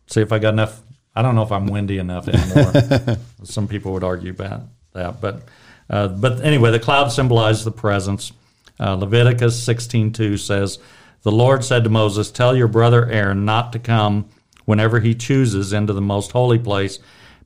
see 0.07 0.20
if 0.20 0.33
i 0.33 0.38
got 0.38 0.55
enough 0.55 0.81
i 1.16 1.22
don't 1.22 1.35
know 1.35 1.42
if 1.42 1.50
i'm 1.53 1.66
windy 1.66 1.98
enough 1.98 2.29
anymore 2.29 3.16
some 3.44 3.66
people 3.66 3.92
would 3.92 4.05
argue 4.05 4.31
about 4.31 4.62
that 4.92 5.20
but 5.20 5.42
uh, 5.88 6.07
but 6.09 6.40
anyway 6.44 6.70
the 6.70 6.79
cloud 6.79 7.09
symbolized 7.09 7.64
the 7.64 7.72
presence 7.72 8.33
uh, 8.79 8.94
leviticus 8.94 9.66
16.2 9.66 10.38
says 10.38 10.79
the 11.22 11.33
lord 11.33 11.64
said 11.64 11.85
to 11.85 11.90
moses 11.90 12.30
tell 12.30 12.56
your 12.56 12.68
brother 12.68 13.06
aaron 13.11 13.44
not 13.44 13.72
to 13.72 13.78
come 13.78 14.28
whenever 14.64 15.00
he 15.00 15.14
chooses 15.14 15.72
into 15.72 15.92
the 15.92 16.00
most 16.00 16.33
holy 16.33 16.59
place 16.59 16.98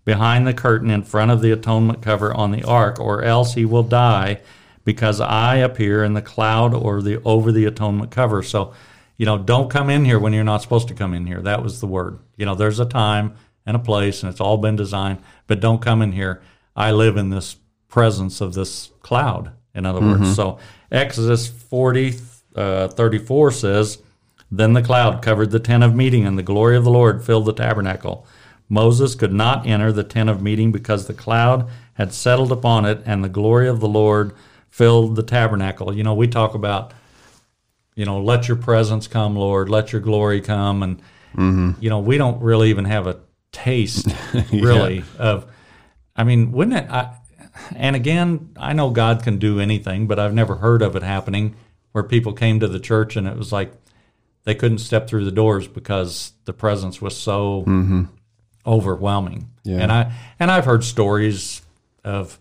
behind 0.05 0.47
the 0.47 0.55
curtain 0.55 0.91
in 0.91 1.03
front 1.03 1.31
of 1.31 1.41
the 1.41 1.51
atonement 1.51 2.03
cover 2.03 2.33
on 2.35 2.51
the 2.51 2.63
ark 2.65 3.01
or 3.01 3.23
else 3.23 3.55
he 3.55 3.65
will 3.65 3.83
die 3.83 4.41
because 4.85 5.21
i 5.21 5.57
appear 5.57 6.05
in 6.05 6.13
the 6.13 6.23
cloud 6.23 6.75
or 6.75 7.03
the 7.03 7.21
over 7.23 7.51
the 7.51 7.65
atonement 7.65 8.11
cover. 8.11 8.43
So 8.43 8.75
you 9.17 9.27
know 9.27 9.39
don't 9.39 9.71
come 9.71 9.91
in 9.91 10.05
here 10.05 10.19
when 10.19 10.33
you're 10.33 10.45
not 10.45 10.63
supposed 10.63 10.89
to 10.89 10.95
come 10.95 11.15
in 11.15 11.27
here. 11.27 11.41
That 11.41 11.63
was 11.63 11.81
the 11.81 11.87
word. 11.87 12.19
You 12.37 12.47
know 12.47 12.55
there's 12.55 12.81
a 12.81 12.87
time 12.87 13.35
and 13.67 13.77
a 13.77 13.81
place 13.81 14.23
and 14.23 14.31
it's 14.31 14.41
all 14.41 14.59
been 14.59 14.77
designed 14.77 15.19
but 15.47 15.61
don't 15.61 15.83
come 15.83 16.03
in 16.03 16.13
here. 16.13 16.43
I 16.77 16.93
live 16.93 17.17
in 17.17 17.31
this 17.31 17.57
presence 17.89 18.41
of 18.41 18.55
this 18.55 18.91
cloud 19.01 19.53
in 19.75 19.87
other 19.87 20.01
words. 20.01 20.23
Mm-hmm. 20.23 20.33
So 20.33 20.59
exodus 20.93 21.49
40 21.49 22.13
uh, 22.55 22.89
34 22.89 23.51
says 23.51 23.99
then 24.51 24.73
the 24.73 24.83
cloud 24.83 25.23
covered 25.23 25.51
the 25.51 25.59
tent 25.59 25.83
of 25.83 25.95
meeting 25.95 26.27
and 26.27 26.39
the 26.39 26.43
glory 26.43 26.77
of 26.77 26.85
the 26.85 26.91
lord 26.91 27.25
filled 27.25 27.47
the 27.47 27.53
tabernacle. 27.53 28.27
Moses 28.69 29.15
could 29.15 29.33
not 29.33 29.67
enter 29.67 29.93
the 29.93 30.05
tent 30.05 30.31
of 30.31 30.43
meeting 30.43 30.73
because 30.73 31.07
the 31.07 31.15
cloud 31.15 31.69
had 31.95 32.13
settled 32.13 32.53
upon 32.53 32.85
it 32.85 33.03
and 33.05 33.23
the 33.23 33.29
glory 33.29 33.69
of 33.69 33.81
the 33.81 33.89
lord 33.89 34.33
filled 34.69 35.17
the 35.17 35.23
tabernacle. 35.23 35.95
You 35.95 36.05
know 36.05 36.15
we 36.15 36.29
talk 36.29 36.55
about 36.55 36.93
you 37.95 38.05
know, 38.05 38.21
let 38.21 38.49
your 38.49 38.57
presence 38.57 39.07
come, 39.07 39.37
Lord, 39.37 39.69
let 39.69 39.93
your 39.93 40.01
glory 40.01 40.41
come. 40.41 40.83
And, 40.83 41.03
you 41.81 41.91
know, 41.91 42.01
we 42.01 42.19
don't 42.19 42.43
really 42.43 42.71
even 42.71 42.85
have 42.87 43.07
a 43.07 43.21
taste, 43.53 44.09
really, 44.53 45.05
of, 45.19 45.47
I 46.17 46.25
mean, 46.25 46.53
wouldn't 46.53 46.77
it? 46.77 46.91
I, 46.91 47.17
and 47.77 47.95
again, 47.95 48.51
I 48.57 48.73
know 48.73 48.91
God 48.91 49.23
can 49.23 49.39
do 49.39 49.61
anything, 49.61 50.09
but 50.09 50.19
I've 50.19 50.35
never 50.35 50.57
heard 50.57 50.83
of 50.83 50.97
it 50.97 51.03
happening 51.03 51.55
where 51.95 52.03
people 52.03 52.33
came 52.33 52.59
to 52.59 52.67
the 52.67 52.81
church 52.81 53.15
and 53.15 53.29
it 53.29 53.37
was 53.37 53.53
like 53.53 53.73
they 54.43 54.55
couldn't 54.55 54.79
step 54.79 55.07
through 55.09 55.25
the 55.25 55.31
doors 55.31 55.69
because 55.69 56.33
the 56.45 56.53
presence 56.53 57.01
was 57.01 57.17
so 57.17 57.63
overwhelming. 58.67 59.49
Yeah. 59.63 59.79
And 59.79 59.93
I 59.93 60.13
and 60.41 60.51
I've 60.51 60.65
heard 60.65 60.83
stories 60.85 61.63
of 62.05 62.39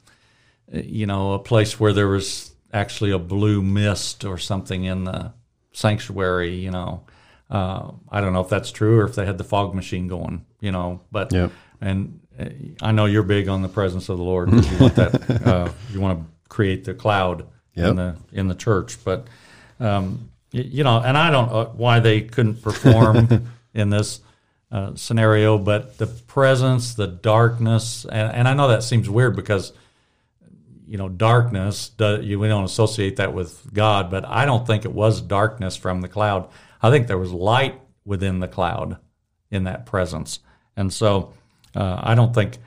you 0.71 1.05
know 1.05 1.33
a 1.33 1.39
place 1.39 1.79
where 1.79 1.93
there 1.93 2.07
was 2.07 2.51
actually 2.73 3.11
a 3.11 3.19
blue 3.19 3.61
mist 3.61 4.25
or 4.25 4.37
something 4.39 4.83
in 4.85 5.03
the 5.03 5.33
sanctuary. 5.71 6.55
You 6.55 6.71
know, 6.71 7.05
uh, 7.51 7.91
I 8.09 8.21
don't 8.21 8.33
know 8.33 8.41
if 8.41 8.49
that's 8.49 8.71
true 8.71 8.99
or 8.99 9.05
if 9.05 9.13
they 9.15 9.25
had 9.25 9.37
the 9.37 9.43
fog 9.43 9.75
machine 9.75 10.07
going. 10.07 10.45
You 10.61 10.71
know, 10.71 11.01
but 11.11 11.31
Yep. 11.31 11.51
and 11.79 12.19
uh, 12.39 12.45
I 12.81 12.91
know 12.91 13.05
you're 13.05 13.21
big 13.23 13.47
on 13.47 13.61
the 13.61 13.69
presence 13.69 14.09
of 14.09 14.17
the 14.17 14.23
Lord. 14.23 14.49
You 14.51 14.77
want 14.79 14.95
that. 14.95 15.41
uh, 15.45 15.71
you 15.91 16.01
want 16.01 16.19
to 16.19 16.25
create 16.49 16.85
the 16.85 16.95
cloud 16.95 17.45
Yep. 17.75 17.89
in 17.89 17.95
the 17.95 18.15
in 18.31 18.47
the 18.47 18.55
church, 18.55 19.03
but 19.03 19.27
um, 19.79 20.29
you 20.51 20.83
know, 20.83 20.99
and 20.99 21.17
I 21.17 21.31
don't 21.31 21.51
know 21.51 21.71
why 21.75 21.99
they 21.99 22.21
couldn't 22.21 22.61
perform 22.61 23.49
in 23.73 23.89
this 23.89 24.21
uh, 24.71 24.95
scenario, 24.95 25.57
but 25.57 25.97
the 25.97 26.07
presence, 26.07 26.93
the 26.93 27.07
darkness, 27.07 28.05
and, 28.05 28.31
and 28.33 28.47
I 28.47 28.53
know 28.53 28.67
that 28.69 28.83
seems 28.83 29.09
weird 29.09 29.35
because 29.35 29.73
you 30.87 30.97
know 30.97 31.09
darkness. 31.09 31.89
Do, 31.89 32.21
you, 32.21 32.39
we 32.39 32.47
don't 32.47 32.63
associate 32.63 33.15
that 33.15 33.33
with 33.33 33.73
God, 33.73 34.11
but 34.11 34.25
I 34.25 34.45
don't 34.45 34.65
think 34.65 34.85
it 34.85 34.93
was 34.93 35.21
darkness 35.21 35.75
from 35.75 36.01
the 36.01 36.07
cloud. 36.07 36.49
I 36.81 36.91
think 36.91 37.07
there 37.07 37.17
was 37.17 37.31
light 37.31 37.79
within 38.05 38.39
the 38.39 38.47
cloud 38.47 38.97
in 39.49 39.63
that 39.63 39.85
presence, 39.87 40.39
and 40.75 40.93
so 40.93 41.33
uh, 41.75 41.99
I 42.03 42.13
don't 42.13 42.33
think 42.33 42.57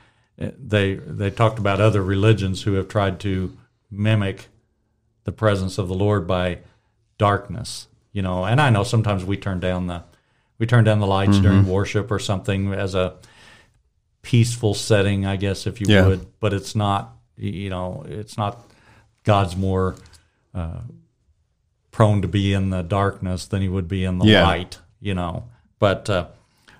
uh, 0.41 0.51
they 0.57 0.95
they 0.95 1.29
talked 1.29 1.59
about 1.59 1.79
other 1.79 2.01
religions 2.01 2.63
who 2.63 2.73
have 2.73 2.89
tried 2.89 3.21
to 3.21 3.55
mimic 3.89 4.47
the 5.27 5.31
presence 5.33 5.77
of 5.77 5.89
the 5.89 5.93
Lord 5.93 6.25
by 6.25 6.59
darkness. 7.17 7.87
You 8.13 8.21
know, 8.21 8.45
and 8.45 8.61
I 8.61 8.69
know 8.69 8.83
sometimes 8.83 9.25
we 9.25 9.35
turn 9.35 9.59
down 9.59 9.87
the 9.87 10.03
we 10.57 10.65
turn 10.65 10.85
down 10.85 10.99
the 10.99 11.05
lights 11.05 11.37
during 11.39 11.67
worship 11.67 12.09
or 12.09 12.17
something 12.17 12.73
as 12.73 12.95
a 12.95 13.15
peaceful 14.23 14.73
setting, 14.73 15.25
I 15.25 15.35
guess, 15.35 15.67
if 15.67 15.79
you 15.81 15.87
Yeah. 15.87 16.07
would. 16.07 16.25
But 16.39 16.53
it's 16.53 16.75
not. 16.75 17.13
You 17.35 17.69
know, 17.69 18.03
it's 18.07 18.37
not. 18.37 18.57
God's 19.25 19.55
more 19.57 19.95
uh, 20.55 20.79
prone 21.91 22.21
to 22.21 22.27
be 22.29 22.53
in 22.53 22.69
the 22.69 22.81
darkness 22.81 23.45
than 23.45 23.61
he 23.61 23.67
would 23.67 23.87
be 23.89 24.05
in 24.05 24.17
the 24.19 24.25
Yeah. 24.25 24.43
light. 24.45 24.79
You 25.01 25.13
know, 25.13 25.43
but 25.77 26.09
uh, 26.09 26.27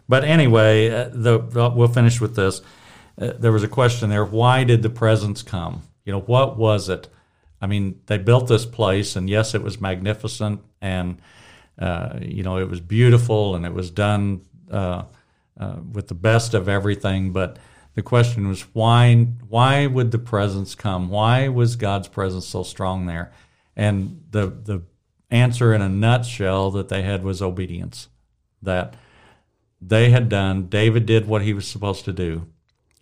but 0.07 0.23
anyway, 0.23 0.89
uh, 0.89 1.10
the, 1.12 1.38
the 1.39 1.69
we'll 1.69 1.89
finish 1.89 2.21
with 2.21 2.36
this. 2.38 2.62
Uh, 3.21 3.33
there 3.38 3.51
was 3.51 3.63
a 3.63 3.67
question 3.67 4.10
there. 4.10 4.23
Why 4.25 4.63
did 4.63 4.81
the 4.83 4.89
presence 4.89 5.43
come? 5.43 5.81
You 6.05 6.13
know, 6.13 6.21
what 6.21 6.57
was 6.57 6.88
it? 6.88 7.10
I 7.62 7.67
mean, 7.67 8.02
they 8.06 8.17
built 8.17 8.48
this 8.48 8.65
place, 8.65 9.15
and 9.15 9.30
yes, 9.30 9.56
it 9.56 9.63
was 9.63 9.82
magnificent, 9.82 10.62
and 10.82 11.22
uh, 11.80 12.20
you 12.22 12.43
know, 12.43 12.58
it 12.58 12.70
was 12.70 12.82
beautiful, 12.82 13.56
and 13.56 13.65
it 13.65 13.74
was 13.74 13.91
done 13.91 14.41
uh, 14.72 15.04
uh, 15.60 15.78
with 15.91 16.08
the 16.08 16.15
best 16.15 16.54
of 16.54 16.70
everything. 16.70 17.32
But 17.32 17.58
the 17.96 18.02
question 18.04 18.48
was, 18.48 18.62
why? 18.74 19.15
Why 19.48 19.88
would 19.88 20.12
the 20.12 20.20
presence 20.20 20.76
come? 20.76 21.10
Why 21.10 21.48
was 21.48 21.76
God's 21.76 22.08
presence 22.08 22.48
so 22.48 22.63
strong 22.63 23.06
there? 23.06 23.32
And 23.76 24.24
the 24.32 24.48
the 24.48 24.84
answer, 25.30 25.74
in 25.74 25.82
a 25.82 25.89
nutshell, 25.89 26.72
that 26.72 26.89
they 26.89 27.02
had 27.02 27.24
was 27.24 27.41
obedience. 27.41 28.10
That 28.62 28.96
they 29.82 30.10
had 30.10 30.30
done. 30.30 30.67
David 30.67 31.06
did 31.06 31.28
what 31.28 31.41
he 31.41 31.54
was 31.54 31.67
supposed 31.67 32.06
to 32.06 32.13
do. 32.13 32.48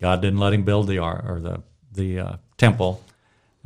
God 0.00 0.20
didn't 0.20 0.38
let 0.38 0.52
him 0.52 0.64
build 0.64 0.86
the 0.86 0.98
or 0.98 1.40
the 1.42 1.62
the 1.92 2.20
uh, 2.20 2.36
temple, 2.58 3.02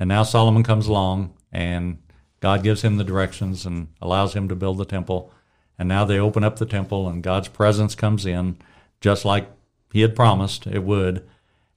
and 0.01 0.09
now 0.09 0.25
Solomon 0.25 0.65
comes 0.65 0.89
along 0.89 1.33
and 1.53 1.99
God 2.41 2.65
gives 2.65 2.83
him 2.83 2.97
the 2.97 3.05
directions 3.05 3.65
and 3.67 3.89
allows 4.03 4.35
him 4.35 4.49
to 4.49 4.57
build 4.57 4.79
the 4.79 4.85
temple. 4.85 5.33
And 5.79 5.89
now 5.89 6.05
they 6.05 6.19
open 6.19 6.43
up 6.43 6.59
the 6.59 6.67
temple 6.67 7.09
and 7.09 7.23
God's 7.23 7.49
presence 7.49 7.95
comes 7.95 8.27
in, 8.27 8.57
just 9.01 9.25
like 9.25 9.49
He 9.93 10.01
had 10.01 10.17
promised 10.17 10.67
it 10.67 10.83
would. 10.83 11.29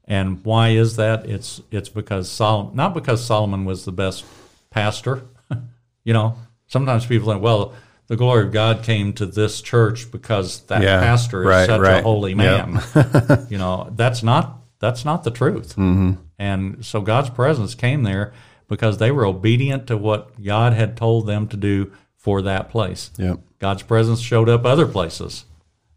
And 0.06 0.44
why 0.44 0.70
is 0.70 0.96
that? 0.98 1.26
It's 1.30 1.62
it's 1.72 1.90
because 1.90 2.30
Solomon, 2.32 2.76
not 2.76 2.94
because 2.94 3.24
Solomon 3.26 3.64
was 3.66 3.86
the 3.86 3.92
best 3.94 4.26
pastor. 4.72 5.24
you 6.04 6.14
know, 6.14 6.38
sometimes 6.68 7.06
people 7.06 7.30
think, 7.32 7.42
well, 7.44 7.74
the 8.08 8.18
glory 8.18 8.46
of 8.46 8.52
God 8.52 8.84
came 8.84 9.14
to 9.14 9.26
this 9.26 9.62
church 9.62 10.12
because 10.12 10.62
that 10.66 10.82
Yeah, 10.84 11.00
pastor 11.00 11.44
is 11.44 11.48
right, 11.48 11.66
such 11.68 11.80
a 11.80 11.82
right. 11.82 12.04
holy 12.04 12.32
Yep. 12.34 12.68
man. 12.68 13.48
you 13.50 13.58
know, 13.58 13.90
that's 13.96 14.22
not 14.24 14.60
that's 14.84 15.06
not 15.06 15.24
the 15.24 15.32
truth. 15.32 15.78
Mm-hmm. 15.78 16.16
And 16.38 16.86
so 16.86 17.00
God's 17.00 17.30
presence 17.30 17.74
came 17.74 18.04
there 18.04 18.34
because 18.68 18.98
they 18.98 19.12
were 19.12 19.26
obedient 19.26 19.88
to 19.88 19.96
what 19.96 20.44
God 20.44 20.74
had 20.74 20.98
told 20.98 21.26
them 21.26 21.48
to 21.48 21.56
do 21.56 21.94
for 22.18 22.42
that 22.42 22.68
place. 22.70 23.10
Yep. 23.18 23.40
God's 23.60 23.84
presence 23.84 24.20
showed 24.20 24.50
up 24.50 24.66
other 24.66 24.86
places, 24.86 25.46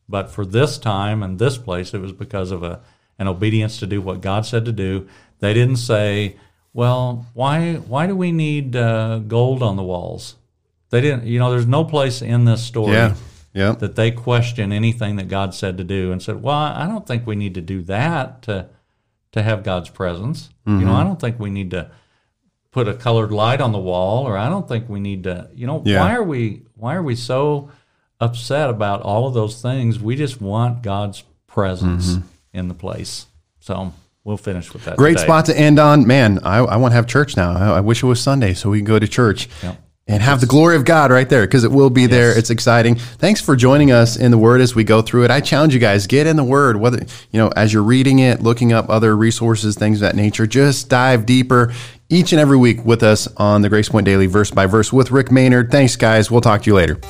but 0.09 0.31
for 0.31 0.47
this 0.47 0.79
time 0.79 1.25
and 1.25 1.37
this 1.37 1.59
place, 1.59 1.95
it 1.95 2.01
was 2.01 2.13
because 2.13 2.53
of 2.53 2.63
a 2.63 2.81
an 3.19 3.27
obedience 3.27 3.79
to 3.81 3.87
do 3.89 4.01
what 4.01 4.21
God 4.21 4.47
said 4.47 4.65
to 4.67 4.73
do. 4.73 5.09
They 5.41 5.53
didn't 5.53 5.79
say, 5.79 6.37
"Well, 6.73 7.27
why 7.35 7.75
why 7.75 8.07
do 8.07 8.15
we 8.15 8.31
need 8.31 8.77
uh, 8.77 9.19
gold 9.19 9.65
on 9.65 9.75
the 9.75 9.83
walls?" 9.83 10.37
They 10.91 11.01
didn't. 11.01 11.25
You 11.25 11.41
know, 11.41 11.51
there's 11.51 11.67
no 11.67 11.83
place 11.85 12.23
in 12.23 12.45
this 12.45 12.63
story 12.63 12.93
Yeah. 12.93 13.15
Yeah. 13.53 13.73
that 13.73 13.97
they 13.97 14.13
question 14.13 14.71
anything 14.71 15.17
that 15.17 15.27
God 15.27 15.55
said 15.57 15.77
to 15.79 15.85
do 15.85 16.13
and 16.13 16.23
said, 16.23 16.41
"Well, 16.41 16.55
I 16.55 16.87
don't 16.87 17.05
think 17.05 17.27
we 17.27 17.35
need 17.35 17.55
to 17.55 17.61
do 17.61 17.83
that 17.83 18.43
to 18.43 18.69
to 19.37 19.43
have 19.43 19.63
God's 19.63 19.91
presence. 19.91 20.49
You 20.67 20.73
know, 20.73 20.79
mm-hmm. 20.81 20.91
I 20.91 21.05
don't 21.05 21.21
think 21.21 21.39
we 21.39 21.51
need 21.51 21.71
to 21.71 21.91
put 22.73 22.89
a 22.89 22.95
colored 22.95 23.33
light 23.33 23.61
on 23.61 23.73
the 23.73 23.79
wall, 23.79 24.27
or 24.27 24.37
I 24.37 24.49
don't 24.49 24.67
think 24.67 24.89
we 24.89 24.99
need 24.99 25.25
to. 25.25 25.49
You 25.55 25.67
know, 25.67 25.83
Yeah. 25.85 26.01
why 26.01 26.15
are 26.15 26.23
we 26.23 26.63
why 26.75 26.95
are 26.95 27.03
we 27.03 27.15
so 27.17 27.71
upset 28.19 28.71
about 28.71 29.03
all 29.03 29.29
of 29.29 29.35
those 29.35 29.63
things? 29.63 30.01
We 30.01 30.17
just 30.17 30.41
want 30.41 30.83
God's 30.83 31.23
presence 31.47 32.15
mm-hmm. 32.15 32.27
in 32.53 32.69
the 32.69 32.75
place. 32.75 33.27
So 33.61 33.93
we'll 34.25 34.39
finish 34.39 34.73
with 34.73 34.85
that. 34.87 34.97
Great 34.97 35.19
today. 35.19 35.25
spot 35.25 35.47
to 35.47 35.59
end 35.59 35.79
on. 35.79 36.07
Man, 36.07 36.39
I, 36.43 36.59
I 36.59 36.77
want 36.77 36.93
to 36.93 36.97
have 36.97 37.07
church 37.07 37.37
now. 37.37 37.53
I, 37.53 37.77
I 37.77 37.81
wish 37.81 38.03
it 38.03 38.07
was 38.07 38.21
Sunday 38.21 38.55
so 38.55 38.71
we 38.71 38.79
can 38.79 38.87
go 38.87 38.99
to 38.99 39.09
church. 39.09 39.49
Yep. 39.63 39.83
And 40.09 40.23
have 40.23 40.41
the 40.41 40.47
glory 40.47 40.77
of 40.77 40.85
God 40.85 41.11
right 41.11 41.29
there 41.29 41.45
because 41.45 41.65
it 41.65 41.73
will 41.73 41.91
be 41.91 42.07
there. 42.07 42.37
It's 42.39 42.51
exciting. 42.51 42.95
Thanks 42.95 43.41
for 43.41 43.57
joining 43.57 43.91
us 43.91 44.17
in 44.17 44.31
the 44.31 44.39
Word 44.39 44.61
as 44.61 44.73
we 44.73 44.85
go 44.85 45.03
through 45.03 45.25
it. 45.25 45.33
I 45.33 45.41
challenge 45.41 45.75
you 45.75 45.81
guys 45.81 46.07
get 46.07 46.29
in 46.29 46.37
the 46.37 46.45
Word, 46.45 46.77
whether 46.77 46.99
you 47.33 47.41
know 47.41 47.49
as 47.57 47.73
you're 47.73 47.83
reading 47.83 48.21
it, 48.21 48.41
looking 48.41 48.73
up 48.73 48.89
other 48.89 49.17
resources, 49.17 49.75
things 49.75 49.97
of 49.99 50.03
that 50.03 50.15
nature. 50.15 50.47
Just 50.47 50.89
dive 50.89 51.27
deeper 51.27 51.73
each 52.09 52.33
and 52.33 52.41
every 52.41 52.57
week 52.57 52.85
with 52.85 53.03
us 53.03 53.27
on 53.37 53.63
the 53.63 53.69
Grace 53.69 53.89
Point 53.89 54.07
Daily, 54.07 54.27
verse 54.27 54.53
by 54.53 54.67
verse 54.67 54.93
with 54.93 55.11
Rick 55.11 55.33
Maynard. 55.33 55.73
Thanks, 55.73 55.97
guys. 55.97 56.31
We'll 56.31 56.41
talk 56.41 56.63
to 56.63 56.71
you 56.71 56.77
later. 56.77 57.01